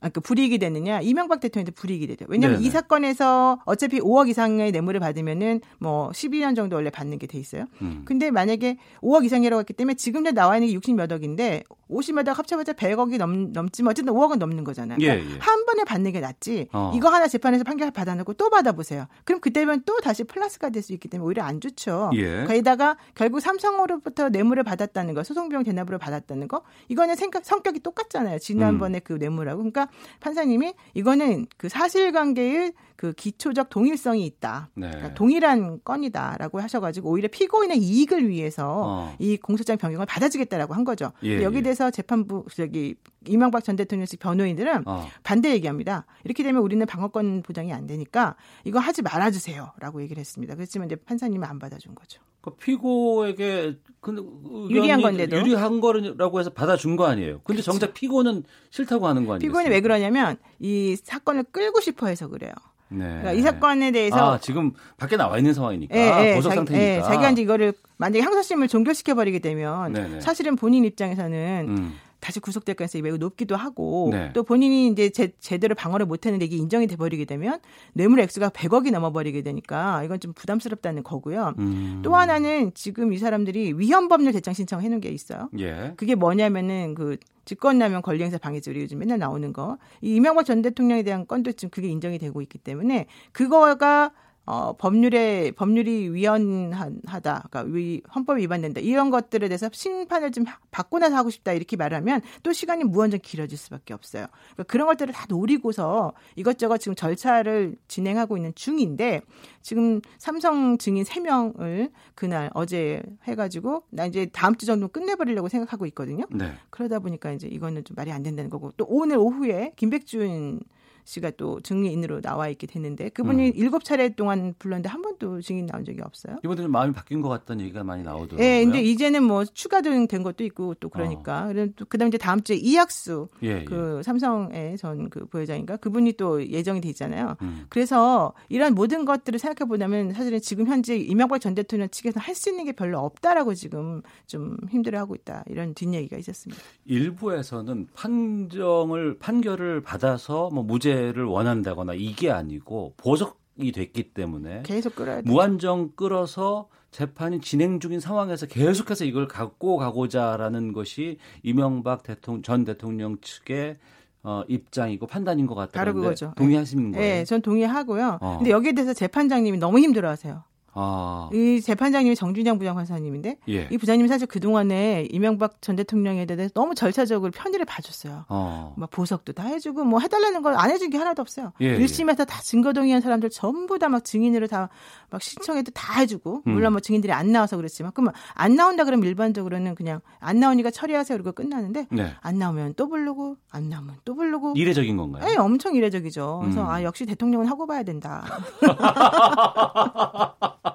아, 0.02 0.10
그 0.10 0.20
불이익이 0.22 0.58
되느냐 0.58 1.00
이명박 1.02 1.40
대통령한테 1.40 1.72
불이익이 1.72 2.08
되죠. 2.08 2.26
왜냐하면 2.28 2.58
네네. 2.60 2.68
이 2.68 2.72
사건에서 2.72 3.60
어차피 3.66 4.00
5억 4.00 4.30
이상의 4.30 4.72
뇌물을 4.72 5.00
받으면은 5.00 5.62
뭐 5.80 6.10
12년 6.10 6.56
정도 6.56 6.76
원래 6.76 6.90
받는 6.90 7.20
게 7.20 7.28
돼 7.28 7.38
있어요. 7.38 7.66
음. 7.82 8.02
근데 8.06 8.32
만약에 8.32 8.78
5억 9.02 9.26
이상이라고 9.26 9.60
했기 9.60 9.74
때문에 9.74 9.96
지금 9.96 10.24
도 10.24 10.32
나와 10.32 10.58
있는 10.58 10.70
게 10.70 10.78
60몇 10.80 11.12
억인데 11.12 11.64
50몇 11.90 12.28
억 12.28 12.38
합쳐봤자 12.40 12.74
100억이 12.74 13.18
넘, 13.18 13.52
넘지만 13.54 13.92
어쨌든 13.92 14.14
5억은 14.14 14.38
넘는 14.38 14.64
거잖아요. 14.64 14.98
예, 15.02 15.08
그러니까 15.08 15.36
예. 15.36 15.40
한 15.40 15.66
번에 15.66 15.84
받는 15.84 16.12
게 16.12 16.20
낫지. 16.20 16.68
어. 16.74 16.92
이거 16.96 17.10
하나 17.10 17.28
재판에서 17.28 17.64
판결 17.64 17.92
받아놓고 17.92 18.34
또 18.34 18.50
받아보세요. 18.50 19.08
그럼 19.26 19.42
그때면 19.42 19.84
또 19.86 19.98
다시 20.00 20.24
플러스가 20.24 20.70
될 20.70 20.88
수 20.88 20.94
있기 20.94 21.08
때문에 21.10 21.28
오히려 21.28 21.44
안 21.44 21.60
좋죠. 21.60 22.12
예. 22.16 22.46
거기다가 22.46 22.98
결국 23.16 23.42
삼성으로부터 23.42 24.30
뇌물을 24.30 24.64
받았다는 24.64 25.14
거, 25.14 25.24
소송비용 25.24 25.64
대납으로 25.64 25.98
받았다는 25.98 26.48
거, 26.48 26.62
이거는 26.88 27.16
생각, 27.16 27.44
성격이 27.46 27.80
똑같잖아요. 27.82 28.40
지난번에 28.40 29.00
그 29.00 29.14
뇌물하고. 29.14 29.58
그러니까 29.60 29.87
판사님이 30.20 30.74
이거는 30.94 31.48
그 31.58 31.70
사실관계의 31.70 32.74
그 32.98 33.14
기초적 33.14 33.70
동일성이 33.70 34.26
있다. 34.26 34.70
네. 34.74 34.88
그러니까 34.88 35.14
동일한 35.14 35.80
건이다라고 35.84 36.60
하셔가지고 36.60 37.12
오히려 37.12 37.30
피고인의 37.32 37.78
이익을 37.78 38.28
위해서 38.28 38.82
어. 38.86 39.16
이 39.20 39.38
공소장 39.38 39.78
변경을 39.78 40.08
받아주겠다라고 40.08 40.74
한 40.74 40.84
거죠. 40.84 41.12
예, 41.22 41.30
근데 41.30 41.44
여기에 41.44 41.60
예. 41.60 41.64
대해서 41.64 41.92
재판부 41.92 42.46
저기 42.54 42.96
이명박 43.28 43.64
전 43.64 43.76
대통령 43.76 44.08
측 44.08 44.20
변호인들은 44.20 44.88
어. 44.88 45.08
반대 45.24 45.52
얘기합니다. 45.52 46.06
이렇게 46.24 46.42
되면 46.44 46.62
우리는 46.64 46.84
방어권 46.86 47.44
보장이 47.44 47.72
안 47.72 47.86
되니까 47.86 48.36
이거 48.64 48.80
하지 48.80 49.04
말아주세요라고 49.04 50.02
얘기를 50.02 50.20
했습니다. 50.20 50.56
그렇지만 50.56 50.88
이제 50.88 50.96
판사님은 50.96 51.48
안 51.48 51.60
받아준 51.60 51.94
거죠. 51.94 52.20
그 52.48 52.56
피고에게 52.56 53.76
근데 54.00 54.22
유리한 54.70 55.02
건데도. 55.02 55.38
유리한 55.38 55.82
거라고 55.82 56.40
해서 56.40 56.50
받아준 56.50 56.96
거 56.96 57.06
아니에요. 57.06 57.42
근데 57.44 57.62
정작 57.62 57.94
피고는 57.94 58.44
싫다고 58.70 59.06
하는 59.08 59.26
거 59.26 59.34
아니에요? 59.34 59.40
피고인이 59.40 59.70
왜 59.70 59.82
그러냐면 59.82 60.38
이 60.60 60.96
사건을 61.04 61.44
끌고 61.52 61.82
싶어 61.82 62.08
해서 62.08 62.28
그래요. 62.30 62.54
네. 62.90 63.00
그러니까 63.06 63.34
이 63.34 63.42
사건에 63.42 63.92
대해서 63.92 64.34
아, 64.36 64.40
지금 64.40 64.72
밖에 64.96 65.18
나와 65.18 65.38
있는 65.38 65.54
상황이니까 65.54 65.98
예, 65.98 66.30
예, 66.32 66.36
보석 66.36 66.52
자기- 66.52 66.56
상태니까. 66.56 66.86
예, 66.86 67.02
자기가 67.02 67.32
이제 67.32 67.42
이거를 67.42 67.74
만약에 67.98 68.22
항소심을 68.22 68.70
종결시켜 68.70 69.14
버리게 69.14 69.40
되면 69.40 69.92
네네. 69.92 70.22
사실은 70.22 70.56
본인 70.56 70.86
입장에서는 70.86 71.66
음. 71.68 71.94
다시 72.20 72.40
구속될 72.40 72.76
가능성이 72.76 73.02
매우 73.02 73.18
높기도 73.18 73.56
하고 73.56 74.10
네. 74.12 74.32
또 74.34 74.44
본인이 74.44 74.88
이제 74.88 75.10
제, 75.10 75.32
제대로 75.40 75.76
방어를 75.76 76.06
못했는데 76.06 76.46
이게 76.46 76.56
인정이 76.58 76.88
돼버리게 76.88 77.26
되면 77.26 77.60
뇌물 77.94 78.20
액수가 78.20 78.50
100억이 78.50 78.92
넘어버리게 78.92 79.42
되니까 79.44 80.04
이건 80.04 80.20
좀 80.20 80.34
부담스럽다는 80.34 81.04
거고요. 81.04 81.54
음. 81.60 82.02
또 82.04 82.16
하나는 82.16 82.72
지금 82.74 83.14
이 83.14 83.18
사람들이 83.18 83.74
위헌법률 83.78 84.34
대장 84.34 84.54
신청 84.54 84.82
해 84.82 84.90
놓은 84.90 85.02
게 85.02 85.10
있어요. 85.10 85.50
예. 85.60 85.94
그게 85.96 86.16
뭐냐면은 86.16 86.96
그 86.96 87.18
직권남용 87.46 88.02
권리행사 88.02 88.38
방해죄 88.38 88.72
우리 88.72 88.82
요즘 88.82 89.00
맨날 89.00 89.20
나오는 89.20 89.54
거. 89.54 89.78
이 90.02 90.16
이명박 90.16 90.46
전 90.46 90.62
대통령에 90.62 91.04
대한 91.04 91.26
건도 91.26 91.54
지금 91.54 91.70
그게 91.70 91.88
인정이 91.88 92.20
되고 92.20 92.42
있기 92.42 92.58
때문에 92.58 93.08
그거가 93.32 94.12
어, 94.50 94.78
법률에, 94.78 95.52
법률이 95.52 96.14
위헌하다, 96.14 97.48
그러니까 97.50 97.62
위, 97.64 98.02
헌법 98.16 98.38
위반된다, 98.38 98.80
이런 98.80 99.10
것들에 99.10 99.50
대해서 99.50 99.70
심판을 99.70 100.32
좀 100.32 100.46
받고 100.72 101.00
나서 101.00 101.18
하고 101.18 101.30
싶다, 101.30 101.52
이렇게 101.52 101.76
말하면 101.76 102.22
또 102.44 102.54
시간이 102.54 102.86
무한정 102.86 103.20
길어질 103.22 103.58
수밖에 103.58 103.94
없어요. 103.94 104.28
그러니까 104.54 104.64
그런 104.64 104.88
것들을 104.88 105.14
다 105.14 105.26
노리고서 105.28 106.14
이것저것 106.38 106.78
지금 106.78 106.96
절차를 106.96 107.76
진행하고 107.90 108.38
있는 108.38 108.54
중인데, 108.56 109.22
지금 109.62 110.00
삼성 110.18 110.78
증인 110.78 111.04
3 111.04 111.24
명을 111.24 111.92
그날 112.16 112.50
어제 112.54 113.04
해가지고, 113.26 113.84
나 113.90 114.06
이제 114.06 114.28
다음 114.32 114.56
주 114.56 114.66
정도 114.66 114.88
끝내버리려고 114.88 115.50
생각하고 115.50 115.86
있거든요. 115.88 116.24
네. 116.32 116.54
그러다 116.70 117.00
보니까 117.00 117.34
이제 117.34 117.50
이거는 117.50 117.84
좀 117.84 117.96
말이 117.96 118.14
안 118.14 118.24
된다는 118.24 118.50
거고, 118.50 118.72
또 118.78 118.86
오늘 118.88 119.18
오후에 119.18 119.74
김백준 119.76 120.62
씨가 121.08 121.32
또 121.38 121.62
증인으로 121.62 122.20
나와 122.20 122.50
있게 122.50 122.68
됐는데 122.68 123.10
그분이 123.10 123.54
일곱 123.56 123.86
차례 123.86 124.10
동안 124.10 124.54
불렀는데 124.60 124.90
한 124.90 125.02
번도 125.02 125.40
증인 125.42 125.66
나온 125.66 125.86
적이 125.86 126.02
없어요. 126.02 126.36
이번에는 126.44 126.70
마음이 126.70 126.94
바뀐 126.94 127.22
것 127.22 127.30
같다는 127.30 127.64
얘기가 127.64 127.84
많이 127.86 128.04
나오더라고요. 128.04 128.46
예, 128.46 128.64
근데 128.64 128.82
이제는 128.82 129.24
뭐 129.24 129.46
추가된 129.46 130.08
된 130.08 130.22
것도 130.24 130.44
있고 130.44 130.74
또 130.76 130.90
그러니까. 130.90 131.48
그또 131.54 131.86
그다음 131.88 132.10
이제 132.10 132.18
다음 132.18 132.42
주에 132.42 132.58
이학수 132.58 133.30
어. 133.32 133.38
예, 133.44 133.60
예. 133.60 133.64
그 133.64 134.02
삼성의 134.04 134.78
전 134.78 135.08
그 135.10 135.26
부회장인가 135.28 135.78
그분이 135.78 136.14
또 136.14 136.46
예정이 136.46 136.82
돼 136.82 136.90
있잖아요. 136.90 137.36
음. 137.42 137.66
그래서 137.70 138.34
이런 138.50 138.74
모든 138.74 139.06
것들을 139.06 139.40
생각해 139.40 139.68
보자면 139.70 140.12
사실은 140.12 140.42
지금 140.42 140.68
현재 140.68 140.98
이명박 140.98 141.40
전 141.40 141.56
대통령 141.56 141.88
측에서 141.90 142.20
할 142.20 142.36
수 142.38 142.50
있는 142.52 142.66
게 142.66 142.72
별로 142.72 143.00
없다라고 143.00 143.56
지금 143.56 144.02
좀 144.28 144.58
힘들어하고 144.70 145.16
있다 145.16 145.44
이런 145.48 145.74
뒷얘기가 145.74 146.18
있었습니다. 146.18 146.62
일부에서는 146.86 147.88
판정을 147.96 149.18
판결을 149.18 149.82
받아서 149.82 150.50
뭐 150.52 150.64
무죄 150.64 150.97
를 150.98 151.26
원한다거나 151.26 151.94
이게 151.94 152.32
아니고 152.32 152.94
보석이 152.98 153.72
됐기 153.74 154.14
때문에 154.14 154.64
계속 154.64 154.96
끌어야 154.96 155.22
돼. 155.22 155.30
무한정 155.30 155.92
끌어서 155.96 156.70
재판이 156.92 157.42
진행 157.42 157.80
중인 157.80 158.00
상황에서 158.00 158.46
계속해서 158.46 159.06
이걸 159.06 159.28
갖고 159.28 159.78
가고자라는 159.78 160.74
것이 160.74 161.18
이명박 161.44 162.04
대통령 162.04 162.42
전 162.42 162.66
대통령 162.66 163.18
측의 163.22 163.78
어, 164.24 164.44
입장이고 164.48 165.08
판단인 165.08 165.48
것 165.48 165.56
같다는데 165.56 166.00
그거죠. 166.00 166.34
동의하시는 166.36 166.92
거예요? 166.92 167.02
네, 167.02 167.24
전 167.24 167.42
동의하고요. 167.42 168.18
어. 168.20 168.38
근데 168.38 168.52
여기에 168.52 168.74
대해서 168.74 168.94
재판장님이 168.94 169.58
너무 169.58 169.80
힘들어하세요. 169.80 170.44
아, 170.80 171.30
이 171.34 171.60
재판장님이 171.60 172.16
정준영 172.16 172.60
부장판사님인데 172.60 173.38
예. 173.50 173.68
이 173.72 173.78
부장님이 173.80 174.08
사실 174.08 174.28
그 174.28 174.40
동안에 174.40 175.08
이명박 175.12 175.60
전 175.62 175.76
대통령에 175.76 176.26
대해서 176.26 176.54
너무 176.54 176.76
절차적으로 176.76 177.32
편의를 177.32 177.66
봐줬어요. 177.66 178.26
어. 178.30 178.74
막 178.78 178.90
보석도 178.92 179.34
다 179.34 179.44
해주고 179.48 179.84
뭐 179.86 180.00
해달라는 180.00 180.42
걸 180.44 180.56
안 180.58 180.72
해준 180.72 180.90
게 180.90 180.98
하나도 180.98 181.22
없어요. 181.22 181.54
예, 181.62 181.78
1심에서 181.80 182.26
다 182.28 182.40
증거 182.42 182.74
동의한 182.74 183.02
사람들 183.02 183.30
전부 183.32 183.80
다 183.80 183.88
막 183.90 184.04
증인으로 184.06 184.48
다 184.48 184.70
막 185.10 185.22
신청해도 185.22 185.72
다 185.72 185.94
해주고 186.00 186.42
음. 186.46 186.52
물론 186.52 186.74
뭐 186.74 186.82
증인들이 186.82 187.14
안 187.14 187.32
나와서 187.32 187.56
그렇지만 187.56 187.94
그러면 187.94 188.14
안 188.34 188.58
나온다 188.58 188.84
그러면 188.84 189.08
일반적으로는 189.08 189.74
그냥 189.76 190.02
안 190.20 190.40
나오니까 190.42 190.70
처리하세요 190.70 191.18
그러고 191.18 191.32
끝나는데 191.32 191.88
네. 191.92 192.12
안 192.22 192.38
나오면 192.38 192.74
또 192.76 192.90
부르고 192.90 193.38
안 193.50 193.70
나오면 193.70 193.96
또 194.04 194.16
부르고 194.16 194.54
이례적인 194.58 194.98
건가요? 194.98 195.24
네, 195.26 195.38
엄청 195.38 195.76
이례적이죠. 195.76 196.40
그래서 196.44 196.62
음. 196.62 196.68
아 196.68 196.84
역시 196.84 197.06
대통령은 197.06 197.48
하고 197.48 197.66
봐야 197.66 197.84
된다. 197.84 198.26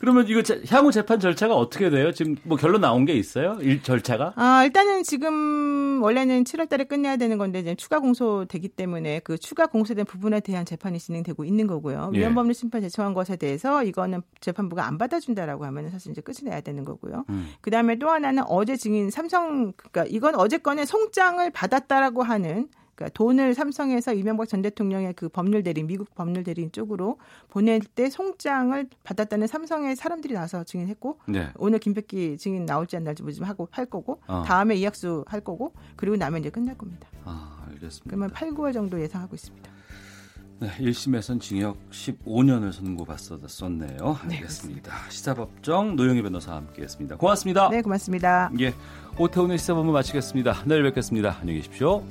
그러면 0.00 0.26
이거 0.28 0.42
재- 0.42 0.62
향후 0.70 0.90
재판 0.90 1.20
절차가 1.20 1.54
어떻게 1.54 1.90
돼요? 1.90 2.10
지금 2.12 2.34
뭐 2.42 2.56
결론 2.56 2.80
나온 2.80 3.04
게 3.04 3.12
있어요? 3.12 3.58
일 3.60 3.82
절차가? 3.82 4.32
아, 4.36 4.64
일단은 4.64 5.02
지금 5.02 6.02
원래는 6.02 6.44
7월 6.44 6.68
달에 6.68 6.84
끝내야 6.84 7.16
되는 7.18 7.36
건데 7.36 7.60
이제 7.60 7.74
추가 7.74 7.98
공소되기 8.00 8.68
때문에 8.68 9.20
그 9.20 9.36
추가 9.36 9.66
공소된 9.66 10.06
부분에 10.06 10.40
대한 10.40 10.64
재판이 10.64 10.98
진행되고 10.98 11.44
있는 11.44 11.66
거고요. 11.66 12.12
예. 12.14 12.18
위헌법률 12.20 12.54
심판 12.54 12.80
제청한 12.80 13.12
것에 13.12 13.36
대해서 13.36 13.84
이거는 13.84 14.22
재판부가 14.40 14.86
안 14.86 14.96
받아준다라고 14.96 15.66
하면 15.66 15.90
사실 15.90 16.12
이제 16.12 16.22
끝이 16.22 16.38
내야 16.44 16.62
되는 16.62 16.84
거고요. 16.84 17.26
음. 17.28 17.48
그 17.60 17.70
다음에 17.70 17.96
또 17.98 18.08
하나는 18.08 18.42
어제 18.46 18.76
증인 18.76 19.10
삼성, 19.10 19.72
그러니까 19.76 20.06
이건 20.08 20.34
어제 20.36 20.56
건에 20.56 20.86
송장을 20.86 21.50
받았다라고 21.50 22.22
하는 22.22 22.68
그러니까 23.00 23.08
돈을 23.14 23.54
삼성에서 23.54 24.12
이명박 24.12 24.46
전 24.46 24.60
대통령의 24.60 25.14
그 25.14 25.30
법률 25.30 25.62
대리인, 25.62 25.86
미국 25.86 26.14
법률 26.14 26.44
대리인 26.44 26.70
쪽으로 26.70 27.18
보낼 27.48 27.80
때 27.80 28.10
송장을 28.10 28.88
받았다는 29.02 29.46
삼성의 29.46 29.96
사람들이 29.96 30.34
나서 30.34 30.64
증인했고 30.64 31.18
네. 31.26 31.48
오늘 31.56 31.78
김백기 31.78 32.36
증인 32.36 32.66
나올지 32.66 32.96
안 32.96 33.04
나올지 33.04 33.22
뭐좀 33.22 33.44
하고 33.44 33.68
할 33.70 33.86
거고 33.86 34.20
어. 34.26 34.42
다음에 34.46 34.76
이학수 34.76 35.24
할 35.26 35.40
거고 35.40 35.72
그리고 35.96 36.16
나면 36.16 36.40
이제 36.40 36.50
끝날 36.50 36.76
겁니다. 36.76 37.08
아, 37.24 37.64
알겠습니다. 37.70 38.04
그러면 38.06 38.30
8, 38.30 38.50
9월 38.50 38.74
정도 38.74 39.00
예상하고 39.00 39.34
있습니다. 39.34 39.70
네, 40.60 40.68
1심에선 40.78 41.40
징역 41.40 41.78
15년을 41.90 42.72
선고받았었네요. 42.72 44.18
알겠습니다. 44.24 44.92
시사법정 45.08 45.96
노영희 45.96 46.20
변호사와 46.20 46.58
함께했습니다. 46.58 47.16
고맙습니다. 47.16 47.70
네, 47.70 47.80
고맙습니다. 47.80 48.50
예, 48.60 48.74
오태훈의 49.18 49.56
시사법문 49.56 49.94
마치겠습니다. 49.94 50.64
내일 50.66 50.82
뵙겠습니다. 50.82 51.38
안녕히 51.40 51.60
계십시오. 51.60 52.04